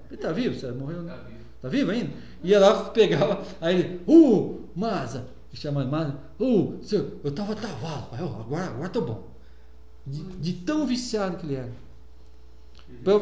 Ele 0.10 0.18
tá 0.18 0.32
vivo? 0.32 0.56
Você 0.56 0.72
morreu? 0.72 1.06
Tá 1.06 1.16
vivo. 1.16 1.38
Tá 1.62 1.70
vivo 1.70 1.92
ainda? 1.92 2.12
Ia 2.44 2.60
lá, 2.60 2.84
pegava, 2.92 3.44
aí 3.60 3.76
ele, 3.76 4.02
uh, 4.08 4.62
Maza, 4.76 5.26
chamando 5.54 5.90
Maza, 5.90 6.16
uh, 6.40 6.78
seu, 6.84 7.20
eu 7.24 7.32
tava 7.32 7.56
travado, 7.56 8.08
agora, 8.14 8.66
agora 8.66 8.90
tô 8.90 9.02
bom. 9.02 9.28
De, 10.06 10.24
de, 10.24 10.54
tão 10.54 10.86
viciado 10.86 11.38
que 11.38 11.46
ele 11.48 11.56
era. 11.56 11.72
Pra, 13.04 13.16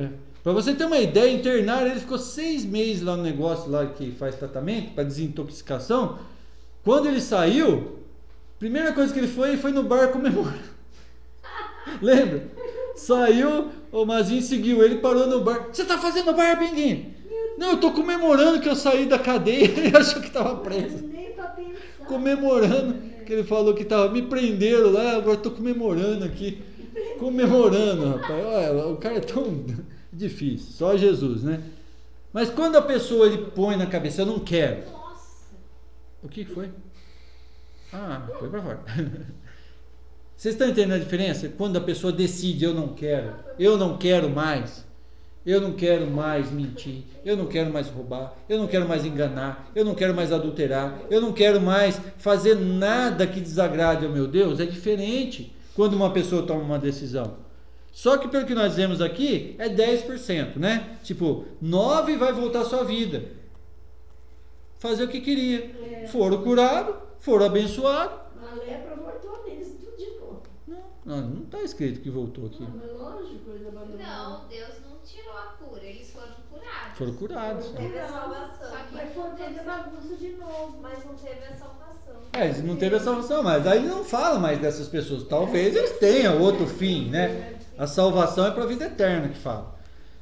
é, 0.00 0.10
pra 0.42 0.52
você 0.52 0.74
ter 0.74 0.84
uma 0.84 0.98
ideia, 0.98 1.32
internaram, 1.32 1.90
ele 1.90 2.00
ficou 2.00 2.18
seis 2.18 2.64
meses 2.64 3.02
lá 3.02 3.16
no 3.16 3.22
negócio 3.22 3.70
lá 3.70 3.86
que 3.86 4.10
faz 4.12 4.34
tratamento 4.36 4.94
para 4.94 5.04
desintoxicação. 5.04 6.18
Quando 6.82 7.08
ele 7.08 7.20
saiu, 7.20 8.02
Primeira 8.62 8.92
coisa 8.92 9.12
que 9.12 9.18
ele 9.18 9.26
foi, 9.26 9.56
foi 9.56 9.72
no 9.72 9.82
bar 9.82 10.12
comemorar. 10.12 10.56
Lembra? 12.00 12.44
Saiu, 12.94 13.70
o 13.90 14.04
Mazinho 14.04 14.40
seguiu 14.40 14.84
ele, 14.84 14.98
parou 14.98 15.26
no 15.26 15.40
bar. 15.40 15.66
Você 15.72 15.84
tá 15.84 15.98
fazendo 15.98 16.32
bar, 16.32 16.56
Pinguinho? 16.56 17.12
Não, 17.58 17.72
eu 17.72 17.80
tô 17.80 17.90
comemorando 17.90 18.60
que 18.60 18.68
eu 18.68 18.76
saí 18.76 19.06
da 19.06 19.18
cadeia. 19.18 19.64
Ele 19.76 19.96
achou 19.96 20.22
que 20.22 20.30
tava 20.30 20.58
preso. 20.58 21.10
Comemorando 22.06 22.94
que 23.26 23.32
ele 23.32 23.42
falou 23.42 23.74
que 23.74 23.84
tava 23.84 24.08
me 24.12 24.22
prenderam 24.22 24.92
lá, 24.92 25.16
agora 25.16 25.38
tô 25.38 25.50
comemorando 25.50 26.24
aqui. 26.24 26.62
Comemorando, 27.18 28.10
rapaz. 28.10 28.44
Olha, 28.44 28.86
o 28.86 28.96
cara 28.96 29.16
é 29.16 29.20
tão 29.20 29.66
difícil. 30.12 30.72
Só 30.72 30.96
Jesus, 30.96 31.42
né? 31.42 31.62
Mas 32.32 32.50
quando 32.50 32.76
a 32.76 32.82
pessoa 32.82 33.26
ele 33.26 33.50
põe 33.50 33.76
na 33.76 33.86
cabeça, 33.86 34.22
eu 34.22 34.26
não 34.26 34.38
quero. 34.40 34.82
O 36.22 36.28
que 36.28 36.44
foi? 36.44 36.70
Ah, 37.92 38.26
foi 38.38 38.48
para 38.48 38.62
fora. 38.62 38.80
Vocês 40.36 40.54
estão 40.54 40.68
entendendo 40.68 40.94
a 40.94 40.98
diferença? 40.98 41.48
Quando 41.48 41.76
a 41.76 41.80
pessoa 41.80 42.12
decide, 42.12 42.64
eu 42.64 42.74
não 42.74 42.88
quero, 42.88 43.34
eu 43.58 43.76
não 43.76 43.96
quero 43.96 44.28
mais, 44.28 44.84
eu 45.46 45.60
não 45.60 45.72
quero 45.72 46.10
mais 46.10 46.50
mentir, 46.50 47.04
eu 47.24 47.36
não 47.36 47.46
quero 47.46 47.72
mais 47.72 47.88
roubar, 47.88 48.34
eu 48.48 48.58
não 48.58 48.66
quero 48.66 48.88
mais 48.88 49.04
enganar, 49.04 49.70
eu 49.74 49.84
não 49.84 49.94
quero 49.94 50.14
mais 50.14 50.32
adulterar, 50.32 51.00
eu 51.10 51.20
não 51.20 51.32
quero 51.32 51.60
mais 51.60 52.00
fazer 52.18 52.56
nada 52.56 53.24
que 53.26 53.40
desagrade 53.40 54.04
ao 54.04 54.10
meu 54.10 54.26
Deus, 54.26 54.58
é 54.58 54.64
diferente 54.66 55.54
quando 55.76 55.94
uma 55.94 56.10
pessoa 56.10 56.42
toma 56.44 56.62
uma 56.62 56.78
decisão. 56.78 57.36
Só 57.92 58.16
que 58.16 58.26
pelo 58.26 58.46
que 58.46 58.54
nós 58.54 58.74
vemos 58.74 59.02
aqui, 59.02 59.54
é 59.58 59.68
10%, 59.68 60.56
né? 60.56 60.98
Tipo, 61.04 61.44
9 61.60 62.16
vai 62.16 62.32
voltar 62.32 62.62
à 62.62 62.64
sua 62.64 62.82
vida. 62.82 63.22
Fazer 64.78 65.04
o 65.04 65.08
que 65.08 65.20
queria. 65.20 65.76
É. 66.02 66.06
Foram 66.06 66.42
curados, 66.42 66.96
foram 67.20 67.46
abençoados. 67.46 68.18
A 68.42 68.54
lepra 68.54 68.96
voltou 68.96 69.44
neles 69.44 69.76
tudo 69.78 69.96
de 69.96 70.18
novo. 70.18 70.42
Não, 71.04 71.20
não 71.20 71.42
está 71.44 71.60
escrito 71.60 72.00
que 72.00 72.10
voltou 72.10 72.46
aqui. 72.46 72.62
Não, 72.62 72.70
mas 72.70 72.98
lógico, 72.98 73.50
eles 73.50 73.68
abandonaram. 73.68 74.30
Não, 74.30 74.48
Deus 74.48 74.70
não 74.88 74.96
tirou 75.04 75.36
a 75.36 75.42
cura, 75.58 75.84
eles 75.84 76.10
foram 76.10 76.34
curados. 76.50 76.98
Foram 76.98 77.14
curados. 77.14 77.66
Não 77.66 77.74
teve 77.74 77.98
a 77.98 78.08
salvação. 78.08 78.72
Mas 78.90 79.14
foi 79.14 79.30
teve 79.30 79.60
a 79.60 79.62
bagunça 79.62 80.16
de 80.16 80.28
novo. 80.32 80.78
Mas 80.80 81.04
não 81.04 81.14
teve 81.14 81.44
a 81.44 81.56
salvação. 81.56 81.82
É, 82.32 82.62
não 82.62 82.76
teve 82.76 82.96
a 82.96 83.00
salvação, 83.00 83.42
mas 83.42 83.66
aí 83.66 83.86
não 83.86 84.02
fala 84.02 84.38
mais 84.38 84.58
dessas 84.58 84.88
pessoas. 84.88 85.24
Talvez 85.24 85.76
eles 85.76 85.98
tenham 85.98 86.40
outro 86.40 86.66
fim, 86.66 87.10
né? 87.10 87.58
A 87.78 87.86
salvação 87.86 88.46
é 88.46 88.50
para 88.50 88.64
a 88.64 88.66
vida 88.66 88.84
eterna 88.84 89.28
que 89.28 89.38
fala. 89.38 89.72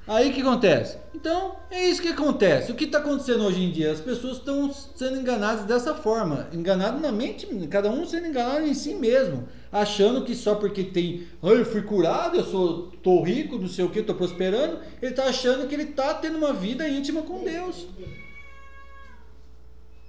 Aí 0.06 0.30
o 0.30 0.34
que 0.34 0.40
acontece? 0.40 0.98
Então, 1.14 1.54
é 1.70 1.88
isso 1.88 2.02
que 2.02 2.08
acontece. 2.08 2.72
O 2.72 2.74
que 2.74 2.84
está 2.84 2.98
acontecendo 2.98 3.44
hoje 3.44 3.62
em 3.62 3.70
dia? 3.70 3.92
As 3.92 4.00
pessoas 4.00 4.38
estão 4.38 4.72
sendo 4.72 5.20
enganadas 5.20 5.64
dessa 5.66 5.94
forma. 5.94 6.48
Enganadas 6.52 7.00
na 7.00 7.12
mente, 7.12 7.46
cada 7.68 7.90
um 7.90 8.04
sendo 8.04 8.26
enganado 8.26 8.66
em 8.66 8.74
si 8.74 8.94
mesmo. 8.94 9.46
Achando 9.70 10.24
que 10.24 10.34
só 10.34 10.56
porque 10.56 10.82
tem, 10.82 11.28
ah, 11.42 11.48
eu 11.48 11.64
fui 11.64 11.82
curado, 11.82 12.36
eu 12.36 12.44
sou, 12.44 12.90
tô 13.02 13.22
rico, 13.22 13.56
não 13.58 13.68
sei 13.68 13.84
o 13.84 13.90
que, 13.90 14.02
tô 14.02 14.14
prosperando, 14.14 14.80
ele 15.00 15.12
está 15.12 15.26
achando 15.26 15.68
que 15.68 15.74
ele 15.74 15.84
está 15.84 16.14
tendo 16.14 16.38
uma 16.38 16.52
vida 16.52 16.88
íntima 16.88 17.22
com 17.22 17.44
Deus. 17.44 17.86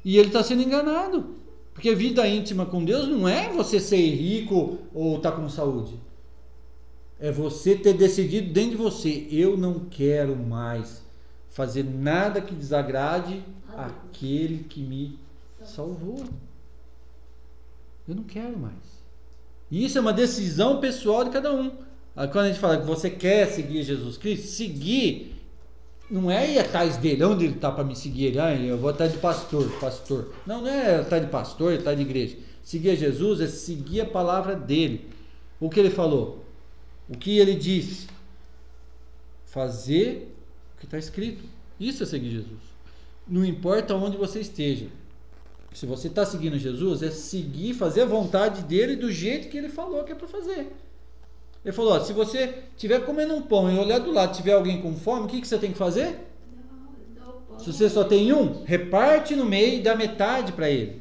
E 0.03 0.17
ele 0.17 0.29
está 0.29 0.41
sendo 0.41 0.63
enganado. 0.63 1.35
Porque 1.73 1.93
vida 1.93 2.27
íntima 2.27 2.65
com 2.65 2.83
Deus 2.83 3.07
não 3.07 3.27
é 3.27 3.49
você 3.49 3.79
ser 3.79 3.97
rico 3.97 4.79
ou 4.93 5.17
estar 5.17 5.31
tá 5.31 5.37
com 5.37 5.47
saúde. 5.47 5.93
É 7.21 7.31
você 7.31 7.75
ter 7.75 7.93
decidido 7.93 8.51
dentro 8.51 8.71
de 8.71 8.77
você, 8.77 9.27
eu 9.29 9.55
não 9.55 9.85
quero 9.85 10.35
mais 10.35 11.03
fazer 11.49 11.83
nada 11.83 12.41
que 12.41 12.55
desagrade 12.55 13.43
aquele 13.77 14.63
que 14.63 14.81
me 14.81 15.19
salvou. 15.63 16.25
Eu 18.07 18.15
não 18.15 18.23
quero 18.23 18.57
mais. 18.57 19.01
E 19.69 19.85
isso 19.85 19.97
é 19.97 20.01
uma 20.01 20.11
decisão 20.11 20.81
pessoal 20.81 21.23
de 21.23 21.29
cada 21.29 21.53
um. 21.53 21.71
Quando 22.15 22.39
a 22.39 22.47
gente 22.47 22.59
fala 22.59 22.77
que 22.77 22.85
você 22.85 23.09
quer 23.09 23.47
seguir 23.47 23.83
Jesus 23.83 24.17
Cristo, 24.17 24.47
seguir 24.47 25.35
não 26.11 26.29
é 26.29 26.51
ir 26.51 26.59
atrás 26.59 26.97
dele, 26.97 27.23
onde 27.23 27.45
ele 27.45 27.55
está 27.55 27.71
para 27.71 27.85
me 27.85 27.95
seguir? 27.95 28.25
Ele, 28.25 28.39
ah, 28.39 28.53
eu 28.53 28.77
vou 28.77 28.89
atrás 28.89 29.13
de 29.13 29.17
pastor, 29.17 29.71
pastor. 29.79 30.33
Não, 30.45 30.61
não 30.61 30.67
é 30.67 30.97
atrás 30.97 31.23
de 31.23 31.29
pastor, 31.29 31.73
atrás 31.73 31.95
de 31.97 32.03
igreja. 32.03 32.37
Seguir 32.61 32.97
Jesus 32.97 33.39
é 33.39 33.47
seguir 33.47 34.01
a 34.01 34.05
palavra 34.05 34.53
dele. 34.53 35.07
O 35.57 35.69
que 35.69 35.79
ele 35.79 35.89
falou? 35.89 36.40
O 37.11 37.17
que 37.17 37.37
ele 37.37 37.55
disse? 37.55 38.07
Fazer 39.45 40.33
o 40.75 40.79
que 40.79 40.85
está 40.85 40.97
escrito. 40.97 41.43
Isso 41.77 42.03
é 42.03 42.05
seguir 42.05 42.31
Jesus. 42.31 42.61
Não 43.27 43.43
importa 43.43 43.93
onde 43.93 44.15
você 44.15 44.39
esteja. 44.39 44.87
Se 45.73 45.85
você 45.85 46.07
está 46.07 46.25
seguindo 46.25 46.57
Jesus, 46.57 47.03
é 47.03 47.11
seguir, 47.11 47.73
fazer 47.73 48.03
a 48.03 48.05
vontade 48.05 48.63
dele 48.63 48.95
do 48.95 49.11
jeito 49.11 49.49
que 49.49 49.57
ele 49.57 49.67
falou 49.67 50.05
que 50.05 50.13
é 50.13 50.15
para 50.15 50.27
fazer. 50.27 50.73
Ele 51.63 51.73
falou: 51.73 51.93
ó, 51.93 51.99
se 51.99 52.13
você 52.13 52.63
estiver 52.75 53.05
comendo 53.05 53.35
um 53.35 53.41
pão 53.41 53.69
e 53.69 53.77
olhar 53.77 53.99
do 53.99 54.11
lado 54.11 54.35
tiver 54.35 54.53
alguém 54.53 54.81
com 54.81 54.95
fome, 54.95 55.25
o 55.25 55.27
que, 55.27 55.41
que 55.41 55.47
você 55.47 55.57
tem 55.57 55.71
que 55.71 55.77
fazer? 55.77 56.17
Se 57.57 57.71
você 57.71 57.89
só 57.89 58.05
tem 58.05 58.33
um, 58.33 58.63
reparte 58.63 59.35
no 59.35 59.45
meio 59.45 59.79
e 59.79 59.83
dá 59.83 59.95
metade 59.95 60.53
para 60.53 60.69
ele. 60.69 60.99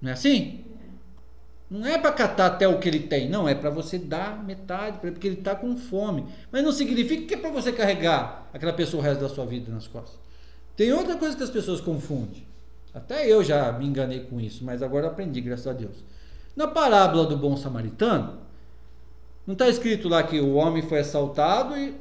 Não 0.00 0.10
é 0.10 0.12
assim? 0.12 0.61
Não 1.72 1.86
é 1.86 1.96
para 1.96 2.12
catar 2.12 2.48
até 2.48 2.68
o 2.68 2.78
que 2.78 2.86
ele 2.86 2.98
tem, 3.00 3.30
não, 3.30 3.48
é 3.48 3.54
para 3.54 3.70
você 3.70 3.98
dar 3.98 4.44
metade 4.44 4.98
porque 4.98 5.26
ele 5.26 5.38
está 5.38 5.54
com 5.54 5.74
fome. 5.74 6.26
Mas 6.50 6.62
não 6.62 6.70
significa 6.70 7.26
que 7.26 7.32
é 7.32 7.36
para 7.38 7.48
você 7.48 7.72
carregar 7.72 8.46
aquela 8.52 8.74
pessoa 8.74 9.02
o 9.02 9.06
resto 9.06 9.22
da 9.22 9.28
sua 9.30 9.46
vida 9.46 9.72
nas 9.72 9.88
costas. 9.88 10.20
Tem 10.76 10.92
outra 10.92 11.16
coisa 11.16 11.34
que 11.34 11.42
as 11.42 11.48
pessoas 11.48 11.80
confundem. 11.80 12.46
Até 12.92 13.26
eu 13.26 13.42
já 13.42 13.72
me 13.72 13.86
enganei 13.86 14.20
com 14.20 14.38
isso, 14.38 14.62
mas 14.62 14.82
agora 14.82 15.06
aprendi, 15.06 15.40
graças 15.40 15.66
a 15.66 15.72
Deus. 15.72 16.04
Na 16.54 16.68
parábola 16.68 17.24
do 17.24 17.38
bom 17.38 17.56
samaritano, 17.56 18.40
não 19.46 19.54
está 19.54 19.66
escrito 19.66 20.10
lá 20.10 20.22
que 20.22 20.38
o 20.40 20.52
homem 20.56 20.82
foi 20.82 20.98
assaltado 20.98 21.74
e 21.74 21.96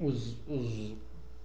os, 0.00 0.38
os, 0.48 0.94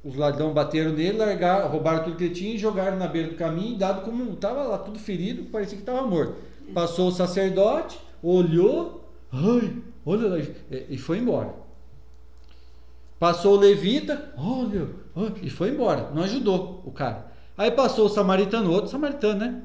os 0.06 0.16
ladrões 0.16 0.54
bateram 0.54 0.94
nele, 0.94 1.18
largaram, 1.18 1.68
roubaram 1.68 2.06
tudo 2.06 2.16
que 2.16 2.24
ele 2.24 2.34
tinha 2.34 2.56
e 2.56 2.58
jogaram 2.58 2.96
na 2.96 3.08
beira 3.08 3.28
do 3.28 3.36
caminho, 3.36 3.78
dado 3.78 4.06
como 4.06 4.32
estava 4.32 4.64
lá 4.64 4.78
tudo 4.78 4.98
ferido, 4.98 5.52
parecia 5.52 5.76
que 5.76 5.84
estava 5.84 6.08
morto. 6.08 6.47
Passou 6.74 7.08
o 7.08 7.12
sacerdote, 7.12 7.98
olhou, 8.22 9.10
ai, 9.32 9.76
olha 10.06 10.28
lá, 10.28 10.38
e 10.90 10.98
foi 10.98 11.20
embora. 11.20 11.54
Passou 13.20 13.56
o 13.56 13.60
levita, 13.60 14.32
olha, 14.38 14.88
e 15.42 15.50
foi 15.50 15.70
embora. 15.70 16.12
Não 16.14 16.24
ajudou 16.24 16.84
o 16.86 16.92
cara. 16.92 17.32
Aí 17.58 17.72
passou 17.72 18.06
o 18.06 18.10
samaritano, 18.10 18.72
outro 18.72 18.92
samaritano, 18.92 19.40
né? 19.40 19.62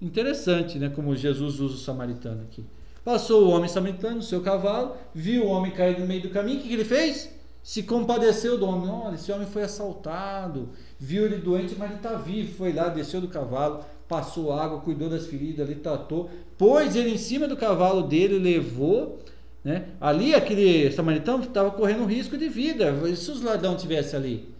Interessante, 0.00 0.78
né? 0.78 0.88
Como 0.88 1.14
Jesus 1.14 1.60
usa 1.60 1.74
o 1.74 1.78
samaritano 1.78 2.42
aqui. 2.42 2.64
Passou 3.04 3.44
o 3.44 3.50
homem 3.50 3.68
samaritano 3.68 4.16
no 4.16 4.22
seu 4.22 4.40
cavalo, 4.40 4.96
viu 5.14 5.44
o 5.44 5.48
homem 5.48 5.72
cair 5.72 6.00
no 6.00 6.06
meio 6.06 6.22
do 6.22 6.30
caminho, 6.30 6.58
o 6.58 6.62
que, 6.62 6.68
que 6.68 6.74
ele 6.74 6.84
fez? 6.84 7.30
Se 7.62 7.82
compadeceu 7.82 8.56
do 8.56 8.66
homem. 8.66 8.88
Olha, 8.88 9.14
esse 9.14 9.30
homem 9.30 9.46
foi 9.46 9.62
assaltado, 9.62 10.70
viu 10.98 11.26
ele 11.26 11.36
doente, 11.36 11.74
mas 11.78 11.90
ele 11.90 11.98
está 11.98 12.14
vivo. 12.14 12.54
Foi 12.56 12.72
lá, 12.72 12.88
desceu 12.88 13.20
do 13.20 13.28
cavalo, 13.28 13.84
passou 14.08 14.52
água, 14.52 14.80
cuidou 14.80 15.08
das 15.08 15.26
feridas, 15.26 15.66
ali 15.66 15.76
tratou, 15.76 16.30
pôs 16.58 16.94
ele 16.94 17.10
em 17.10 17.18
cima 17.18 17.48
do 17.48 17.56
cavalo 17.56 18.02
dele, 18.02 18.38
levou. 18.38 19.18
Né? 19.62 19.88
Ali, 20.00 20.34
aquele 20.34 20.90
samaritano 20.92 21.44
estava 21.44 21.70
correndo 21.70 22.04
risco 22.04 22.36
de 22.36 22.48
vida. 22.48 22.90
E 23.08 23.16
se 23.16 23.30
os 23.30 23.42
ladrões 23.42 23.76
estivessem 23.76 24.18
ali? 24.18 24.54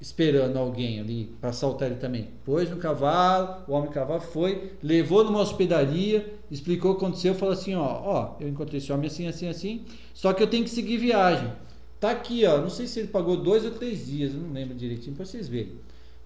esperando 0.00 0.58
alguém 0.58 1.00
ali 1.00 1.32
para 1.40 1.50
assaltar 1.50 1.88
ele 1.88 1.98
também. 1.98 2.28
Pôs 2.44 2.68
no 2.70 2.76
cavalo, 2.76 3.62
o 3.66 3.72
homem 3.72 3.90
cavalo 3.90 4.20
foi, 4.20 4.72
levou 4.82 5.24
numa 5.24 5.40
hospedaria, 5.40 6.34
explicou 6.50 6.92
o 6.92 6.94
que 6.94 7.04
aconteceu, 7.04 7.34
falou 7.34 7.54
assim, 7.54 7.74
ó, 7.74 8.02
ó, 8.04 8.36
eu 8.40 8.48
encontrei 8.48 8.78
esse 8.78 8.92
homem 8.92 9.06
assim, 9.06 9.26
assim, 9.26 9.48
assim, 9.48 9.84
só 10.12 10.32
que 10.32 10.42
eu 10.42 10.46
tenho 10.46 10.64
que 10.64 10.70
seguir 10.70 10.98
viagem. 10.98 11.50
Tá 11.98 12.10
aqui, 12.10 12.44
ó, 12.44 12.58
não 12.58 12.68
sei 12.68 12.86
se 12.86 13.00
ele 13.00 13.08
pagou 13.08 13.36
dois 13.38 13.64
ou 13.64 13.70
três 13.70 14.06
dias, 14.06 14.34
não 14.34 14.52
lembro 14.52 14.74
direitinho, 14.74 15.16
para 15.16 15.24
vocês 15.24 15.48
verem. 15.48 15.72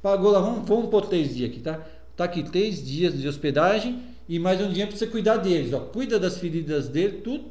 Pagou 0.03 0.33
lá, 0.33 0.41
vamos, 0.41 0.69
vamos 0.69 0.91
pôr 0.91 1.07
três 1.07 1.35
dias 1.35 1.51
aqui, 1.51 1.61
tá? 1.61 1.87
Tá 2.21 2.25
aqui 2.25 2.43
três 2.43 2.85
dias 2.85 3.19
de 3.19 3.27
hospedagem 3.27 4.03
e 4.29 4.39
mais 4.39 4.61
um 4.61 4.71
dia 4.71 4.87
para 4.87 4.95
você 4.95 5.07
cuidar 5.07 5.39
deles, 5.39 5.73
ó, 5.73 5.81
cuida 5.81 6.19
das 6.19 6.37
feridas 6.37 6.87
dele, 6.87 7.23
tudo, 7.23 7.47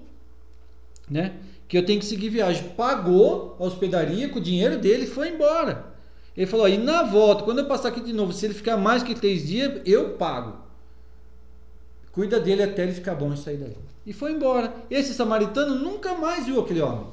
né? 1.09 1.38
Que 1.67 1.76
eu 1.76 1.84
tenho 1.84 1.99
que 1.99 2.05
seguir 2.05 2.30
viagem. 2.30 2.70
Pagou 2.78 3.57
a 3.59 3.63
hospedaria 3.63 4.30
com 4.30 4.38
o 4.38 4.41
dinheiro 4.43 4.78
dele 4.78 5.05
e 5.05 5.07
foi 5.07 5.30
embora. 5.30 5.91
Ele 6.38 6.45
falou: 6.45 6.70
e 6.70 6.78
na 6.78 7.01
volta, 7.01 7.43
quando 7.45 7.57
eu 7.57 7.65
passar 7.65 7.88
aqui 7.88 7.99
de 7.99 8.13
novo, 8.13 8.32
se 8.32 8.45
ele 8.45 8.53
ficar 8.53 8.78
mais 8.78 9.01
que 9.01 9.15
três 9.15 9.47
dias, 9.47 9.82
eu 9.88 10.09
pago. 10.09 10.59
Cuida 12.11 12.39
dele 12.39 12.61
até 12.61 12.84
ele 12.84 12.93
ficar 12.93 13.15
bom 13.15 13.34
e 13.34 13.38
sair 13.38 13.57
daí. 13.57 13.76
E 14.05 14.13
foi 14.13 14.34
embora. 14.34 14.72
Esse 14.88 15.15
samaritano 15.15 15.80
nunca 15.80 16.13
mais 16.13 16.45
viu 16.45 16.61
aquele 16.61 16.82
homem. 16.82 17.07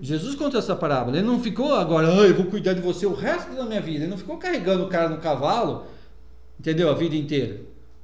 Jesus 0.00 0.34
contou 0.34 0.58
essa 0.58 0.76
parábola. 0.76 1.16
Ele 1.16 1.26
não 1.26 1.40
ficou 1.40 1.74
agora, 1.74 2.08
ah, 2.08 2.26
eu 2.26 2.34
vou 2.34 2.46
cuidar 2.46 2.74
de 2.74 2.80
você 2.80 3.06
o 3.06 3.14
resto 3.14 3.54
da 3.54 3.64
minha 3.64 3.80
vida. 3.80 4.04
Ele 4.04 4.10
não 4.10 4.18
ficou 4.18 4.36
carregando 4.36 4.84
o 4.84 4.88
cara 4.88 5.08
no 5.08 5.18
cavalo, 5.18 5.86
entendeu? 6.58 6.90
A 6.90 6.94
vida 6.94 7.16
inteira. 7.16 7.60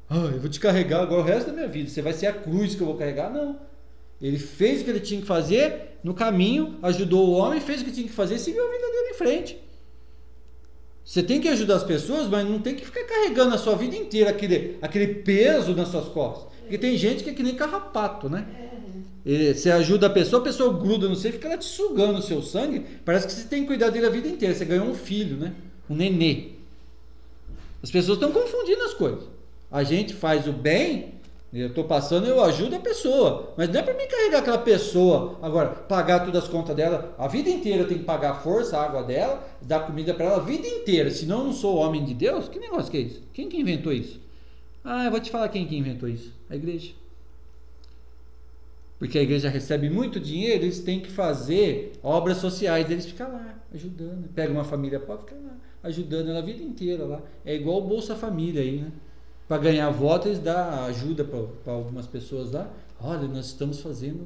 Ah, 0.08 0.30
eu 0.32 0.40
vou 0.40 0.48
te 0.48 0.60
carregar 0.60 1.02
agora 1.02 1.22
o 1.22 1.24
resto 1.24 1.48
da 1.48 1.52
minha 1.52 1.68
vida. 1.68 1.88
Você 1.88 2.02
vai 2.02 2.12
ser 2.12 2.26
a 2.26 2.32
cruz 2.32 2.74
que 2.74 2.80
eu 2.80 2.86
vou 2.86 2.96
carregar? 2.96 3.30
Não. 3.30 3.58
Ele 4.20 4.38
fez 4.38 4.80
o 4.80 4.84
que 4.84 4.90
ele 4.90 5.00
tinha 5.00 5.20
que 5.20 5.26
fazer 5.26 5.98
no 6.02 6.14
caminho, 6.14 6.78
ajudou 6.82 7.28
o 7.28 7.32
homem, 7.32 7.60
fez 7.60 7.82
o 7.82 7.84
que 7.84 7.92
tinha 7.92 8.06
que 8.06 8.12
fazer 8.12 8.36
e 8.36 8.38
seguiu 8.38 8.66
a 8.66 8.70
vida 8.70 8.86
dele 8.86 9.10
em 9.10 9.14
frente. 9.14 9.58
Você 11.04 11.22
tem 11.22 11.40
que 11.40 11.48
ajudar 11.48 11.76
as 11.76 11.84
pessoas, 11.84 12.28
mas 12.28 12.48
não 12.48 12.60
tem 12.60 12.76
que 12.76 12.84
ficar 12.84 13.04
carregando 13.04 13.54
a 13.54 13.58
sua 13.58 13.74
vida 13.74 13.96
inteira 13.96 14.30
aquele, 14.30 14.78
aquele 14.80 15.08
peso 15.08 15.74
nas 15.74 15.88
suas 15.88 16.06
costas. 16.08 16.52
Porque 16.60 16.78
tem 16.78 16.96
gente 16.96 17.24
que 17.24 17.30
é 17.30 17.34
que 17.34 17.42
nem 17.42 17.56
carrapato, 17.56 18.28
né? 18.28 18.46
Você 19.24 19.70
ajuda 19.70 20.08
a 20.08 20.10
pessoa, 20.10 20.40
a 20.40 20.44
pessoa 20.44 20.72
gruda 20.72 21.08
no 21.08 21.14
e 21.14 21.16
fica 21.16 21.48
lá 21.48 21.56
te 21.56 21.64
sugando 21.64 22.18
o 22.18 22.22
seu 22.22 22.42
sangue. 22.42 22.84
Parece 23.04 23.26
que 23.26 23.32
você 23.32 23.46
tem 23.46 23.62
que 23.62 23.68
cuidar 23.68 23.90
dele 23.90 24.06
a 24.06 24.10
vida 24.10 24.28
inteira. 24.28 24.54
Você 24.54 24.64
ganhou 24.64 24.86
um 24.86 24.94
filho, 24.94 25.36
né? 25.36 25.52
Um 25.88 25.94
nenê. 25.94 26.48
As 27.82 27.90
pessoas 27.90 28.18
estão 28.18 28.32
confundindo 28.32 28.82
as 28.82 28.94
coisas. 28.94 29.24
A 29.70 29.84
gente 29.84 30.14
faz 30.14 30.46
o 30.46 30.52
bem 30.52 31.12
eu 31.52 31.66
estou 31.66 31.84
passando, 31.84 32.26
eu 32.26 32.42
ajudo 32.42 32.76
a 32.76 32.78
pessoa. 32.78 33.52
Mas 33.58 33.68
não 33.68 33.78
é 33.78 33.82
para 33.82 33.92
mim 33.92 34.08
carregar 34.08 34.38
aquela 34.38 34.58
pessoa. 34.58 35.38
Agora, 35.42 35.68
pagar 35.68 36.20
todas 36.20 36.44
as 36.44 36.48
contas 36.48 36.74
dela. 36.74 37.14
A 37.18 37.28
vida 37.28 37.50
inteira 37.50 37.82
eu 37.82 37.86
tenho 37.86 38.00
que 38.00 38.06
pagar 38.06 38.30
a 38.30 38.34
força, 38.36 38.78
a 38.78 38.82
água 38.82 39.02
dela, 39.02 39.46
dar 39.60 39.80
comida 39.80 40.14
para 40.14 40.24
ela 40.24 40.36
a 40.36 40.40
vida 40.40 40.66
inteira. 40.66 41.10
Senão 41.10 41.40
eu 41.40 41.44
não 41.44 41.52
sou 41.52 41.76
homem 41.76 42.02
de 42.02 42.14
Deus. 42.14 42.48
Que 42.48 42.58
negócio 42.58 42.90
que 42.90 42.96
é 42.96 43.00
isso? 43.00 43.22
Quem 43.34 43.50
que 43.50 43.60
inventou 43.60 43.92
isso? 43.92 44.18
Ah, 44.82 45.04
eu 45.04 45.10
vou 45.10 45.20
te 45.20 45.30
falar 45.30 45.50
quem 45.50 45.66
que 45.66 45.76
inventou 45.76 46.08
isso. 46.08 46.32
A 46.48 46.56
igreja. 46.56 46.92
Porque 49.02 49.18
a 49.18 49.22
igreja 49.22 49.48
recebe 49.48 49.90
muito 49.90 50.20
dinheiro, 50.20 50.62
eles 50.62 50.78
têm 50.78 51.00
que 51.00 51.10
fazer 51.10 51.90
obras 52.04 52.36
sociais. 52.36 52.88
Eles 52.88 53.04
ficam 53.04 53.32
lá, 53.32 53.58
ajudando. 53.74 54.28
Pega 54.32 54.52
uma 54.52 54.62
família 54.62 55.00
pobre, 55.00 55.24
fica 55.26 55.34
lá, 55.44 55.56
ajudando 55.82 56.28
ela 56.28 56.38
a 56.38 56.42
vida 56.42 56.62
inteira 56.62 57.04
lá. 57.04 57.20
É 57.44 57.52
igual 57.52 57.78
o 57.78 57.80
Bolsa 57.80 58.14
Família 58.14 58.62
aí, 58.62 58.76
né? 58.76 58.92
para 59.48 59.58
ganhar 59.58 59.90
voto, 59.90 60.28
eles 60.28 60.38
dão 60.38 60.84
ajuda 60.84 61.24
para 61.24 61.72
algumas 61.72 62.06
pessoas 62.06 62.52
lá. 62.52 62.70
Olha, 63.02 63.26
nós 63.26 63.46
estamos 63.46 63.80
fazendo. 63.80 64.24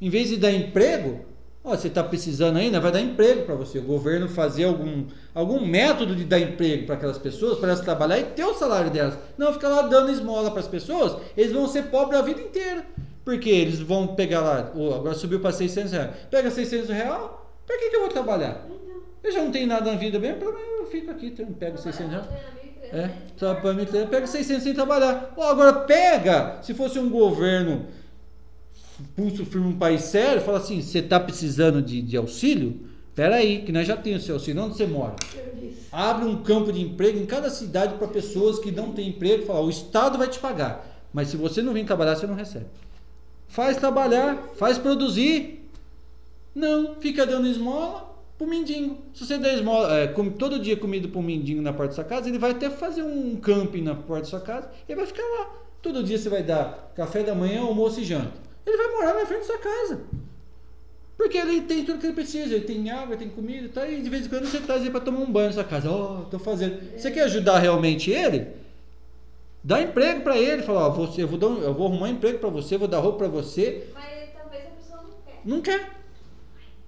Em 0.00 0.10
vez 0.10 0.28
de 0.28 0.36
dar 0.36 0.52
emprego, 0.52 1.22
ó, 1.64 1.70
você 1.76 1.88
está 1.88 2.04
precisando 2.04 2.58
ainda, 2.58 2.78
vai 2.78 2.92
dar 2.92 3.00
emprego 3.00 3.46
para 3.46 3.56
você. 3.56 3.80
O 3.80 3.82
governo 3.82 4.28
fazer 4.28 4.62
algum, 4.62 5.06
algum 5.34 5.66
método 5.66 6.14
de 6.14 6.22
dar 6.24 6.38
emprego 6.38 6.86
para 6.86 6.94
aquelas 6.94 7.18
pessoas, 7.18 7.58
para 7.58 7.70
elas 7.70 7.80
trabalhar 7.80 8.20
e 8.20 8.26
ter 8.26 8.44
o 8.44 8.54
salário 8.54 8.92
delas. 8.92 9.18
Não 9.36 9.52
ficar 9.52 9.70
lá 9.70 9.82
dando 9.82 10.12
esmola 10.12 10.52
para 10.52 10.60
as 10.60 10.68
pessoas, 10.68 11.20
eles 11.36 11.52
vão 11.52 11.66
ser 11.66 11.86
pobres 11.86 12.20
a 12.20 12.22
vida 12.22 12.40
inteira. 12.40 12.86
Porque 13.26 13.50
eles 13.50 13.80
vão 13.80 14.14
pegar 14.14 14.40
lá, 14.40 14.72
oh, 14.76 14.94
agora 14.94 15.12
subiu 15.12 15.40
para 15.40 15.50
600 15.50 15.90
reais. 15.90 16.10
Pega 16.30 16.48
600 16.48 16.88
reais, 16.90 17.22
para 17.66 17.76
que, 17.76 17.90
que 17.90 17.96
eu 17.96 18.02
vou 18.02 18.08
trabalhar? 18.08 18.64
Eu 19.20 19.32
já 19.32 19.42
não 19.42 19.50
tenho 19.50 19.66
nada 19.66 19.90
na 19.90 19.98
vida 19.98 20.16
bem, 20.16 20.36
eu 20.40 20.86
fico 20.86 21.10
aqui, 21.10 21.32
pego 21.58 21.76
600 21.76 22.12
reais. 22.12 22.26
É, 22.92 23.10
para 23.36 23.74
mim, 23.74 23.84
pega 23.84 24.28
600 24.28 24.62
sem 24.62 24.72
trabalhar. 24.72 25.34
Oh, 25.36 25.42
agora 25.42 25.72
pega, 25.72 26.62
se 26.62 26.72
fosse 26.72 27.00
um 27.00 27.10
governo 27.10 27.86
pulso 29.16 29.44
firme, 29.44 29.66
um 29.66 29.76
país 29.76 30.02
sério, 30.02 30.40
fala 30.40 30.58
assim, 30.58 30.80
você 30.80 31.00
está 31.00 31.18
precisando 31.18 31.82
de, 31.82 32.00
de 32.02 32.16
auxílio? 32.16 32.80
Espera 33.08 33.34
aí, 33.34 33.62
que 33.62 33.72
nós 33.72 33.88
já 33.88 33.96
temos 33.96 34.24
seu 34.24 34.36
auxílio. 34.36 34.62
Onde 34.62 34.76
você 34.76 34.86
mora? 34.86 35.16
Abre 35.90 36.26
um 36.26 36.44
campo 36.44 36.72
de 36.72 36.80
emprego 36.80 37.18
em 37.18 37.26
cada 37.26 37.50
cidade 37.50 37.94
para 37.94 38.06
pessoas 38.06 38.60
que 38.60 38.70
não 38.70 38.92
têm 38.92 39.08
emprego. 39.08 39.46
Fala, 39.46 39.62
o 39.62 39.70
Estado 39.70 40.16
vai 40.16 40.28
te 40.28 40.38
pagar. 40.38 40.86
Mas 41.12 41.26
se 41.26 41.36
você 41.36 41.60
não 41.60 41.72
vem 41.72 41.84
trabalhar, 41.84 42.14
você 42.14 42.26
não 42.28 42.36
recebe. 42.36 42.66
Faz 43.48 43.76
trabalhar, 43.76 44.36
faz 44.56 44.78
produzir. 44.78 45.68
Não, 46.54 46.94
fica 46.96 47.26
dando 47.26 47.46
esmola 47.46 48.16
pro 48.36 48.46
mendigo. 48.46 48.98
Se 49.14 49.26
você 49.26 49.38
der 49.38 49.54
esmola, 49.54 49.98
é, 49.98 50.08
come, 50.08 50.30
todo 50.30 50.58
dia 50.58 50.76
comida 50.76 51.08
pro 51.08 51.22
mendigo 51.22 51.60
na 51.62 51.72
porta 51.72 51.88
da 51.88 51.94
sua 51.94 52.04
casa, 52.04 52.28
ele 52.28 52.38
vai 52.38 52.50
até 52.52 52.70
fazer 52.70 53.02
um 53.02 53.36
camping 53.36 53.82
na 53.82 53.94
porta 53.94 54.22
da 54.22 54.28
sua 54.28 54.40
casa 54.40 54.70
e 54.88 54.94
vai 54.94 55.06
ficar 55.06 55.22
lá. 55.22 55.54
Todo 55.82 56.02
dia 56.02 56.18
você 56.18 56.28
vai 56.28 56.42
dar 56.42 56.92
café 56.94 57.22
da 57.22 57.34
manhã, 57.34 57.60
almoço 57.60 58.00
e 58.00 58.04
janta. 58.04 58.32
Ele 58.66 58.76
vai 58.76 58.90
morar 58.92 59.14
na 59.14 59.26
frente 59.26 59.40
da 59.40 59.46
sua 59.46 59.58
casa. 59.58 60.00
Porque 61.16 61.38
ele 61.38 61.62
tem 61.62 61.84
tudo 61.84 61.98
que 61.98 62.06
ele 62.06 62.14
precisa, 62.14 62.54
ele 62.54 62.64
tem 62.64 62.90
água, 62.90 63.16
tem 63.16 63.28
comida, 63.28 63.68
tá? 63.68 63.88
e 63.88 64.02
de 64.02 64.10
vez 64.10 64.26
em 64.26 64.28
quando 64.28 64.46
você 64.46 64.60
traz 64.60 64.82
ele 64.82 64.90
para 64.90 65.00
tomar 65.00 65.20
um 65.20 65.32
banho 65.32 65.46
na 65.46 65.52
sua 65.54 65.64
casa. 65.64 65.90
Ó, 65.90 66.20
oh, 66.20 66.24
tô 66.24 66.38
fazendo. 66.38 66.78
Você 66.96 67.10
quer 67.10 67.22
ajudar 67.22 67.58
realmente 67.58 68.10
ele? 68.10 68.48
Dá 69.66 69.82
emprego 69.82 70.20
para 70.20 70.38
ele, 70.38 70.62
fala, 70.62 70.86
ó, 70.86 70.90
você, 70.90 71.24
eu, 71.24 71.26
vou 71.26 71.36
dar, 71.36 71.48
eu 71.48 71.74
vou 71.74 71.88
arrumar 71.88 72.06
um 72.06 72.10
emprego 72.10 72.38
para 72.38 72.48
você, 72.48 72.78
vou 72.78 72.86
dar 72.86 73.00
roupa 73.00 73.18
para 73.18 73.26
você. 73.26 73.88
Mas 73.92 74.30
talvez 74.32 74.64
a 74.64 74.68
pessoa 74.68 75.02
não 75.02 75.10
quer. 75.24 75.40
Não 75.44 75.60
quer. 75.60 75.90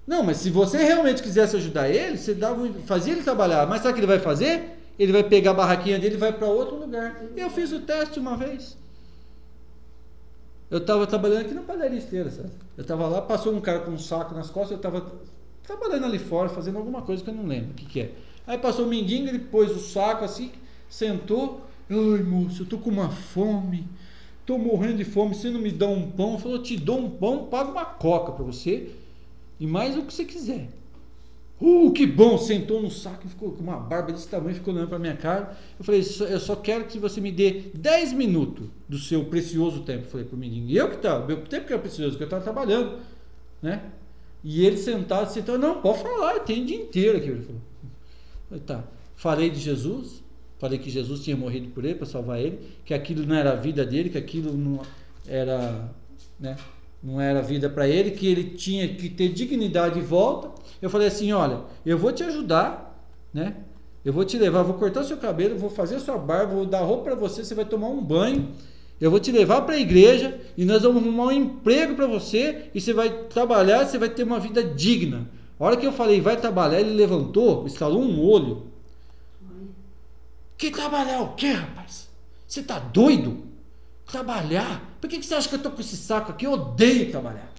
Não, 0.07 0.23
mas 0.23 0.37
se 0.37 0.49
você 0.49 0.77
realmente 0.77 1.21
quisesse 1.21 1.57
ajudar 1.57 1.89
ele, 1.89 2.17
você 2.17 2.33
dava, 2.33 2.65
fazia 2.85 3.11
ele 3.11 3.21
trabalhar. 3.21 3.67
Mas 3.67 3.81
sabe 3.81 3.91
o 3.91 3.93
que 3.95 3.99
ele 3.99 4.07
vai 4.07 4.19
fazer? 4.19 4.79
Ele 4.97 5.11
vai 5.11 5.23
pegar 5.23 5.51
a 5.51 5.55
barraquinha 5.55 5.99
dele 5.99 6.15
e 6.15 6.17
vai 6.17 6.31
para 6.31 6.47
outro 6.47 6.77
lugar. 6.77 7.21
Eu 7.35 7.49
fiz 7.49 7.69
o 7.73 7.81
teste 7.81 8.17
uma 8.17 8.37
vez. 8.37 8.77
Eu 10.71 10.77
estava 10.77 11.05
trabalhando 11.05 11.41
aqui 11.41 11.53
na 11.53 11.63
padaria 11.63 11.97
esteira, 11.97 12.31
sabe? 12.31 12.51
Eu 12.77 12.83
estava 12.83 13.09
lá, 13.09 13.21
passou 13.21 13.53
um 13.53 13.59
cara 13.59 13.81
com 13.81 13.91
um 13.91 13.99
saco 13.99 14.33
nas 14.33 14.49
costas, 14.49 14.71
eu 14.71 14.77
estava 14.77 15.05
trabalhando 15.63 16.05
ali 16.05 16.17
fora, 16.17 16.47
fazendo 16.47 16.77
alguma 16.77 17.01
coisa 17.01 17.21
que 17.21 17.29
eu 17.29 17.33
não 17.33 17.45
lembro 17.45 17.71
o 17.71 17.73
que, 17.73 17.85
que 17.85 17.99
é. 17.99 18.11
Aí 18.47 18.57
passou 18.57 18.85
o 18.85 18.87
mendigo, 18.87 19.27
ele 19.27 19.39
pôs 19.39 19.69
o 19.69 19.79
saco 19.79 20.23
assim, 20.23 20.53
sentou. 20.89 21.67
Ai, 21.89 22.21
moço, 22.21 22.61
eu 22.61 22.65
tô 22.67 22.77
com 22.77 22.89
uma 22.89 23.09
fome. 23.09 23.87
Tô 24.45 24.57
morrendo 24.57 24.97
de 24.97 25.05
fome, 25.05 25.33
você 25.33 25.49
não 25.49 25.59
me 25.59 25.71
dá 25.71 25.87
um 25.87 26.11
pão? 26.11 26.37
Falou, 26.37 26.61
te 26.61 26.77
dou 26.77 26.99
um 26.99 27.09
pão, 27.09 27.45
pago 27.45 27.71
uma 27.71 27.85
coca 27.85 28.31
para 28.31 28.43
você 28.43 28.91
e 29.59 29.65
mais 29.65 29.97
o 29.97 30.03
que 30.03 30.13
você 30.13 30.23
quiser. 30.23 30.69
Uh, 31.59 31.91
que 31.91 32.07
bom! 32.07 32.37
Sentou 32.37 32.81
no 32.81 32.89
saco, 32.89 33.27
ficou 33.27 33.51
com 33.51 33.61
uma 33.61 33.77
barba 33.77 34.13
desse 34.13 34.27
tamanho, 34.27 34.55
ficou 34.55 34.73
olhando 34.73 34.87
para 34.87 34.99
minha 34.99 35.15
cara. 35.17 35.57
Eu 35.77 35.83
falei, 35.83 36.01
eu 36.01 36.39
só 36.39 36.55
quero 36.55 36.85
que 36.85 36.97
você 36.97 37.19
me 37.19 37.31
dê 37.31 37.63
10 37.73 38.13
minutos 38.13 38.67
do 38.87 38.97
seu 38.97 39.25
precioso 39.25 39.81
tempo. 39.81 40.07
Falei 40.07 40.25
para 40.25 40.35
o 40.35 40.39
menino, 40.39 40.69
e 40.69 40.77
eu 40.77 40.89
que 40.89 40.95
estava, 40.95 41.25
meu 41.25 41.43
tempo 41.43 41.67
que 41.67 41.73
era 41.73 41.81
precioso, 41.81 42.17
que 42.17 42.23
eu 42.23 42.27
estava 42.27 42.43
trabalhando, 42.43 42.99
né? 43.61 43.83
E 44.41 44.65
ele 44.65 44.77
sentado, 44.77 45.29
sentou, 45.31 45.57
não, 45.57 45.81
pode 45.81 46.01
falar, 46.01 46.39
tem 46.39 46.63
o 46.63 46.65
dia 46.65 46.77
inteiro 46.77 47.17
aqui. 47.17 47.27
Ele 47.27 47.41
falou, 47.41 48.61
tá. 48.65 48.83
Falei 49.15 49.49
de 49.49 49.59
Jesus, 49.59 50.23
falei 50.59 50.77
que 50.77 50.89
Jesus 50.89 51.21
tinha 51.21 51.35
morrido 51.35 51.69
por 51.69 51.83
ele, 51.83 51.95
para 51.95 52.05
salvar 52.05 52.39
ele, 52.39 52.59
que 52.85 52.93
aquilo 52.93 53.25
não 53.25 53.35
era 53.35 53.53
a 53.53 53.55
vida 53.55 53.85
dele, 53.85 54.09
que 54.09 54.17
aquilo 54.17 54.55
não 54.55 54.81
era, 55.27 55.89
né? 56.39 56.55
não 57.01 57.19
era 57.19 57.41
vida 57.41 57.69
para 57.69 57.87
ele, 57.87 58.11
que 58.11 58.27
ele 58.27 58.43
tinha 58.51 58.87
que 58.87 59.09
ter 59.09 59.29
dignidade 59.29 59.95
de 59.95 60.05
volta. 60.05 60.51
Eu 60.81 60.89
falei 60.89 61.07
assim: 61.07 61.31
olha, 61.31 61.61
eu 61.85 61.97
vou 61.97 62.11
te 62.11 62.23
ajudar, 62.23 63.07
né? 63.33 63.55
Eu 64.03 64.13
vou 64.13 64.23
te 64.23 64.37
levar, 64.37 64.63
vou 64.63 64.75
cortar 64.75 65.03
seu 65.03 65.17
cabelo, 65.17 65.57
vou 65.57 65.69
fazer 65.69 65.99
sua 65.99 66.17
barba, 66.17 66.53
vou 66.53 66.65
dar 66.65 66.81
roupa 66.81 67.05
para 67.05 67.15
você, 67.15 67.43
você 67.43 67.55
vai 67.55 67.65
tomar 67.65 67.87
um 67.87 68.01
banho. 68.01 68.49
Eu 68.99 69.09
vou 69.09 69.19
te 69.19 69.31
levar 69.31 69.61
para 69.61 69.75
a 69.75 69.79
igreja 69.79 70.39
e 70.57 70.65
nós 70.65 70.81
vamos 70.81 71.01
arrumar 71.01 71.27
um 71.27 71.31
emprego 71.31 71.95
para 71.95 72.05
você 72.05 72.65
e 72.73 72.81
você 72.81 72.93
vai 72.93 73.09
trabalhar, 73.29 73.85
você 73.85 73.97
vai 73.97 74.09
ter 74.09 74.23
uma 74.23 74.39
vida 74.39 74.61
digna. 74.63 75.29
A 75.57 75.65
hora 75.65 75.77
que 75.77 75.85
eu 75.85 75.91
falei 75.91 76.19
vai 76.19 76.37
trabalhar, 76.37 76.79
ele 76.79 76.93
levantou, 76.93 77.65
estalou 77.65 78.01
um 78.01 78.21
olho. 78.21 78.68
Que 80.59 80.69
trabalhar 80.69 81.21
o 81.21 81.35
quê, 81.35 81.53
rapaz? 81.53 82.09
Você 82.45 82.61
tá 82.61 82.77
doido? 82.77 83.45
Trabalhar? 84.05 84.97
Por 84.99 85.09
que, 85.09 85.17
que 85.17 85.25
você 85.25 85.33
acha 85.33 85.47
que 85.47 85.55
eu 85.55 85.63
tô 85.63 85.71
com 85.71 85.79
esse 85.79 85.95
saco 85.95 86.33
aqui? 86.33 86.45
Eu 86.45 86.51
odeio 86.51 87.09
trabalhar. 87.09 87.49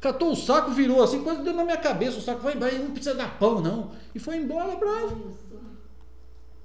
Catou 0.00 0.32
o 0.32 0.36
saco, 0.36 0.72
virou 0.72 1.00
assim, 1.00 1.22
quase 1.22 1.44
deu 1.44 1.54
na 1.54 1.62
minha 1.62 1.76
cabeça. 1.76 2.18
O 2.18 2.20
saco 2.20 2.40
vai 2.40 2.56
embora, 2.56 2.76
não 2.76 2.90
precisa 2.90 3.14
dar 3.14 3.38
pão, 3.38 3.60
não. 3.60 3.92
E 4.12 4.18
foi 4.18 4.36
embora, 4.36 4.74
bravo. 4.74 5.36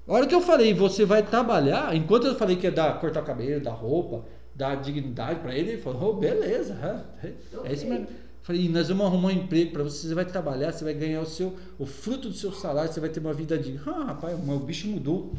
A 0.08 0.12
hora 0.12 0.26
que 0.26 0.34
eu 0.34 0.40
falei, 0.40 0.74
você 0.74 1.04
vai 1.04 1.22
trabalhar, 1.22 1.94
enquanto 1.94 2.26
eu 2.26 2.34
falei 2.34 2.56
que 2.56 2.66
ia 2.66 2.72
dar, 2.72 2.98
cortar 2.98 3.22
o 3.22 3.24
cabelo, 3.24 3.62
dar 3.62 3.70
roupa, 3.70 4.24
dar 4.56 4.74
dignidade 4.74 5.38
para 5.38 5.54
ele, 5.54 5.70
ele 5.70 5.82
falou, 5.82 6.10
oh, 6.10 6.12
beleza, 6.14 7.04
é, 7.22 7.32
é 7.64 7.72
isso 7.72 7.86
mesmo. 7.86 8.08
Falei, 8.42 8.68
nós 8.68 8.88
vamos 8.88 9.06
arrumar 9.06 9.28
um 9.28 9.32
emprego 9.32 9.70
para 9.70 9.84
você, 9.84 10.08
você 10.08 10.14
vai 10.14 10.24
trabalhar, 10.24 10.72
você 10.72 10.82
vai 10.82 10.94
ganhar 10.94 11.20
o 11.20 11.26
seu, 11.26 11.54
o 11.78 11.86
fruto 11.86 12.28
do 12.28 12.34
seu 12.34 12.50
salário, 12.50 12.92
você 12.92 12.98
vai 12.98 13.08
ter 13.08 13.20
uma 13.20 13.32
vida 13.32 13.56
digna. 13.56 13.82
Ah, 13.86 14.04
rapaz, 14.06 14.36
o 14.36 14.58
bicho 14.58 14.88
mudou. 14.88 15.32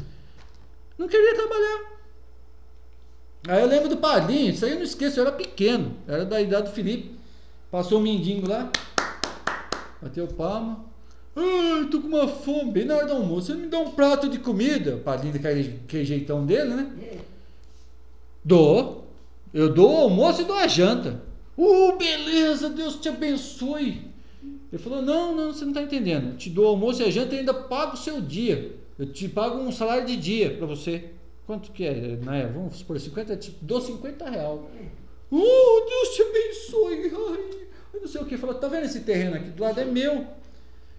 Não 0.98 1.06
queria 1.06 1.34
trabalhar. 1.34 1.98
Aí 3.46 3.62
eu 3.62 3.68
lembro 3.68 3.88
do 3.88 3.96
padrinho, 3.96 4.50
isso 4.50 4.64
aí 4.64 4.72
eu 4.72 4.76
não 4.78 4.84
esqueço, 4.84 5.20
eu 5.20 5.26
era 5.26 5.34
pequeno, 5.34 5.94
era 6.06 6.24
da 6.24 6.40
idade 6.40 6.68
do 6.68 6.74
Felipe. 6.74 7.16
Passou 7.70 7.98
o 7.98 8.00
um 8.00 8.04
mendigo 8.04 8.48
lá, 8.48 8.70
bateu 10.02 10.26
palma. 10.26 10.84
Ai, 11.36 11.86
tô 11.88 12.00
com 12.00 12.08
uma 12.08 12.26
fome, 12.26 12.72
bem 12.72 12.84
na 12.84 12.96
hora 12.96 13.06
do 13.06 13.12
almoço. 13.12 13.46
Você 13.46 13.54
me 13.54 13.68
dá 13.68 13.78
um 13.78 13.92
prato 13.92 14.28
de 14.28 14.40
comida? 14.40 14.96
O 14.96 15.00
padrinho 15.00 15.34
daquele 15.34 15.80
que 15.86 16.04
jeitão 16.04 16.44
dele, 16.44 16.74
né? 16.74 16.90
Dou. 18.44 19.06
Eu 19.54 19.72
dou 19.72 19.92
o 19.92 19.96
almoço 19.98 20.42
e 20.42 20.44
dou 20.44 20.56
a 20.56 20.66
janta. 20.66 21.22
Uh, 21.56 21.96
beleza, 21.96 22.68
Deus 22.68 22.96
te 22.96 23.08
abençoe. 23.08 24.02
Ele 24.72 24.82
falou: 24.82 25.00
Não, 25.00 25.34
não, 25.34 25.52
você 25.52 25.64
não 25.64 25.70
está 25.70 25.82
entendendo. 25.82 26.30
Eu 26.30 26.36
te 26.36 26.50
dou 26.50 26.66
almoço 26.66 27.02
e 27.02 27.04
a 27.04 27.10
janta 27.10 27.34
e 27.34 27.38
ainda 27.38 27.54
pago 27.54 27.94
o 27.94 27.98
seu 27.98 28.20
dia. 28.20 28.76
Eu 28.98 29.12
te 29.12 29.28
pago 29.28 29.58
um 29.58 29.70
salário 29.70 30.06
de 30.06 30.16
dia 30.16 30.56
para 30.56 30.66
você. 30.66 31.10
Quanto 31.46 31.72
que 31.72 31.86
é, 31.86 32.16
né? 32.16 32.50
Vamos 32.52 32.76
supor, 32.76 32.98
50, 32.98 33.36
tipo, 33.36 33.64
dou 33.64 33.80
50 33.80 34.28
real. 34.28 34.68
Oh, 35.30 35.86
Deus 35.88 36.08
te 36.14 36.22
abençoe. 36.22 37.12
Ai, 37.14 37.68
eu 37.94 38.00
não 38.00 38.08
sei 38.08 38.20
o 38.20 38.26
que. 38.26 38.36
Falou, 38.36 38.56
tá 38.56 38.68
vendo 38.68 38.84
esse 38.84 39.00
terreno 39.00 39.36
aqui 39.36 39.50
do 39.50 39.62
lado? 39.62 39.80
É 39.80 39.84
meu. 39.84 40.26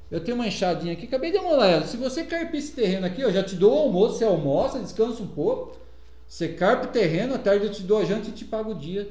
Eu 0.10 0.24
tenho 0.24 0.36
uma 0.36 0.48
enxadinha 0.48 0.94
aqui, 0.94 1.06
acabei 1.06 1.32
de 1.32 1.38
amolar 1.38 1.70
ela. 1.70 1.86
Se 1.86 1.98
você 1.98 2.24
carpir 2.24 2.60
esse 2.60 2.72
terreno 2.72 3.06
aqui, 3.06 3.22
eu 3.22 3.32
já 3.32 3.44
te 3.44 3.56
dou 3.56 3.76
o 3.76 3.80
almoço, 3.80 4.18
você 4.18 4.26
almoça, 4.26 4.80
descansa 4.80 5.22
um 5.22 5.28
pouco. 5.28 5.78
Você 6.28 6.50
carpa 6.50 6.88
o 6.88 6.92
terreno, 6.92 7.36
à 7.36 7.38
tarde 7.38 7.66
eu 7.66 7.72
te 7.72 7.84
dou 7.84 8.00
a 8.00 8.06
janta 8.06 8.30
e 8.30 8.32
te 8.32 8.46
pago 8.46 8.72
o 8.72 8.76
dia. 8.76 9.08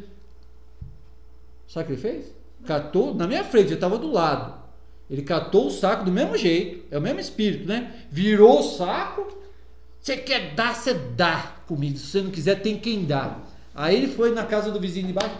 Sabe 1.68 1.84
o 1.84 1.86
que 1.86 1.92
ele 1.92 2.00
fez? 2.00 2.34
Catou 2.66 3.14
na 3.14 3.28
minha 3.28 3.44
frente, 3.44 3.70
eu 3.70 3.74
estava 3.74 3.96
do 3.96 4.10
lado. 4.10 4.57
Ele 5.10 5.22
catou 5.22 5.68
o 5.68 5.70
saco 5.70 6.04
do 6.04 6.12
mesmo 6.12 6.36
jeito, 6.36 6.84
é 6.90 6.98
o 6.98 7.00
mesmo 7.00 7.20
espírito, 7.20 7.66
né? 7.66 8.04
Virou 8.10 8.60
o 8.60 8.62
saco, 8.62 9.38
você 10.00 10.16
quer 10.16 10.54
dar, 10.54 10.74
você 10.74 10.94
dá 10.94 11.56
comida. 11.66 11.98
Se 11.98 12.06
você 12.06 12.22
não 12.22 12.30
quiser, 12.30 12.56
tem 12.56 12.78
quem 12.78 13.04
dá. 13.04 13.38
Aí 13.74 13.96
ele 13.96 14.08
foi 14.08 14.34
na 14.34 14.44
casa 14.44 14.70
do 14.70 14.80
vizinho 14.80 15.06
de 15.06 15.12
baixo, 15.12 15.38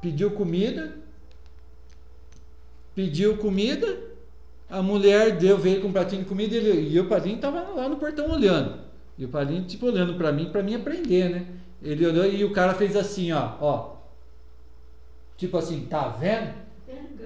pediu 0.00 0.30
comida, 0.30 0.96
pediu 2.94 3.36
comida, 3.36 3.98
a 4.68 4.82
mulher 4.82 5.36
deu, 5.36 5.58
veio 5.58 5.80
com 5.80 5.88
um 5.88 5.92
pratinho 5.92 6.22
de 6.22 6.28
comida 6.28 6.56
ele, 6.56 6.88
e 6.88 6.98
o 6.98 7.08
padrinho 7.08 7.36
estava 7.36 7.60
lá 7.60 7.88
no 7.88 7.96
portão 7.96 8.30
olhando. 8.30 8.78
E 9.18 9.24
o 9.24 9.28
padrinho, 9.28 9.64
tipo, 9.64 9.86
olhando 9.86 10.14
para 10.14 10.32
mim, 10.32 10.50
para 10.50 10.62
mim 10.62 10.74
aprender, 10.74 11.28
né? 11.28 11.46
Ele 11.82 12.06
olhou 12.06 12.24
e 12.24 12.44
o 12.44 12.52
cara 12.52 12.74
fez 12.74 12.96
assim, 12.96 13.32
ó, 13.32 13.56
ó. 13.60 13.96
Tipo 15.36 15.58
assim, 15.58 15.86
tá 15.86 16.08
vendo? 16.08 16.54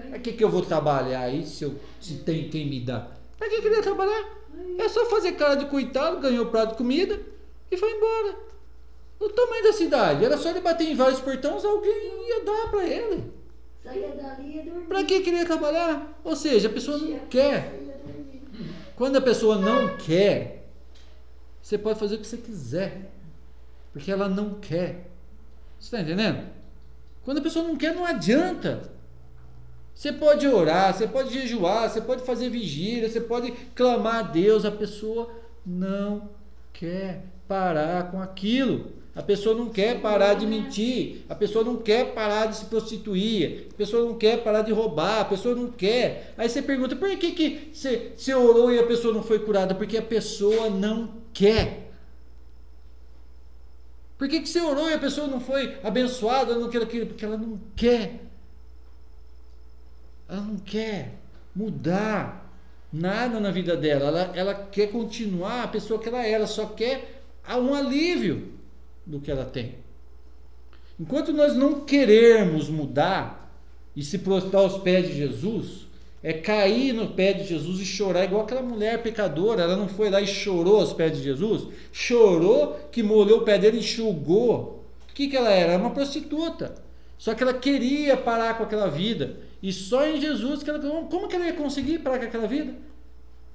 Pra 0.09 0.19
que, 0.19 0.33
que 0.33 0.45
eu 0.45 0.49
vou 0.49 0.63
trabalhar 0.63 1.21
aí 1.21 1.45
se, 1.47 1.65
eu, 1.65 1.75
se 2.01 2.19
tem 2.19 2.49
quem 2.49 2.69
me 2.69 2.81
dá? 2.81 3.09
Pra 3.39 3.49
que, 3.49 3.61
que 3.61 3.67
ele 3.67 3.77
ia 3.77 3.83
trabalhar? 3.83 4.25
É 4.79 4.89
só 4.89 5.07
fazer 5.07 5.33
cara 5.33 5.55
de 5.55 5.67
coitado, 5.67 6.21
ganhou 6.21 6.47
o 6.47 6.51
prato 6.51 6.71
de 6.71 6.77
comida 6.77 7.21
e 7.71 7.77
foi 7.77 7.91
embora. 7.91 8.37
O 9.21 9.29
tamanho 9.29 9.65
da 9.65 9.73
cidade, 9.73 10.25
era 10.25 10.37
só 10.37 10.51
ele 10.51 10.61
bater 10.61 10.89
em 10.89 10.95
vários 10.95 11.21
portões, 11.21 11.65
alguém 11.65 12.29
ia 12.29 12.45
dar 12.45 12.71
para 12.71 12.85
ele. 12.85 13.33
Saía 13.83 14.09
dali 14.09 14.59
e. 14.59 14.85
Para 14.89 15.05
que 15.05 15.21
queria 15.21 15.45
trabalhar? 15.45 16.19
Ou 16.25 16.35
seja, 16.35 16.69
a 16.69 16.73
pessoa 16.73 16.99
não 16.99 17.19
quer. 17.27 17.73
Quando 18.97 19.17
a 19.17 19.21
pessoa 19.21 19.57
não 19.57 19.97
quer, 19.97 20.69
você 21.61 21.77
pode 21.77 21.99
fazer 21.99 22.17
o 22.17 22.19
que 22.19 22.27
você 22.27 22.37
quiser. 22.37 23.11
Porque 23.93 24.11
ela 24.11 24.29
não 24.29 24.55
quer. 24.55 25.11
Você 25.79 25.87
está 25.87 26.01
entendendo? 26.01 26.49
Quando 27.25 27.39
a 27.39 27.43
pessoa 27.43 27.67
não 27.67 27.77
quer, 27.77 27.95
não 27.95 28.05
adianta. 28.05 28.91
Você 29.95 30.13
pode 30.13 30.47
orar, 30.47 30.93
você 30.93 31.07
pode 31.07 31.33
jejuar, 31.33 31.89
você 31.89 32.01
pode 32.01 32.23
fazer 32.25 32.51
vigília, 32.51 33.09
você 33.09 33.21
pode 33.21 33.53
clamar 33.75 34.17
a 34.17 34.23
Deus, 34.23 34.65
a 34.65 34.71
pessoa 34.71 35.31
não 35.65 36.29
quer 36.73 37.23
parar 37.47 38.11
com 38.11 38.21
aquilo. 38.21 38.93
A 39.15 39.23
pessoa 39.23 39.55
não 39.55 39.69
quer 39.69 40.01
parar 40.01 40.35
de 40.35 40.45
mentir, 40.45 41.25
a 41.29 41.37
pessoa 41.37 41.65
não 41.65 41.77
quer 41.77 42.13
parar 42.15 42.47
de 42.47 42.57
se 42.57 42.65
prostituir, 42.65 43.69
a 43.73 43.75
pessoa 43.77 44.05
não 44.05 44.19
quer 44.19 44.43
parar 44.43 44.63
de 44.63 44.73
roubar, 44.73 45.21
a 45.21 45.25
pessoa 45.25 45.55
não 45.55 45.71
quer. 45.71 46.35
Aí 46.37 46.49
você 46.49 46.61
pergunta, 46.61 46.97
por 46.97 47.09
que, 47.17 47.31
que 47.31 47.71
você, 47.73 48.13
você 48.17 48.35
orou 48.35 48.73
e 48.73 48.79
a 48.81 48.87
pessoa 48.87 49.15
não 49.15 49.23
foi 49.23 49.39
curada? 49.39 49.73
Porque 49.73 49.97
a 49.97 50.03
pessoa 50.03 50.69
não 50.69 51.11
quer. 51.33 51.93
Por 54.19 54.29
que, 54.29 54.41
que 54.41 54.49
você 54.49 54.61
orou 54.61 54.91
e 54.91 54.95
a 54.95 54.99
pessoa 54.99 55.29
não 55.29 55.39
foi 55.39 55.77
abençoada? 55.85 56.57
Não 56.57 56.69
quer 56.69 56.83
aquilo? 56.83 57.07
Porque 57.07 57.25
ela 57.25 57.37
não 57.37 57.61
quer. 57.77 58.24
Ela 60.29 60.41
não 60.41 60.57
quer 60.57 61.15
mudar 61.55 62.53
nada 62.93 63.41
na 63.41 63.51
vida 63.51 63.77
dela. 63.77 64.07
Ela, 64.07 64.33
ela 64.35 64.55
quer 64.55 64.91
continuar 64.91 65.65
a 65.65 65.69
pessoa 65.69 66.01
que 66.01 66.09
ela 66.09 66.25
é. 66.25 66.31
Ela 66.31 66.47
só 66.47 66.67
quer 66.67 67.23
um 67.49 67.75
alívio 67.75 68.53
do 69.05 69.21
que 69.21 69.31
ela 69.31 69.45
tem. 69.45 69.77
Enquanto 70.99 71.33
nós 71.33 71.55
não 71.55 71.81
queremos 71.81 72.69
mudar 72.69 73.53
e 73.97 74.03
se 74.03 74.19
prostrar 74.19 74.63
aos 74.63 74.79
pés 74.79 75.09
de 75.09 75.17
Jesus, 75.17 75.87
é 76.23 76.33
cair 76.33 76.95
no 76.95 77.09
pé 77.09 77.33
de 77.35 77.45
Jesus 77.47 77.81
e 77.81 77.85
chorar, 77.85 78.25
igual 78.25 78.45
aquela 78.45 78.63
mulher 78.63 79.03
pecadora. 79.03 79.63
Ela 79.63 79.77
não 79.77 79.89
foi 79.89 80.09
lá 80.09 80.21
e 80.21 80.27
chorou 80.27 80.81
aos 80.81 80.93
pés 80.93 81.17
de 81.17 81.23
Jesus? 81.23 81.69
Chorou 81.93 82.89
que 82.91 83.03
molhou 83.03 83.41
o 83.41 83.45
pé 83.45 83.59
dele 83.59 83.79
enxugou. 83.79 84.85
O 85.11 85.13
que, 85.13 85.29
que 85.29 85.37
ela 85.37 85.51
era? 85.51 85.73
Era 85.73 85.83
uma 85.83 85.91
prostituta. 85.91 86.75
Só 87.19 87.35
que 87.35 87.43
ela 87.43 87.55
queria 87.55 88.17
parar 88.17 88.57
com 88.57 88.65
aquela 88.65 88.89
vida. 88.89 89.37
E 89.65 89.73
só 89.73 90.07
em 90.07 90.21
Jesus 90.21 90.63
que 90.63 90.69
ela. 90.69 90.79
Como 90.79 91.27
que 91.27 91.35
ela 91.35 91.47
ia 91.47 91.55
conseguir 91.55 92.01
parar 92.01 92.19
com 92.19 92.27
aquela 92.27 92.47
vida? 92.47 92.75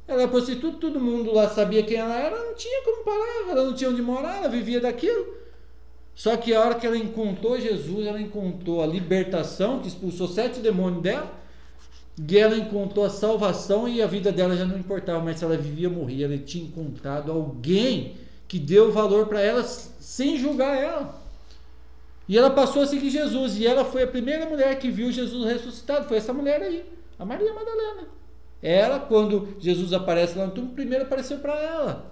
Ela 0.08 0.24
era 0.24 0.28
prostituta, 0.28 0.80
todo 0.80 1.00
mundo 1.00 1.32
lá 1.32 1.48
sabia 1.48 1.84
quem 1.84 1.98
ela 1.98 2.18
era, 2.18 2.36
não 2.36 2.56
tinha 2.56 2.84
como 2.84 3.04
parar, 3.04 3.52
ela 3.52 3.66
não 3.66 3.76
tinha 3.76 3.92
onde 3.92 4.02
morar, 4.02 4.38
ela 4.38 4.50
vivia 4.50 4.82
daquilo. 4.82 5.36
Só 6.16 6.36
que 6.36 6.52
a 6.52 6.62
hora 6.62 6.74
que 6.74 6.88
ela 6.88 6.98
encontrou 6.98 7.62
Jesus, 7.62 8.08
ela 8.08 8.20
encontrou 8.20 8.82
a 8.82 8.88
libertação, 8.88 9.82
que 9.82 9.88
expulsou 9.88 10.28
sete 10.28 10.62
demônios 10.62 11.04
dela, 11.04 11.32
e 12.28 12.38
ela 12.40 12.58
encontrou 12.58 13.06
a 13.06 13.10
salvação 13.12 13.88
e 13.88 14.02
a 14.02 14.08
vida 14.08 14.32
dela 14.32 14.58
já 14.58 14.66
não 14.66 14.80
importava 14.80 15.24
mais 15.24 15.38
se 15.38 15.46
ela 15.46 15.56
vivia 15.56 15.90
ou 15.90 15.94
morria. 15.94 16.26
Ela 16.26 16.40
tinha 16.40 16.66
encontrado 16.66 17.32
alguém 17.32 18.16
que 18.48 18.58
deu 18.58 18.92
valor 18.92 19.28
para 19.28 19.42
ela 19.42 19.62
sem 19.62 20.40
julgar 20.40 20.76
ela. 20.76 21.19
E 22.30 22.38
ela 22.38 22.52
passou 22.52 22.84
a 22.84 22.86
seguir 22.86 23.10
Jesus. 23.10 23.58
E 23.58 23.66
ela 23.66 23.84
foi 23.84 24.04
a 24.04 24.08
primeira 24.08 24.46
mulher 24.46 24.78
que 24.78 24.92
viu 24.92 25.12
Jesus 25.12 25.52
ressuscitado. 25.52 26.08
Foi 26.08 26.18
essa 26.18 26.32
mulher 26.32 26.62
aí, 26.62 26.86
a 27.18 27.26
Maria 27.26 27.52
Madalena. 27.52 28.08
Ela, 28.62 29.00
quando 29.00 29.56
Jesus 29.60 29.92
aparece 29.94 30.38
lá 30.38 30.46
no 30.46 30.52
túmulo, 30.52 30.76
primeiro 30.76 31.06
apareceu 31.06 31.40
para 31.40 31.60
ela. 31.60 32.12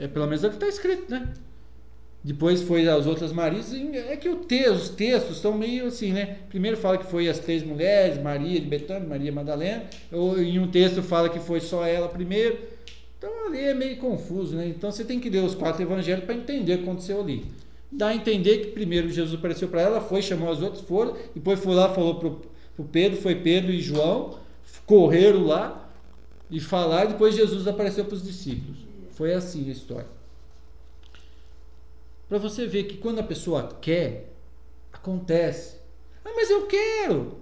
É 0.00 0.08
pelo 0.08 0.26
menos 0.26 0.42
é 0.42 0.48
o 0.48 0.50
que 0.50 0.56
está 0.56 0.66
escrito, 0.66 1.08
né? 1.10 1.32
Depois 2.24 2.62
foi 2.62 2.88
as 2.88 3.06
outras 3.06 3.32
Marias. 3.32 3.72
É 3.72 4.16
que 4.16 4.28
o 4.28 4.36
te, 4.36 4.68
os 4.68 4.88
textos 4.88 5.38
são 5.38 5.56
meio 5.56 5.86
assim, 5.86 6.12
né? 6.12 6.38
Primeiro 6.48 6.76
fala 6.76 6.98
que 6.98 7.06
foi 7.06 7.28
as 7.28 7.38
três 7.38 7.62
mulheres, 7.62 8.20
Maria 8.20 8.58
de 8.60 8.66
Betânia, 8.66 9.08
Maria 9.08 9.30
Madalena. 9.30 9.84
Ou 10.10 10.40
em 10.42 10.58
um 10.58 10.68
texto 10.68 11.04
fala 11.04 11.28
que 11.28 11.38
foi 11.38 11.60
só 11.60 11.86
ela 11.86 12.08
primeiro. 12.08 12.58
Então 13.16 13.30
ali 13.46 13.60
é 13.60 13.74
meio 13.74 13.96
confuso, 13.98 14.56
né? 14.56 14.66
Então 14.66 14.90
você 14.90 15.04
tem 15.04 15.20
que 15.20 15.30
ler 15.30 15.44
os 15.44 15.54
quatro 15.54 15.82
evangelhos 15.82 16.24
para 16.24 16.34
entender 16.34 16.74
o 16.74 16.76
que 16.78 16.82
aconteceu 16.82 17.20
ali. 17.20 17.44
Dá 17.90 18.08
a 18.08 18.14
entender 18.14 18.58
que 18.58 18.66
primeiro 18.72 19.08
Jesus 19.08 19.38
apareceu 19.38 19.68
para 19.68 19.80
ela, 19.80 20.00
foi, 20.00 20.20
chamou 20.20 20.50
as 20.50 20.60
outras, 20.60 20.82
foram, 20.82 21.16
depois 21.34 21.58
foi 21.58 21.74
lá, 21.74 21.88
falou 21.88 22.16
para 22.16 22.28
o 22.28 22.84
Pedro, 22.84 23.20
foi 23.20 23.34
Pedro 23.36 23.72
e 23.72 23.80
João, 23.80 24.38
correram 24.84 25.46
lá 25.46 25.90
e 26.50 26.60
falaram, 26.60 27.12
depois 27.12 27.34
Jesus 27.34 27.66
apareceu 27.66 28.04
para 28.04 28.14
os 28.14 28.22
discípulos. 28.22 28.78
Foi 29.10 29.32
assim 29.32 29.68
a 29.68 29.72
história. 29.72 30.06
Para 32.28 32.38
você 32.38 32.66
ver 32.66 32.84
que 32.84 32.98
quando 32.98 33.20
a 33.20 33.22
pessoa 33.22 33.76
quer, 33.80 34.32
acontece. 34.92 35.76
Ah, 36.24 36.32
mas 36.36 36.50
eu 36.50 36.66
quero. 36.66 37.38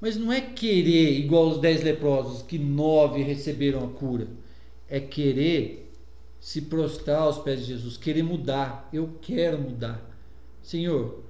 Mas 0.00 0.16
não 0.16 0.30
é 0.30 0.40
querer 0.40 1.18
igual 1.18 1.48
os 1.48 1.58
dez 1.58 1.82
leprosos, 1.82 2.42
que 2.42 2.58
nove 2.58 3.22
receberam 3.22 3.82
a 3.82 3.88
cura. 3.88 4.28
É 4.88 5.00
querer 5.00 5.83
se 6.44 6.60
prostrar 6.60 7.22
aos 7.22 7.38
pés 7.38 7.60
de 7.60 7.64
Jesus, 7.68 7.96
querer 7.96 8.22
mudar. 8.22 8.86
Eu 8.92 9.16
quero 9.22 9.58
mudar. 9.58 9.98
Senhor, 10.62 11.24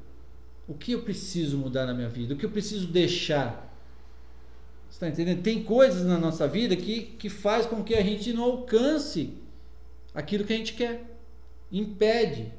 o 0.66 0.74
que 0.74 0.90
eu 0.90 1.02
preciso 1.02 1.56
mudar 1.56 1.86
na 1.86 1.94
minha 1.94 2.08
vida? 2.08 2.34
O 2.34 2.36
que 2.36 2.44
eu 2.44 2.50
preciso 2.50 2.88
deixar? 2.88 3.72
Você 4.90 4.96
está 4.96 5.08
entendendo? 5.08 5.40
Tem 5.40 5.62
coisas 5.62 6.04
na 6.04 6.18
nossa 6.18 6.48
vida 6.48 6.74
que, 6.74 7.02
que 7.02 7.28
faz 7.28 7.64
com 7.64 7.84
que 7.84 7.94
a 7.94 8.02
gente 8.02 8.32
não 8.32 8.42
alcance 8.42 9.34
aquilo 10.12 10.42
que 10.42 10.52
a 10.52 10.56
gente 10.56 10.74
quer. 10.74 11.04
Impede. 11.70 12.52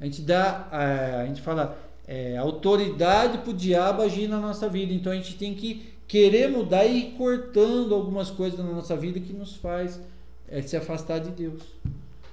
A 0.00 0.06
gente 0.06 0.22
dá, 0.22 0.66
a 0.70 1.26
gente 1.26 1.42
fala, 1.42 1.78
é, 2.08 2.38
autoridade 2.38 3.36
para 3.36 3.50
o 3.50 3.54
diabo 3.54 4.00
agir 4.00 4.26
na 4.26 4.40
nossa 4.40 4.70
vida. 4.70 4.90
Então 4.90 5.12
a 5.12 5.16
gente 5.16 5.36
tem 5.36 5.54
que 5.54 5.92
querer 6.08 6.48
mudar 6.48 6.86
e 6.86 7.00
ir 7.00 7.10
cortando 7.18 7.94
algumas 7.94 8.30
coisas 8.30 8.58
na 8.58 8.72
nossa 8.72 8.96
vida 8.96 9.20
que 9.20 9.34
nos 9.34 9.56
faz 9.56 10.00
é, 10.48 10.62
se 10.62 10.76
afastar 10.76 11.20
de 11.20 11.30
Deus. 11.30 11.62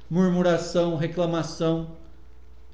Murmuração, 0.09 0.95
reclamação, 0.95 1.95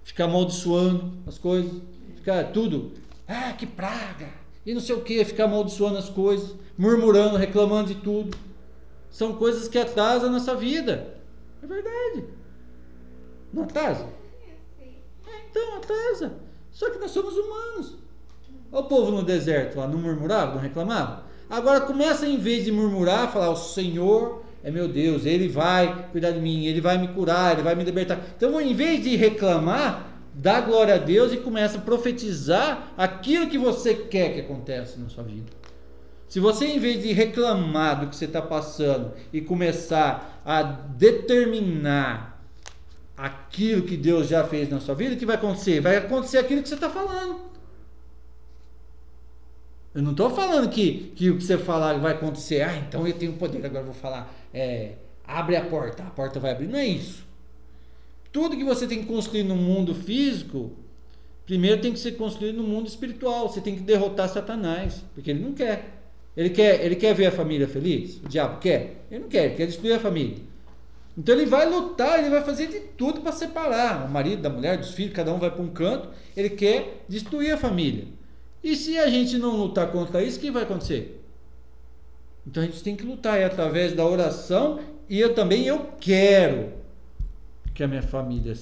ficar 0.04 0.26
amaldiçoando 0.26 1.14
as 1.28 1.38
coisas, 1.38 1.82
ficar 2.16 2.52
tudo. 2.52 2.94
Ah, 3.28 3.54
que 3.54 3.66
praga! 3.66 4.30
E 4.66 4.74
não 4.74 4.82
sei 4.82 4.96
o 4.96 5.02
que, 5.02 5.24
ficar 5.24 5.46
amaldiçoando 5.46 5.98
as 5.98 6.10
coisas, 6.10 6.56
murmurando, 6.78 7.38
reclamando 7.38 7.94
de 7.94 8.02
tudo. 8.02 8.38
São 9.10 9.34
coisas 9.34 9.68
que 9.68 9.78
atrasam 9.78 10.30
a 10.30 10.32
nossa 10.32 10.56
vida. 10.56 11.16
É 11.62 11.66
verdade. 11.66 12.26
Não 13.54 13.64
atrasa? 13.64 14.06
Então, 15.50 15.78
atrasa. 15.78 16.34
Só 16.72 16.90
que 16.90 17.00
nós 17.00 17.12
somos 17.12 17.34
humanos. 17.36 17.96
Olha 18.72 18.84
o 18.84 18.88
povo 18.88 19.12
no 19.12 19.24
deserto 19.24 19.78
lá, 19.78 19.88
não 19.88 19.98
murmurava, 19.98 20.56
não 20.56 20.62
reclamava? 20.62 21.24
Agora 21.50 21.82
começa, 21.82 22.28
em 22.28 22.38
vez 22.38 22.66
de 22.66 22.72
murmurar, 22.72 23.32
falar: 23.32 23.50
O 23.50 23.56
Senhor 23.56 24.44
é 24.68 24.72
meu 24.72 24.86
Deus, 24.86 25.26
Ele 25.26 25.48
vai 25.48 26.10
cuidar 26.12 26.32
de 26.32 26.42
mim, 26.42 26.66
Ele 26.66 26.82
vai 26.82 26.98
me 26.98 27.08
curar, 27.08 27.54
Ele 27.54 27.62
vai 27.62 27.74
me 27.74 27.86
libertar. 27.86 28.20
Então, 28.36 28.60
em 28.60 28.74
vez 28.74 29.02
de 29.02 29.16
reclamar, 29.16 30.20
dá 30.34 30.60
glória 30.60 30.96
a 30.96 30.98
Deus 30.98 31.32
e 31.32 31.38
começa 31.38 31.78
a 31.78 31.82
profetizar 31.82 32.92
aquilo 32.98 33.48
que 33.48 33.58
você 33.58 33.94
quer 33.96 34.34
que 34.34 34.42
aconteça 34.42 35.00
na 35.00 35.08
sua 35.08 35.24
vida. 35.24 35.50
Se 36.28 36.42
você, 36.42 36.66
em 36.66 36.80
vez 36.80 37.02
de 37.02 37.14
reclamar 37.14 38.02
do 38.02 38.08
que 38.08 38.16
você 38.18 38.26
está 38.26 38.42
passando 38.42 39.14
e 39.32 39.40
começar 39.40 40.42
a 40.44 40.62
determinar 40.62 42.44
aquilo 43.16 43.84
que 43.84 43.96
Deus 43.96 44.28
já 44.28 44.44
fez 44.44 44.70
na 44.70 44.82
sua 44.82 44.96
vida, 44.96 45.16
o 45.16 45.18
que 45.18 45.26
vai 45.26 45.38
acontecer? 45.38 45.80
Vai 45.80 45.96
acontecer 45.96 46.40
aquilo 46.40 46.62
que 46.62 46.68
você 46.68 46.76
está 46.76 46.90
falando. 46.90 47.40
Eu 49.96 50.02
não 50.02 50.12
estou 50.12 50.30
falando 50.30 50.70
que, 50.70 51.14
que 51.16 51.30
o 51.30 51.38
que 51.38 51.44
você 51.46 51.58
falar 51.58 51.98
vai 52.00 52.12
acontecer. 52.12 52.64
Ah, 52.64 52.76
então 52.76 53.08
eu 53.08 53.14
tenho 53.14 53.32
poder, 53.32 53.66
agora 53.66 53.80
eu 53.80 53.86
vou 53.86 53.96
falar. 53.96 54.37
É, 54.54 54.94
abre 55.24 55.56
a 55.56 55.66
porta, 55.66 56.04
a 56.04 56.10
porta 56.10 56.40
vai 56.40 56.52
abrir. 56.52 56.68
Não 56.68 56.80
é 56.80 56.86
isso. 56.86 57.26
Tudo 58.32 58.58
que 58.58 58.64
você 58.64 58.88
tem 58.88 59.00
que 59.00 59.06
construir 59.06 59.44
no 59.44 59.56
mundo 59.56 59.96
físico, 59.96 60.72
primeiro 61.46 61.82
tem 61.82 61.94
que 61.94 62.00
ser 62.00 62.14
construído 62.14 62.58
no 62.58 62.64
mundo 62.64 62.88
espiritual. 62.88 63.50
Você 63.50 63.62
tem 63.62 63.76
que 63.76 63.82
derrotar 63.82 64.30
Satanás, 64.30 65.04
porque 65.14 65.32
ele 65.32 65.44
não 65.44 65.54
quer. 65.54 65.94
Ele 66.36 66.52
quer, 66.52 66.86
ele 66.86 66.96
quer 66.96 67.16
ver 67.16 67.28
a 67.28 67.32
família 67.32 67.68
feliz? 67.68 68.18
O 68.18 68.30
diabo 68.30 68.60
quer? 68.60 69.06
Ele 69.10 69.22
não 69.22 69.30
quer, 69.30 69.46
ele 69.46 69.56
quer 69.56 69.66
destruir 69.66 69.94
a 69.94 70.00
família. 70.00 70.38
Então 71.18 71.34
ele 71.34 71.48
vai 71.48 71.68
lutar, 71.68 72.20
ele 72.20 72.30
vai 72.30 72.44
fazer 72.44 72.68
de 72.68 72.80
tudo 72.80 73.22
para 73.22 73.32
separar 73.32 74.06
o 74.06 74.12
marido 74.12 74.44
da 74.44 74.50
mulher, 74.52 74.78
dos 74.78 74.92
filhos, 74.92 75.14
cada 75.14 75.34
um 75.34 75.40
vai 75.40 75.50
para 75.50 75.64
um 75.64 75.70
canto, 75.70 76.10
ele 76.36 76.52
quer 76.52 77.04
destruir 77.10 77.52
a 77.52 77.58
família. 77.58 78.06
E 78.64 78.76
se 78.76 79.00
a 79.00 79.10
gente 79.10 79.38
não 79.38 79.56
lutar 79.56 79.92
contra 79.92 80.22
isso, 80.22 80.38
o 80.38 80.42
que 80.42 80.52
vai 80.52 80.62
acontecer? 80.62 81.24
Então 82.48 82.64
a 82.64 82.66
gente 82.66 82.82
tem 82.82 82.96
que 82.96 83.06
lutar 83.06 83.38
é 83.38 83.44
através 83.44 83.92
da 83.92 84.06
oração 84.06 84.80
e 85.10 85.20
eu 85.20 85.36
também 85.36 85.66
eu 85.66 85.92
quero 86.00 86.72
que 87.74 87.84
a 87.84 87.88
minha 87.88 88.02
família 88.02 88.56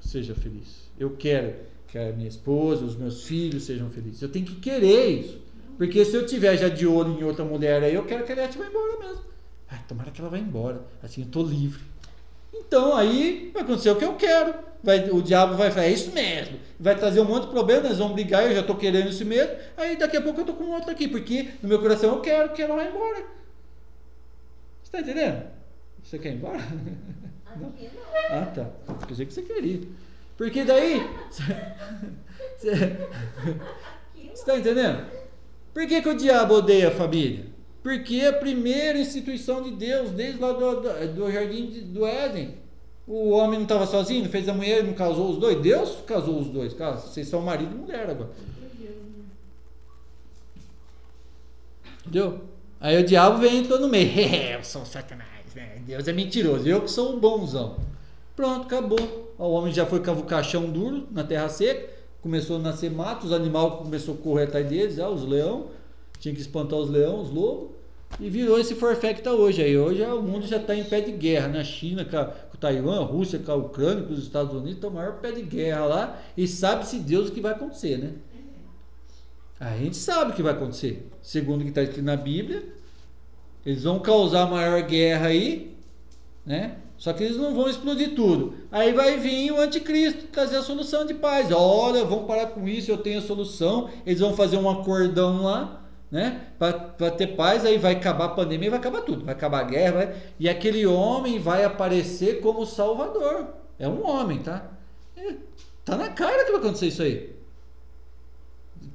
seja 0.00 0.34
feliz. 0.34 0.90
Eu 0.98 1.10
quero 1.16 1.54
que 1.86 1.96
a 1.96 2.12
minha 2.12 2.28
esposa, 2.28 2.84
os 2.84 2.96
meus 2.96 3.22
filhos 3.22 3.62
sejam 3.62 3.88
felizes. 3.88 4.20
Eu 4.20 4.28
tenho 4.28 4.44
que 4.44 4.56
querer 4.56 5.10
isso. 5.10 5.40
Porque 5.78 6.04
se 6.04 6.14
eu 6.14 6.26
tiver 6.26 6.56
já 6.56 6.68
de 6.68 6.86
olho 6.86 7.18
em 7.18 7.22
outra 7.22 7.44
mulher 7.44 7.82
aí, 7.84 7.94
eu 7.94 8.04
quero 8.04 8.24
que 8.24 8.32
a 8.32 8.34
Eliette 8.34 8.58
vá 8.58 8.66
embora 8.66 8.98
mesmo. 8.98 9.22
Ah, 9.70 9.78
tomara 9.88 10.10
que 10.10 10.20
ela 10.20 10.28
vá 10.28 10.38
embora. 10.38 10.82
Assim, 11.02 11.22
eu 11.22 11.26
estou 11.26 11.46
livre. 11.46 11.80
Então 12.52 12.96
aí 12.96 13.50
vai 13.54 13.62
acontecer 13.62 13.90
o 13.90 13.96
que 13.96 14.04
eu 14.04 14.16
quero. 14.16 14.54
Vai, 14.82 15.10
o 15.10 15.22
diabo 15.22 15.54
vai 15.54 15.70
falar, 15.70 15.86
é 15.86 15.92
isso 15.92 16.10
mesmo. 16.12 16.58
Vai 16.78 16.96
trazer 16.96 17.20
um 17.20 17.24
monte 17.24 17.44
de 17.44 17.50
problema, 17.50 17.88
nós 17.88 17.98
vamos 17.98 18.14
brigar, 18.14 18.44
eu 18.44 18.54
já 18.54 18.60
estou 18.60 18.76
querendo 18.76 19.08
isso 19.08 19.24
mesmo. 19.24 19.54
Aí 19.76 19.96
daqui 19.96 20.16
a 20.16 20.22
pouco 20.22 20.40
eu 20.40 20.42
estou 20.42 20.56
com 20.56 20.72
outro 20.72 20.90
aqui, 20.90 21.06
porque 21.06 21.50
no 21.62 21.68
meu 21.68 21.80
coração 21.80 22.14
eu 22.14 22.20
quero 22.20 22.52
que 22.52 22.62
ela 22.62 22.74
vá 22.74 22.84
embora. 22.84 23.24
Você 24.82 24.96
está 24.96 25.00
entendendo? 25.00 25.44
Você 26.02 26.18
quer 26.18 26.30
ir 26.30 26.36
embora? 26.36 26.58
Não. 26.58 27.72
Ah, 28.30 28.46
tá. 28.46 28.70
Eu 28.88 28.94
pensei 29.06 29.26
que 29.26 29.32
você 29.34 29.42
queria. 29.42 29.80
Porque 30.38 30.64
daí. 30.64 31.02
Você 32.58 32.70
está 34.32 34.56
entendendo? 34.56 35.04
Por 35.74 35.86
que, 35.86 36.00
que 36.00 36.08
o 36.08 36.16
diabo 36.16 36.54
odeia 36.54 36.88
a 36.88 36.92
família? 36.92 37.44
Porque 37.82 38.16
é 38.16 38.28
a 38.28 38.32
primeira 38.32 38.98
instituição 38.98 39.62
de 39.62 39.72
Deus, 39.72 40.10
desde 40.12 40.40
lá 40.40 40.52
do, 40.52 40.80
do, 40.80 41.14
do 41.14 41.32
jardim 41.32 41.66
de, 41.66 41.80
do 41.80 42.06
Éden. 42.06 42.61
O 43.06 43.30
homem 43.30 43.58
não 43.58 43.64
estava 43.64 43.86
sozinho, 43.86 44.28
fez 44.28 44.48
a 44.48 44.54
mulher, 44.54 44.84
não 44.84 44.94
casou 44.94 45.30
os 45.30 45.38
dois. 45.38 45.60
Deus 45.60 45.98
casou 46.06 46.38
os 46.38 46.48
dois. 46.48 46.72
Cara, 46.72 46.96
vocês 46.96 47.26
são 47.28 47.42
marido 47.42 47.74
e 47.74 47.78
mulher 47.78 48.08
agora. 48.08 48.30
Entendeu? 52.00 52.40
Aí 52.80 53.00
o 53.00 53.06
diabo 53.06 53.38
vem 53.38 53.54
e 53.54 53.58
entrou 53.58 53.78
no 53.78 53.88
meio. 53.88 54.10
eu 54.58 54.64
sou 54.64 54.84
Satanás, 54.84 55.54
né? 55.54 55.80
Deus 55.86 56.06
é 56.06 56.12
mentiroso. 56.12 56.68
Eu 56.68 56.82
que 56.82 56.90
sou 56.90 57.14
o 57.14 57.20
bonzão. 57.20 57.76
Pronto, 58.34 58.66
acabou. 58.66 59.34
O 59.38 59.50
homem 59.50 59.72
já 59.72 59.84
foi 59.84 60.00
com 60.00 60.12
o 60.12 60.24
caixão 60.24 60.70
duro 60.70 61.06
na 61.10 61.24
terra 61.24 61.48
seca. 61.48 61.90
Começou 62.20 62.56
a 62.56 62.58
nascer 62.60 62.90
mato, 62.90 63.26
os 63.26 63.32
animais 63.32 63.74
começaram 63.74 64.14
a 64.14 64.22
correr 64.22 64.44
atrás 64.44 64.68
deles, 64.68 64.94
já, 64.94 65.08
os 65.08 65.24
leão. 65.24 65.66
Tinha 66.20 66.32
que 66.32 66.40
espantar 66.40 66.78
os 66.78 66.88
leões, 66.88 67.28
os 67.28 67.34
lobos. 67.34 67.71
E 68.20 68.30
virou 68.30 68.58
esse 68.58 68.74
forfé 68.74 69.12
que 69.12 69.20
está 69.20 69.32
hoje. 69.32 69.62
Aí 69.62 69.76
hoje 69.76 70.02
o 70.02 70.22
mundo 70.22 70.46
já 70.46 70.58
está 70.58 70.74
em 70.74 70.84
pé 70.84 71.00
de 71.00 71.12
guerra. 71.12 71.48
Na 71.48 71.64
China, 71.64 72.04
com, 72.04 72.52
Taiwan, 72.62 73.00
a 73.00 73.04
Rússia, 73.04 73.40
com 73.40 73.50
a 73.50 73.56
Ucrânia, 73.56 74.04
com 74.04 74.12
os 74.12 74.22
Estados 74.22 74.52
Unidos, 74.52 74.74
estão 74.74 74.90
o 74.90 74.94
maior 74.94 75.14
pé 75.14 75.32
de 75.32 75.42
guerra 75.42 75.84
lá. 75.84 76.22
E 76.36 76.46
sabe-se 76.46 76.98
Deus 76.98 77.28
o 77.28 77.32
que 77.32 77.40
vai 77.40 77.52
acontecer, 77.52 77.98
né? 77.98 78.12
A 79.58 79.76
gente 79.76 79.96
sabe 79.96 80.32
o 80.32 80.34
que 80.34 80.42
vai 80.42 80.52
acontecer. 80.52 81.08
Segundo 81.20 81.60
o 81.60 81.64
que 81.64 81.70
está 81.70 81.82
escrito 81.82 82.04
na 82.04 82.16
Bíblia, 82.16 82.64
eles 83.66 83.82
vão 83.84 83.98
causar 83.98 84.42
a 84.42 84.46
maior 84.46 84.82
guerra 84.82 85.28
aí, 85.28 85.76
né? 86.46 86.76
Só 86.96 87.12
que 87.12 87.24
eles 87.24 87.36
não 87.36 87.52
vão 87.52 87.68
explodir 87.68 88.14
tudo. 88.14 88.54
Aí 88.70 88.92
vai 88.92 89.18
vir 89.18 89.50
o 89.50 89.60
anticristo 89.60 90.28
trazer 90.28 90.56
a 90.56 90.62
solução 90.62 91.04
de 91.04 91.14
paz. 91.14 91.50
Olha, 91.50 92.04
vamos 92.04 92.26
parar 92.26 92.46
com 92.46 92.68
isso, 92.68 92.92
eu 92.92 92.98
tenho 92.98 93.18
a 93.18 93.22
solução. 93.22 93.90
Eles 94.06 94.20
vão 94.20 94.34
fazer 94.34 94.56
um 94.56 94.70
acordão 94.70 95.42
lá, 95.42 95.81
né? 96.12 96.42
Para 96.58 97.10
ter 97.10 97.28
paz, 97.28 97.64
aí 97.64 97.78
vai 97.78 97.94
acabar 97.94 98.26
a 98.26 98.28
pandemia, 98.28 98.70
vai 98.70 98.78
acabar 98.78 99.00
tudo. 99.00 99.24
Vai 99.24 99.34
acabar 99.34 99.60
a 99.60 99.64
guerra, 99.64 99.92
vai... 99.92 100.14
e 100.38 100.48
aquele 100.48 100.86
homem 100.86 101.40
vai 101.40 101.64
aparecer 101.64 102.40
como 102.40 102.64
salvador. 102.64 103.46
É 103.78 103.88
um 103.88 104.06
homem, 104.06 104.38
tá? 104.38 104.70
É, 105.16 105.34
tá 105.84 105.96
na 105.96 106.10
cara 106.10 106.44
que 106.44 106.52
vai 106.52 106.60
acontecer 106.60 106.86
isso 106.86 107.02
aí. 107.02 107.32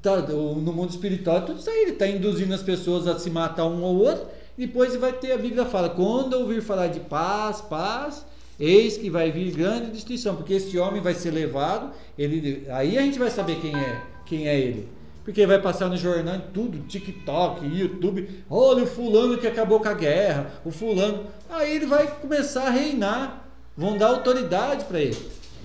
Tá, 0.02 0.18
no 0.18 0.72
mundo 0.72 0.92
espiritual 0.92 1.38
é 1.38 1.42
tudo 1.42 1.60
isso 1.60 1.70
aí. 1.70 1.82
Ele 1.82 1.92
está 1.92 2.08
induzindo 2.08 2.54
as 2.54 2.62
pessoas 2.62 3.08
a 3.08 3.20
se 3.20 3.30
matar 3.30 3.66
um 3.66 3.84
ou 3.84 3.98
outro 3.98 4.28
depois 4.58 4.96
vai 4.96 5.14
ter 5.14 5.34
a 5.34 5.38
Bíblia 5.38 5.66
fala: 5.66 5.90
quando 5.90 6.34
ouvir 6.34 6.62
falar 6.62 6.88
de 6.88 7.00
paz, 7.00 7.62
paz, 7.62 8.26
eis 8.60 8.98
que 8.98 9.10
vai 9.10 9.32
vir 9.32 9.52
grande 9.52 9.92
destruição, 9.92 10.36
porque 10.36 10.56
este 10.56 10.78
homem 10.80 11.00
vai 11.00 11.14
ser 11.14 11.32
levado. 11.32 11.94
Ele, 12.18 12.66
aí 12.70 12.98
a 12.98 13.02
gente 13.04 13.20
vai 13.20 13.30
saber 13.30 13.60
quem 13.62 13.76
é, 13.76 14.02
quem 14.26 14.48
é 14.48 14.60
ele. 14.60 14.90
Porque 15.28 15.46
vai 15.46 15.62
passar 15.62 15.90
no 15.90 15.98
jornal 15.98 16.40
tudo, 16.54 16.88
TikTok, 16.88 17.66
YouTube. 17.66 18.46
Olha 18.50 18.86
o 18.86 18.88
fulano 18.88 19.38
que 19.38 19.46
acabou 19.46 19.78
com 19.82 19.90
a 19.90 19.94
guerra, 19.94 20.50
o 20.64 20.72
fulano. 20.72 21.28
Aí 21.50 21.76
ele 21.76 21.86
vai 21.86 22.08
começar 22.08 22.68
a 22.68 22.70
reinar. 22.70 23.46
Vão 23.76 23.98
dar 23.98 24.08
autoridade 24.08 24.86
para 24.86 25.02
ele. 25.02 25.18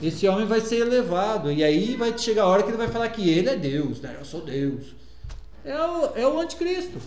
Esse 0.03 0.27
homem 0.27 0.47
vai 0.47 0.61
ser 0.61 0.81
elevado. 0.81 1.53
E 1.53 1.63
aí 1.63 1.95
vai 1.95 2.19
chegar 2.19 2.43
a 2.43 2.47
hora 2.49 2.65
que 2.65 2.71
ele 2.71 2.77
vai 2.77 2.89
falar 2.89 3.09
que 3.11 3.31
ele 3.31 3.51
é 3.51 3.55
Deus, 3.55 4.01
né? 4.01 4.17
Eu 4.19 4.25
sou 4.25 4.41
Deus. 4.41 4.97
É 5.65 5.79
o, 5.79 6.11
é 6.17 6.27
o 6.27 6.41
anticristo. 6.41 6.99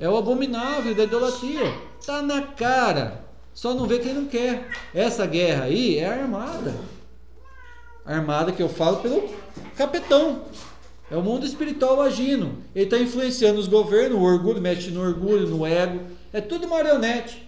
É 0.00 0.08
o 0.08 0.16
abominável 0.16 0.94
da 0.94 1.04
idolatria. 1.04 1.74
Tá 2.06 2.22
na 2.22 2.40
cara. 2.40 3.22
Só 3.52 3.74
não 3.74 3.86
vê 3.86 3.98
quem 3.98 4.14
não 4.14 4.24
quer. 4.24 4.66
Essa 4.94 5.26
guerra 5.26 5.64
aí 5.64 5.98
é 5.98 6.06
armada. 6.06 6.74
Armada 8.06 8.50
que 8.50 8.62
eu 8.62 8.68
falo 8.70 8.96
pelo 8.96 9.28
capetão. 9.76 10.46
É 11.10 11.16
o 11.16 11.22
mundo 11.22 11.46
espiritual 11.46 12.00
agindo. 12.00 12.58
Ele 12.74 12.84
está 12.84 12.98
influenciando 12.98 13.58
os 13.58 13.66
governos, 13.66 14.18
o 14.18 14.22
orgulho, 14.22 14.60
mexe 14.60 14.90
no 14.90 15.00
orgulho, 15.00 15.48
no 15.48 15.66
ego. 15.66 16.00
É 16.32 16.40
tudo 16.40 16.68
marionete. 16.68 17.46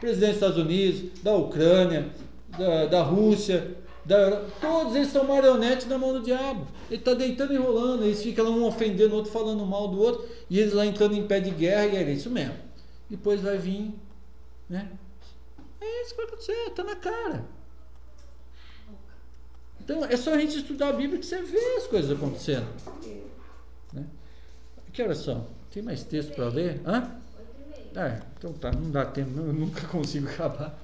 Presidente 0.00 0.28
dos 0.28 0.36
Estados 0.36 0.58
Unidos, 0.58 1.22
da 1.22 1.34
Ucrânia, 1.34 2.10
da, 2.56 2.86
da 2.86 3.02
Rússia, 3.02 3.76
da, 4.04 4.42
todos 4.60 4.94
eles 4.94 5.08
são 5.08 5.24
marionetes 5.24 5.86
na 5.88 5.98
mão 5.98 6.12
do 6.12 6.22
diabo. 6.22 6.66
Ele 6.88 7.00
está 7.00 7.12
deitando 7.12 7.52
e 7.52 7.56
rolando, 7.56 8.04
eles 8.04 8.22
ficam 8.22 8.46
um 8.46 8.64
ofendendo 8.64 9.14
o 9.14 9.16
outro, 9.16 9.32
falando 9.32 9.66
mal 9.66 9.88
do 9.88 9.98
outro, 9.98 10.24
e 10.48 10.60
eles 10.60 10.72
lá 10.72 10.86
entrando 10.86 11.14
em 11.14 11.26
pé 11.26 11.40
de 11.40 11.50
guerra, 11.50 11.86
e 11.86 11.96
é 11.96 12.12
isso 12.12 12.30
mesmo. 12.30 12.54
Depois 13.10 13.40
vai 13.40 13.58
vir, 13.58 13.92
né? 14.68 14.90
É 15.80 16.02
isso 16.02 16.10
que 16.10 16.16
vai 16.16 16.26
acontecer, 16.26 16.52
está 16.68 16.84
na 16.84 16.96
cara. 16.96 17.44
Então 19.86 20.04
é 20.04 20.16
só 20.16 20.34
a 20.34 20.38
gente 20.38 20.58
estudar 20.58 20.88
a 20.88 20.92
Bíblia 20.92 21.20
que 21.20 21.24
você 21.24 21.40
vê 21.40 21.76
as 21.76 21.86
coisas 21.86 22.10
acontecendo. 22.10 22.66
Né? 23.92 24.04
Que 24.92 25.00
horas 25.00 25.18
são? 25.18 25.46
Tem 25.70 25.80
mais 25.80 26.02
texto 26.02 26.34
para 26.34 26.48
ler? 26.48 26.80
Hã? 26.84 27.08
É, 27.94 28.20
então 28.36 28.52
tá, 28.54 28.72
não 28.72 28.90
dá 28.90 29.06
tempo, 29.06 29.38
eu 29.38 29.52
nunca 29.52 29.86
consigo 29.86 30.28
acabar. 30.28 30.76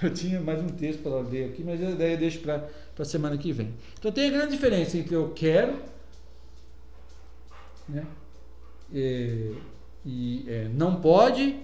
Eu 0.00 0.14
tinha 0.14 0.40
mais 0.40 0.62
um 0.62 0.68
texto 0.68 1.02
para 1.02 1.18
ler 1.22 1.50
aqui, 1.50 1.64
mas 1.64 1.80
daí 1.98 2.12
eu 2.12 2.18
deixo 2.18 2.38
para 2.38 2.68
a 2.96 3.04
semana 3.04 3.36
que 3.36 3.50
vem. 3.50 3.74
Então 3.98 4.12
tem 4.12 4.28
a 4.28 4.30
grande 4.30 4.52
diferença 4.52 4.96
entre 4.96 5.16
eu 5.16 5.32
quero 5.34 5.76
né, 7.88 8.06
e, 8.92 9.56
e 10.06 10.44
é, 10.46 10.68
não 10.68 11.00
pode 11.00 11.60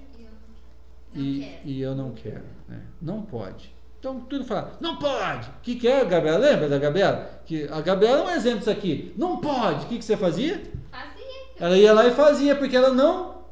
e, 1.14 1.49
e 1.64 1.80
eu 1.80 1.95
não 1.95 2.11
quero. 2.11 2.43
Né? 2.68 2.82
Não 3.01 3.22
pode. 3.22 3.72
Então 4.05 4.20
tudo 4.20 4.44
fala, 4.44 4.76
não 4.82 4.98
pode. 4.98 5.48
O 5.48 5.61
que, 5.62 5.76
que 5.76 5.88
é, 5.88 6.05
Gabriela? 6.05 6.36
Lembra 6.36 6.68
da 6.68 6.78
Gabriela? 6.78 7.40
Que 7.46 7.66
a 7.68 7.80
Gabriela 7.80 8.18
é 8.18 8.24
um 8.24 8.36
exemplo 8.36 8.59
disso 8.59 8.70
aqui. 8.70 9.14
Não 9.16 9.38
pode. 9.38 9.86
O 9.86 9.88
que, 9.88 9.96
que 9.96 10.05
você 10.05 10.14
fazia? 10.14 10.62
Fazia. 10.90 11.24
Ela 11.59 11.78
ia 11.78 11.90
lá 11.94 12.07
e 12.07 12.11
fazia, 12.11 12.55
porque 12.55 12.76
ela 12.76 12.90
não 12.90 13.44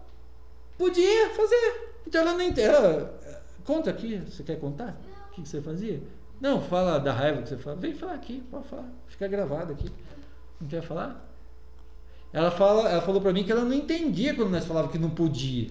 podia 0.76 1.30
fazer. 1.30 1.96
Então 2.06 2.20
ela 2.20 2.34
nem. 2.34 2.52
Ela, 2.60 3.18
Conta 3.64 3.88
aqui, 3.88 4.18
você 4.28 4.42
quer 4.42 4.60
contar? 4.60 5.00
O 5.30 5.34
que 5.36 5.48
você 5.48 5.62
fazia? 5.62 6.02
Não, 6.38 6.60
fala 6.60 6.98
da 6.98 7.14
raiva 7.14 7.40
que 7.40 7.48
você 7.48 7.56
fala. 7.56 7.76
Vem 7.76 7.94
falar 7.94 8.12
aqui, 8.12 8.42
pode 8.50 8.68
falar. 8.68 8.90
Fica 9.06 9.26
gravado 9.28 9.72
aqui. 9.72 9.90
Não 10.60 10.68
quer 10.68 10.82
falar? 10.82 11.32
Ela, 12.30 12.50
fala, 12.50 12.90
ela 12.90 13.00
falou 13.00 13.22
para 13.22 13.32
mim 13.32 13.42
que 13.42 13.52
ela 13.52 13.64
não 13.64 13.72
entendia 13.72 14.34
quando 14.34 14.50
nós 14.50 14.66
falávamos 14.66 14.92
que 14.92 15.00
não 15.00 15.10
podia. 15.10 15.70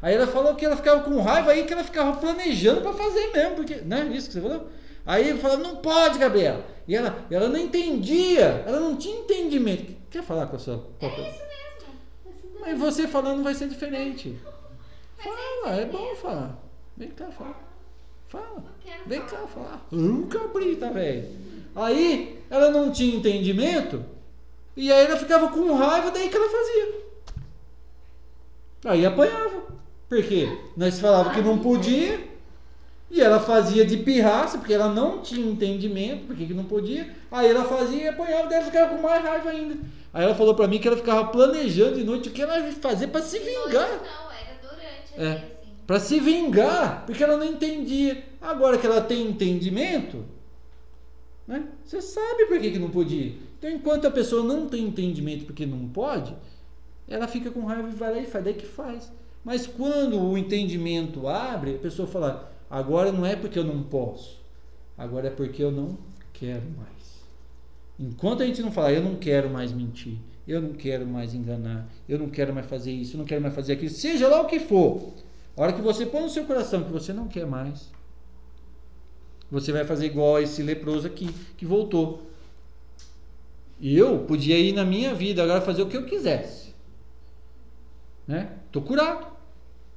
Aí 0.00 0.14
ela 0.14 0.26
falou 0.26 0.54
que 0.54 0.64
ela 0.64 0.76
ficava 0.76 1.02
com 1.02 1.20
raiva 1.20 1.52
aí 1.52 1.64
que 1.64 1.72
ela 1.72 1.84
ficava 1.84 2.16
planejando 2.16 2.82
para 2.82 2.92
fazer 2.92 3.32
mesmo, 3.32 3.56
porque, 3.56 3.76
né? 3.76 4.10
Isso 4.12 4.28
que 4.28 4.34
você 4.34 4.40
falou? 4.40 4.68
Aí 5.04 5.30
eu 5.30 5.38
falava, 5.38 5.62
não 5.62 5.76
pode, 5.76 6.18
Gabriela. 6.18 6.64
E 6.86 6.94
ela, 6.94 7.24
ela 7.30 7.48
não 7.48 7.58
entendia, 7.58 8.64
ela 8.66 8.80
não 8.80 8.96
tinha 8.96 9.18
entendimento. 9.20 9.94
Quer 10.10 10.22
falar 10.22 10.46
com 10.46 10.56
a 10.56 10.58
sua? 10.58 10.86
É 11.00 11.06
isso 11.06 11.18
mesmo. 11.20 12.60
Mas 12.60 12.78
você 12.78 13.06
falando 13.06 13.42
vai 13.42 13.54
ser 13.54 13.68
diferente. 13.68 14.36
Fala, 15.16 15.76
é 15.76 15.84
bom 15.84 16.14
falar. 16.16 16.58
Vem 16.96 17.10
cá, 17.10 17.26
fala. 17.26 17.56
Fala. 18.28 18.64
Vem 19.06 19.20
cá, 19.20 19.46
fala. 19.46 19.80
Um 19.92 20.26
cabrita, 20.26 20.90
velho. 20.90 21.28
Aí 21.74 22.42
ela 22.50 22.70
não 22.70 22.90
tinha 22.90 23.16
entendimento. 23.16 24.04
E 24.76 24.92
aí 24.92 25.06
ela 25.06 25.16
ficava 25.16 25.48
com 25.48 25.74
raiva, 25.74 26.10
daí 26.10 26.28
que 26.28 26.36
ela 26.36 26.48
fazia. 26.48 27.06
Aí 28.84 29.06
apanhava. 29.06 29.66
Por 30.08 30.22
quê? 30.22 30.48
Nós 30.76 31.00
falava 31.00 31.30
que 31.30 31.40
não 31.40 31.58
podia. 31.58 32.36
E 33.08 33.20
ela 33.20 33.38
fazia 33.38 33.84
de 33.84 33.98
pirraça, 33.98 34.58
porque 34.58 34.74
ela 34.74 34.88
não 34.88 35.20
tinha 35.22 35.46
entendimento, 35.46 36.26
porque 36.26 36.46
que 36.46 36.54
não 36.54 36.64
podia. 36.64 37.14
Aí 37.30 37.48
ela 37.48 37.64
fazia 37.64 38.02
e 38.02 38.08
apanhava, 38.08 38.48
daí 38.48 38.58
ela 38.58 38.66
ficava 38.66 38.94
com 38.94 39.02
mais 39.02 39.22
raiva 39.22 39.50
ainda. 39.50 39.76
Aí 40.12 40.24
ela 40.24 40.34
falou 40.34 40.54
para 40.54 40.66
mim 40.66 40.78
que 40.78 40.88
ela 40.88 40.96
ficava 40.96 41.26
planejando 41.28 41.96
de 41.96 42.04
noite 42.04 42.28
o 42.28 42.32
que 42.32 42.42
ela 42.42 42.58
ia 42.58 42.72
fazer 42.72 43.08
para 43.08 43.22
se 43.22 43.38
vingar. 43.38 43.88
Não, 43.88 44.32
era 44.32 44.58
durante. 44.60 45.14
É. 45.16 45.32
Assim 45.34 45.56
para 45.86 46.00
se 46.00 46.18
vingar, 46.18 47.06
porque 47.06 47.22
ela 47.22 47.36
não 47.36 47.46
entendia. 47.46 48.24
Agora 48.40 48.76
que 48.76 48.86
ela 48.86 49.00
tem 49.00 49.28
entendimento, 49.28 50.24
né? 51.46 51.64
Você 51.84 52.00
sabe 52.00 52.46
por 52.46 52.58
que, 52.58 52.72
que 52.72 52.78
não 52.78 52.90
podia. 52.90 53.34
Então, 53.58 53.70
enquanto 53.70 54.06
a 54.06 54.10
pessoa 54.10 54.42
não 54.42 54.68
tem 54.68 54.84
entendimento 54.84 55.44
porque 55.44 55.64
não 55.64 55.88
pode, 55.88 56.34
ela 57.06 57.28
fica 57.28 57.50
com 57.50 57.64
raiva 57.64 57.88
e 57.88 57.92
vai 57.92 58.12
lá 58.12 58.18
e 58.18 58.26
faz, 58.26 58.44
daí 58.44 58.54
que 58.54 58.66
faz. 58.66 59.12
Mas 59.46 59.64
quando 59.64 60.20
o 60.20 60.36
entendimento 60.36 61.28
abre, 61.28 61.76
a 61.76 61.78
pessoa 61.78 62.08
fala: 62.08 62.52
agora 62.68 63.12
não 63.12 63.24
é 63.24 63.36
porque 63.36 63.56
eu 63.56 63.62
não 63.62 63.80
posso, 63.80 64.40
agora 64.98 65.28
é 65.28 65.30
porque 65.30 65.62
eu 65.62 65.70
não 65.70 65.96
quero 66.32 66.68
mais. 66.76 67.22
Enquanto 67.96 68.42
a 68.42 68.46
gente 68.46 68.60
não 68.60 68.72
falar, 68.72 68.92
eu 68.92 69.04
não 69.04 69.14
quero 69.14 69.48
mais 69.48 69.70
mentir, 69.70 70.18
eu 70.48 70.60
não 70.60 70.72
quero 70.72 71.06
mais 71.06 71.32
enganar, 71.32 71.88
eu 72.08 72.18
não 72.18 72.28
quero 72.28 72.52
mais 72.52 72.66
fazer 72.66 72.90
isso, 72.90 73.14
eu 73.14 73.18
não 73.18 73.24
quero 73.24 73.40
mais 73.40 73.54
fazer 73.54 73.74
aquilo, 73.74 73.88
seja 73.88 74.26
lá 74.26 74.40
o 74.40 74.46
que 74.46 74.58
for, 74.58 75.12
a 75.56 75.62
hora 75.62 75.72
que 75.72 75.80
você 75.80 76.04
põe 76.04 76.22
no 76.22 76.28
seu 76.28 76.44
coração 76.44 76.82
que 76.82 76.90
você 76.90 77.12
não 77.12 77.28
quer 77.28 77.46
mais, 77.46 77.88
você 79.48 79.70
vai 79.70 79.84
fazer 79.84 80.06
igual 80.06 80.34
a 80.34 80.42
esse 80.42 80.60
leproso 80.60 81.06
aqui, 81.06 81.32
que 81.56 81.64
voltou. 81.64 82.26
E 83.78 83.96
eu 83.96 84.24
podia 84.24 84.58
ir 84.58 84.72
na 84.72 84.84
minha 84.84 85.14
vida 85.14 85.40
agora 85.40 85.60
fazer 85.60 85.82
o 85.82 85.88
que 85.88 85.96
eu 85.96 86.04
quisesse. 86.04 86.74
Né? 88.26 88.50
Tô 88.72 88.82
curado. 88.82 89.35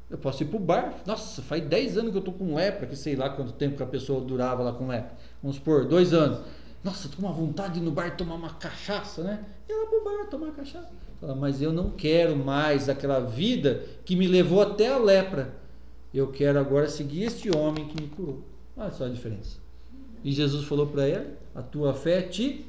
Eu 0.09 0.17
posso 0.17 0.41
ir 0.43 0.47
pro 0.47 0.57
bar. 0.57 1.01
Nossa, 1.05 1.41
faz 1.41 1.63
10 1.63 1.97
anos 1.97 2.11
que 2.11 2.17
eu 2.17 2.21
tô 2.21 2.31
com 2.31 2.55
lepra, 2.55 2.87
que 2.87 2.95
sei 2.95 3.15
lá 3.15 3.29
quanto 3.29 3.53
tempo 3.53 3.77
que 3.77 3.83
a 3.83 3.87
pessoa 3.87 4.21
durava 4.21 4.63
lá 4.63 4.73
com 4.73 4.87
lepra. 4.87 5.15
Vamos 5.41 5.57
supor, 5.57 5.85
dois 5.85 6.13
aanos. 6.13 6.39
Nossa, 6.83 7.09
tô 7.09 7.17
com 7.17 7.23
uma 7.23 7.33
vontade 7.33 7.75
de 7.75 7.79
ir 7.79 7.83
no 7.83 7.91
bar 7.91 8.15
tomar 8.15 8.35
uma 8.35 8.53
cachaça, 8.53 9.21
né? 9.21 9.45
E 9.67 9.73
lá 9.73 9.85
pro 9.85 10.03
bar 10.03 10.27
tomar 10.29 10.51
cachaça. 10.51 10.89
Fala, 11.19 11.35
mas 11.35 11.61
eu 11.61 11.73
não 11.73 11.91
quero 11.91 12.35
mais 12.35 12.87
aquela 12.87 13.19
vida 13.19 13.83
que 14.05 14.15
me 14.15 14.27
levou 14.27 14.61
até 14.61 14.87
a 14.87 14.97
lepra. 14.97 15.53
Eu 16.13 16.31
quero 16.31 16.57
agora 16.57 16.87
seguir 16.87 17.23
este 17.23 17.55
homem 17.55 17.87
que 17.87 18.01
me 18.01 18.07
curou. 18.07 18.41
Olha 18.75 18.91
só 18.91 19.05
a 19.05 19.09
diferença. 19.09 19.59
E 20.23 20.31
Jesus 20.31 20.65
falou 20.65 20.87
para 20.87 21.07
ele: 21.07 21.33
A 21.53 21.61
tua 21.61 21.93
fé 21.93 22.21
te 22.21 22.65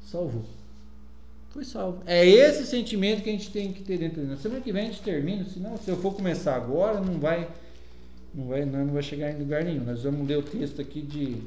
salvou. 0.00 0.44
Foi 1.56 1.64
salvo. 1.64 2.02
É 2.04 2.28
esse 2.28 2.66
sentimento 2.66 3.22
que 3.22 3.30
a 3.30 3.32
gente 3.32 3.50
tem 3.50 3.72
que 3.72 3.82
ter 3.82 3.96
dentro 3.96 4.20
de 4.20 4.26
nós. 4.26 4.40
Semana 4.40 4.60
que 4.60 4.70
vem 4.70 4.82
a 4.82 4.90
gente 4.90 5.00
termina, 5.00 5.42
senão, 5.46 5.74
se 5.78 5.90
eu 5.90 5.96
for 5.96 6.12
começar 6.12 6.54
agora, 6.54 7.00
não 7.00 7.18
vai, 7.18 7.48
não 8.34 8.48
vai, 8.48 8.66
não 8.66 8.92
vai 8.92 9.02
chegar 9.02 9.30
em 9.30 9.38
lugar 9.38 9.64
nenhum. 9.64 9.82
Nós 9.82 10.02
vamos 10.02 10.28
ler 10.28 10.36
o 10.36 10.42
texto 10.42 10.82
aqui 10.82 11.00
de 11.00 11.38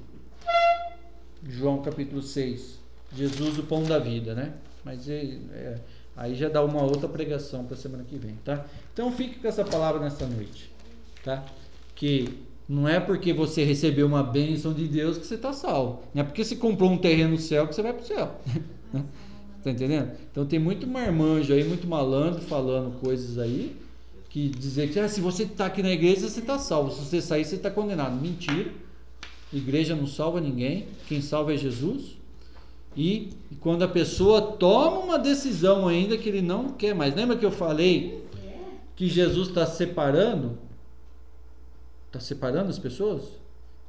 João 1.48 1.84
capítulo 1.84 2.24
6. 2.24 2.80
Jesus, 3.16 3.60
o 3.60 3.64
pão 3.64 3.84
da 3.84 4.00
vida, 4.00 4.34
né? 4.34 4.54
Mas 4.84 5.08
é, 5.08 5.38
é, 5.54 5.76
aí 6.18 6.34
já 6.34 6.50
dá 6.50 6.64
uma 6.64 6.82
outra 6.82 7.08
pregação 7.08 7.64
para 7.66 7.78
semana 7.78 8.04
que 8.04 8.18
vem, 8.18 8.34
tá? 8.44 8.66
Então 8.92 9.12
fique 9.12 9.38
com 9.38 9.48
essa 9.48 9.64
palavra 9.64 10.02
nessa 10.02 10.26
noite, 10.26 10.72
tá? 11.24 11.46
Que 11.94 12.34
não 12.68 12.88
é 12.88 13.00
porque 13.00 13.32
você 13.32 13.64
recebeu 13.64 14.08
uma 14.08 14.24
bênção 14.24 14.74
de 14.74 14.88
Deus 14.88 15.20
que 15.20 15.28
você 15.28 15.36
está 15.36 15.54
salvo. 15.54 16.02
Não 16.16 16.24
é 16.24 16.26
porque 16.26 16.44
você 16.44 16.56
comprou 16.56 16.90
um 16.90 16.98
terreno 16.98 17.34
no 17.34 17.38
céu 17.38 17.68
que 17.68 17.76
você 17.76 17.84
vai 17.84 17.94
para 17.94 18.02
o 18.02 18.08
céu. 18.08 18.42
Tá 19.64 19.72
entendendo? 19.72 20.12
Então 20.32 20.46
tem 20.46 20.60
muito 20.60 20.88
marmanjo 20.88 21.54
aí, 21.54 21.64
muito 21.64 21.88
malandro 21.88 22.42
falando 22.42 23.00
coisas 23.00 23.38
aí 23.38 23.76
que 24.30 24.48
dizer 24.48 24.92
que 24.92 25.00
ah, 25.00 25.10
se 25.10 25.20
você 25.20 25.44
está 25.44 25.66
aqui 25.66 25.82
na 25.82 25.92
igreja, 25.92 26.30
você 26.30 26.40
está 26.40 26.60
salvo. 26.60 26.92
Se 26.92 27.04
você 27.04 27.22
sair, 27.22 27.44
você 27.44 27.56
está 27.56 27.72
condenado. 27.72 28.16
Mentira. 28.22 28.72
Igreja 29.52 29.96
não 29.96 30.06
salva 30.06 30.40
ninguém. 30.40 30.88
Quem 31.08 31.22
salva 31.22 31.54
é 31.54 31.58
Jesus. 31.58 32.18
E, 32.96 33.32
e 33.52 33.56
quando 33.56 33.84
a 33.84 33.88
pessoa 33.88 34.42
toma 34.42 35.00
uma 35.00 35.18
decisão 35.18 35.88
ainda 35.88 36.18
que 36.18 36.30
ele 36.30 36.42
não 36.42 36.70
quer 36.70 36.94
mais. 36.94 37.16
Lembra 37.16 37.38
que 37.38 37.46
eu 37.46 37.52
falei 37.52 38.24
que 38.96 39.08
Jesus 39.08 39.50
está 39.50 39.66
separando? 39.66 40.58
Está 42.08 42.20
separando 42.20 42.70
as 42.70 42.78
pessoas? 42.78 43.24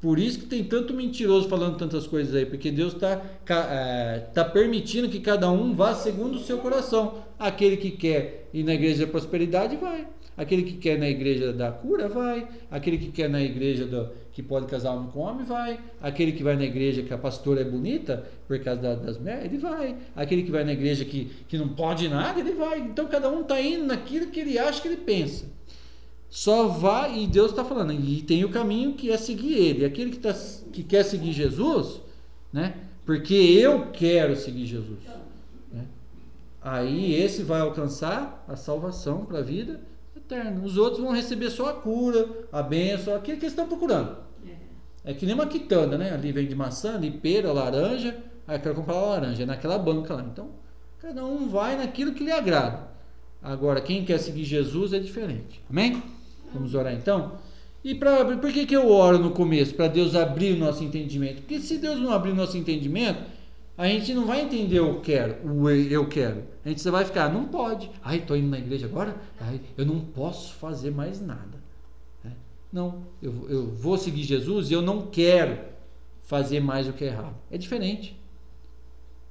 Por 0.00 0.18
isso 0.18 0.40
que 0.40 0.46
tem 0.46 0.64
tanto 0.64 0.94
mentiroso 0.94 1.48
falando 1.48 1.76
tantas 1.76 2.06
coisas 2.06 2.34
aí, 2.34 2.46
porque 2.46 2.70
Deus 2.70 2.94
está 2.94 3.20
é, 3.46 4.20
tá 4.32 4.44
permitindo 4.44 5.10
que 5.10 5.20
cada 5.20 5.50
um 5.50 5.74
vá 5.74 5.94
segundo 5.94 6.36
o 6.36 6.40
seu 6.40 6.58
coração. 6.58 7.22
Aquele 7.38 7.76
que 7.76 7.90
quer 7.90 8.48
ir 8.52 8.64
na 8.64 8.72
igreja 8.72 9.04
da 9.04 9.10
prosperidade, 9.10 9.76
vai. 9.76 10.06
Aquele 10.36 10.62
que 10.62 10.72
quer 10.74 10.98
na 10.98 11.06
igreja 11.06 11.52
da 11.52 11.70
cura, 11.70 12.08
vai. 12.08 12.48
Aquele 12.70 12.96
que 12.96 13.12
quer 13.12 13.28
na 13.28 13.42
igreja 13.42 13.84
do, 13.84 14.08
que 14.32 14.42
pode 14.42 14.66
casar 14.66 14.92
homem 14.92 15.10
com 15.10 15.20
homem, 15.20 15.44
vai. 15.44 15.78
Aquele 16.00 16.32
que 16.32 16.42
vai 16.42 16.56
na 16.56 16.64
igreja 16.64 17.02
que 17.02 17.12
a 17.12 17.18
pastora 17.18 17.60
é 17.60 17.64
bonita, 17.64 18.24
por 18.48 18.58
causa 18.60 18.80
da, 18.80 18.94
das 18.94 19.18
mulheres, 19.18 19.44
ele 19.44 19.58
vai. 19.58 19.96
Aquele 20.16 20.42
que 20.44 20.50
vai 20.50 20.64
na 20.64 20.72
igreja 20.72 21.04
que, 21.04 21.26
que 21.46 21.58
não 21.58 21.68
pode 21.68 22.08
nada, 22.08 22.40
ele 22.40 22.52
vai. 22.52 22.78
Então 22.78 23.06
cada 23.06 23.28
um 23.28 23.42
está 23.42 23.60
indo 23.60 23.84
naquilo 23.84 24.28
que 24.28 24.40
ele 24.40 24.58
acha 24.58 24.80
que 24.80 24.88
ele 24.88 24.96
pensa. 24.96 25.44
Só 26.30 26.68
vai, 26.68 27.24
e 27.24 27.26
Deus 27.26 27.50
está 27.50 27.64
falando, 27.64 27.92
e 27.92 28.22
tem 28.22 28.44
o 28.44 28.50
caminho 28.50 28.94
que 28.94 29.10
é 29.10 29.16
seguir 29.16 29.54
Ele. 29.54 29.84
Aquele 29.84 30.12
que, 30.12 30.18
tá, 30.18 30.32
que 30.72 30.84
quer 30.84 31.02
seguir 31.02 31.32
Jesus, 31.32 32.00
né? 32.52 32.76
Porque 33.04 33.34
eu 33.34 33.88
quero 33.92 34.36
seguir 34.36 34.64
Jesus. 34.64 35.00
Né? 35.72 35.84
Aí 36.62 37.12
esse 37.14 37.42
vai 37.42 37.60
alcançar 37.60 38.44
a 38.46 38.54
salvação 38.54 39.24
para 39.24 39.38
a 39.38 39.42
vida 39.42 39.80
eterna. 40.16 40.64
Os 40.64 40.76
outros 40.76 41.02
vão 41.02 41.12
receber 41.12 41.50
só 41.50 41.70
a 41.70 41.72
cura, 41.72 42.28
a 42.52 42.62
bênção, 42.62 43.14
aquilo 43.16 43.38
que 43.38 43.44
eles 43.44 43.52
estão 43.52 43.66
procurando. 43.66 44.16
É 45.04 45.14
que 45.14 45.24
nem 45.24 45.34
uma 45.34 45.46
quitanda, 45.46 45.96
né? 45.96 46.12
Ali 46.12 46.30
vem 46.30 46.46
de 46.46 46.54
maçã, 46.54 46.94
ali 46.94 47.10
pera, 47.10 47.52
laranja. 47.52 48.16
Aí 48.46 48.56
eu 48.56 48.60
quero 48.60 48.74
comprar 48.74 48.94
a 48.94 49.00
laranja, 49.00 49.42
é 49.42 49.46
naquela 49.46 49.78
banca 49.78 50.14
lá. 50.14 50.22
Então, 50.22 50.50
cada 51.00 51.24
um 51.24 51.48
vai 51.48 51.76
naquilo 51.76 52.12
que 52.12 52.22
lhe 52.22 52.30
agrada. 52.30 52.88
Agora, 53.42 53.80
quem 53.80 54.04
quer 54.04 54.18
seguir 54.18 54.44
Jesus 54.44 54.92
é 54.92 54.98
diferente. 54.98 55.62
Amém? 55.68 56.02
Vamos 56.52 56.74
orar 56.74 56.92
então? 56.92 57.38
E 57.82 57.94
pra, 57.94 58.36
por 58.36 58.52
que, 58.52 58.66
que 58.66 58.76
eu 58.76 58.90
oro 58.90 59.18
no 59.18 59.30
começo? 59.30 59.74
Para 59.74 59.88
Deus 59.88 60.14
abrir 60.14 60.54
o 60.54 60.58
nosso 60.58 60.84
entendimento. 60.84 61.40
Porque 61.42 61.58
se 61.60 61.78
Deus 61.78 61.98
não 61.98 62.12
abrir 62.12 62.32
o 62.32 62.34
nosso 62.34 62.56
entendimento, 62.58 63.22
a 63.76 63.86
gente 63.86 64.12
não 64.12 64.26
vai 64.26 64.42
entender 64.42 64.80
o 64.80 65.00
quero, 65.00 65.36
o 65.48 65.70
eu 65.70 66.06
quero. 66.06 66.44
A 66.62 66.68
gente 66.68 66.82
só 66.82 66.90
vai 66.90 67.04
ficar, 67.04 67.32
não 67.32 67.46
pode. 67.46 67.90
Ai, 68.02 68.18
estou 68.18 68.36
indo 68.36 68.48
na 68.48 68.58
igreja 68.58 68.86
agora? 68.86 69.16
Ai, 69.40 69.58
eu 69.78 69.86
não 69.86 70.00
posso 70.00 70.52
fazer 70.54 70.90
mais 70.90 71.20
nada. 71.20 71.58
É. 72.22 72.28
Não, 72.70 73.06
eu, 73.22 73.46
eu 73.48 73.66
vou 73.70 73.96
seguir 73.96 74.22
Jesus 74.24 74.70
e 74.70 74.74
eu 74.74 74.82
não 74.82 75.06
quero 75.06 75.58
fazer 76.22 76.60
mais 76.60 76.86
o 76.86 76.92
que 76.92 77.04
é 77.04 77.08
errado. 77.08 77.34
É 77.50 77.56
diferente. 77.56 78.14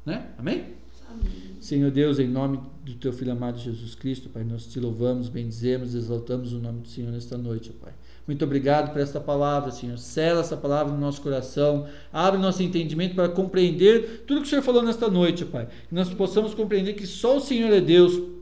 Né? 0.04 0.26
Amém? 0.38 0.74
Amém. 1.08 1.49
Senhor 1.60 1.92
Deus, 1.92 2.20
em 2.20 2.28
nome 2.28 2.60
do 2.86 2.94
teu 2.94 3.12
filho 3.12 3.34
amado 3.34 3.60
Jesus 3.60 3.94
Cristo, 3.94 4.30
Pai, 4.30 4.46
nós 4.46 4.66
te 4.66 4.80
louvamos, 4.80 5.28
bendizemos, 5.28 5.94
exaltamos 5.94 6.54
o 6.54 6.60
nome 6.60 6.80
do 6.80 6.88
Senhor 6.88 7.12
nesta 7.12 7.38
noite, 7.38 7.72
Pai. 7.72 7.92
Muito 8.26 8.46
obrigado 8.46 8.94
por 8.94 9.02
esta 9.02 9.20
palavra, 9.20 9.70
Senhor. 9.70 9.98
Sela 9.98 10.40
essa 10.40 10.56
palavra 10.56 10.94
no 10.94 11.00
nosso 11.00 11.22
coração. 11.22 11.88
Abre 12.14 12.40
nosso 12.40 12.64
entendimento 12.64 13.14
para 13.14 13.28
compreender 13.28 14.24
tudo 14.26 14.42
que 14.42 14.48
o 14.48 14.50
Senhor 14.50 14.62
falou 14.62 14.82
nesta 14.84 15.10
noite, 15.10 15.44
Pai. 15.44 15.68
Que 15.90 15.94
nós 15.96 16.14
possamos 16.14 16.54
compreender 16.54 16.94
que 16.94 17.06
só 17.06 17.38
o 17.38 17.42
Senhor 17.42 17.74
é 17.74 17.82
Deus 17.82 18.39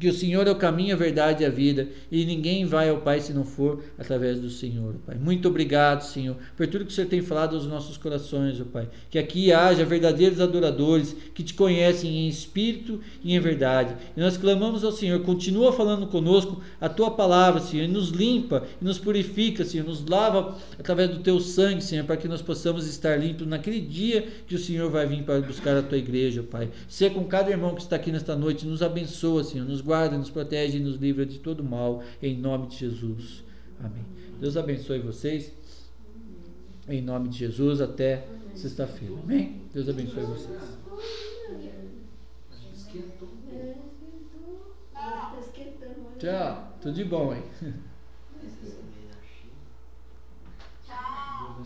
que 0.00 0.08
o 0.08 0.12
Senhor 0.12 0.46
é 0.46 0.50
o 0.50 0.56
caminho, 0.56 0.94
a 0.94 0.98
verdade 0.98 1.42
e 1.42 1.46
a 1.46 1.50
vida, 1.50 1.86
e 2.10 2.24
ninguém 2.24 2.64
vai 2.64 2.88
ao 2.88 3.02
Pai 3.02 3.20
se 3.20 3.32
não 3.32 3.44
for 3.44 3.84
através 3.98 4.40
do 4.40 4.48
Senhor, 4.48 4.94
Pai. 5.06 5.16
Muito 5.16 5.46
obrigado, 5.46 6.02
Senhor, 6.02 6.36
por 6.56 6.66
tudo 6.66 6.86
que 6.86 6.90
o 6.90 6.94
Senhor 6.94 7.08
tem 7.08 7.20
falado 7.20 7.54
aos 7.54 7.66
nossos 7.66 7.98
corações, 7.98 8.60
ó 8.60 8.64
Pai. 8.64 8.88
Que 9.10 9.18
aqui 9.18 9.52
haja 9.52 9.84
verdadeiros 9.84 10.40
adoradores 10.40 11.14
que 11.34 11.42
te 11.42 11.52
conhecem 11.52 12.10
em 12.10 12.28
espírito 12.28 13.00
e 13.22 13.34
em 13.34 13.40
verdade. 13.40 13.94
E 14.16 14.20
nós 14.20 14.38
clamamos 14.38 14.82
ao 14.82 14.90
Senhor, 14.90 15.20
continua 15.20 15.72
falando 15.72 16.06
conosco 16.06 16.62
a 16.80 16.88
tua 16.88 17.10
palavra, 17.10 17.60
Senhor, 17.60 17.84
e 17.84 17.88
nos 17.88 18.08
limpa, 18.08 18.64
e 18.80 18.84
nos 18.84 18.98
purifica, 18.98 19.64
Senhor, 19.64 19.86
nos 19.86 20.04
lava 20.06 20.56
através 20.78 21.10
do 21.10 21.18
teu 21.18 21.38
sangue, 21.40 21.82
Senhor, 21.82 22.06
para 22.06 22.16
que 22.16 22.26
nós 22.26 22.40
possamos 22.40 22.86
estar 22.86 23.16
limpos 23.16 23.46
naquele 23.46 23.80
dia 23.80 24.26
que 24.46 24.54
o 24.54 24.58
Senhor 24.58 24.90
vai 24.90 25.06
vir 25.06 25.22
para 25.24 25.40
buscar 25.40 25.76
a 25.76 25.82
tua 25.82 25.98
igreja, 25.98 26.42
Pai. 26.42 26.70
Seja 26.88 27.14
com 27.14 27.24
cada 27.24 27.50
irmão 27.50 27.74
que 27.74 27.82
está 27.82 27.96
aqui 27.96 28.10
nesta 28.10 28.34
noite, 28.34 28.66
nos 28.66 28.82
abençoa, 28.82 29.44
Senhor, 29.44 29.66
nos 29.66 29.82
guarda, 29.90 30.16
nos 30.16 30.30
protege 30.30 30.78
e 30.78 30.80
nos 30.80 30.98
livra 30.98 31.26
de 31.26 31.40
todo 31.40 31.64
mal, 31.64 32.00
em 32.22 32.38
nome 32.38 32.68
de 32.68 32.76
Jesus. 32.76 33.42
Amém. 33.82 34.06
Deus 34.38 34.56
abençoe 34.56 35.00
vocês. 35.00 35.52
Em 36.88 37.02
nome 37.02 37.28
de 37.28 37.38
Jesus, 37.38 37.80
até 37.80 38.24
sexta-feira. 38.54 39.16
Amém? 39.20 39.62
Deus 39.74 39.88
abençoe 39.88 40.22
vocês. 40.26 40.60
Tchau. 46.20 46.76
Tudo 46.80 46.94
de 46.94 47.04
bom, 47.04 47.34
hein? 47.34 47.42
Tchau. 50.86 51.64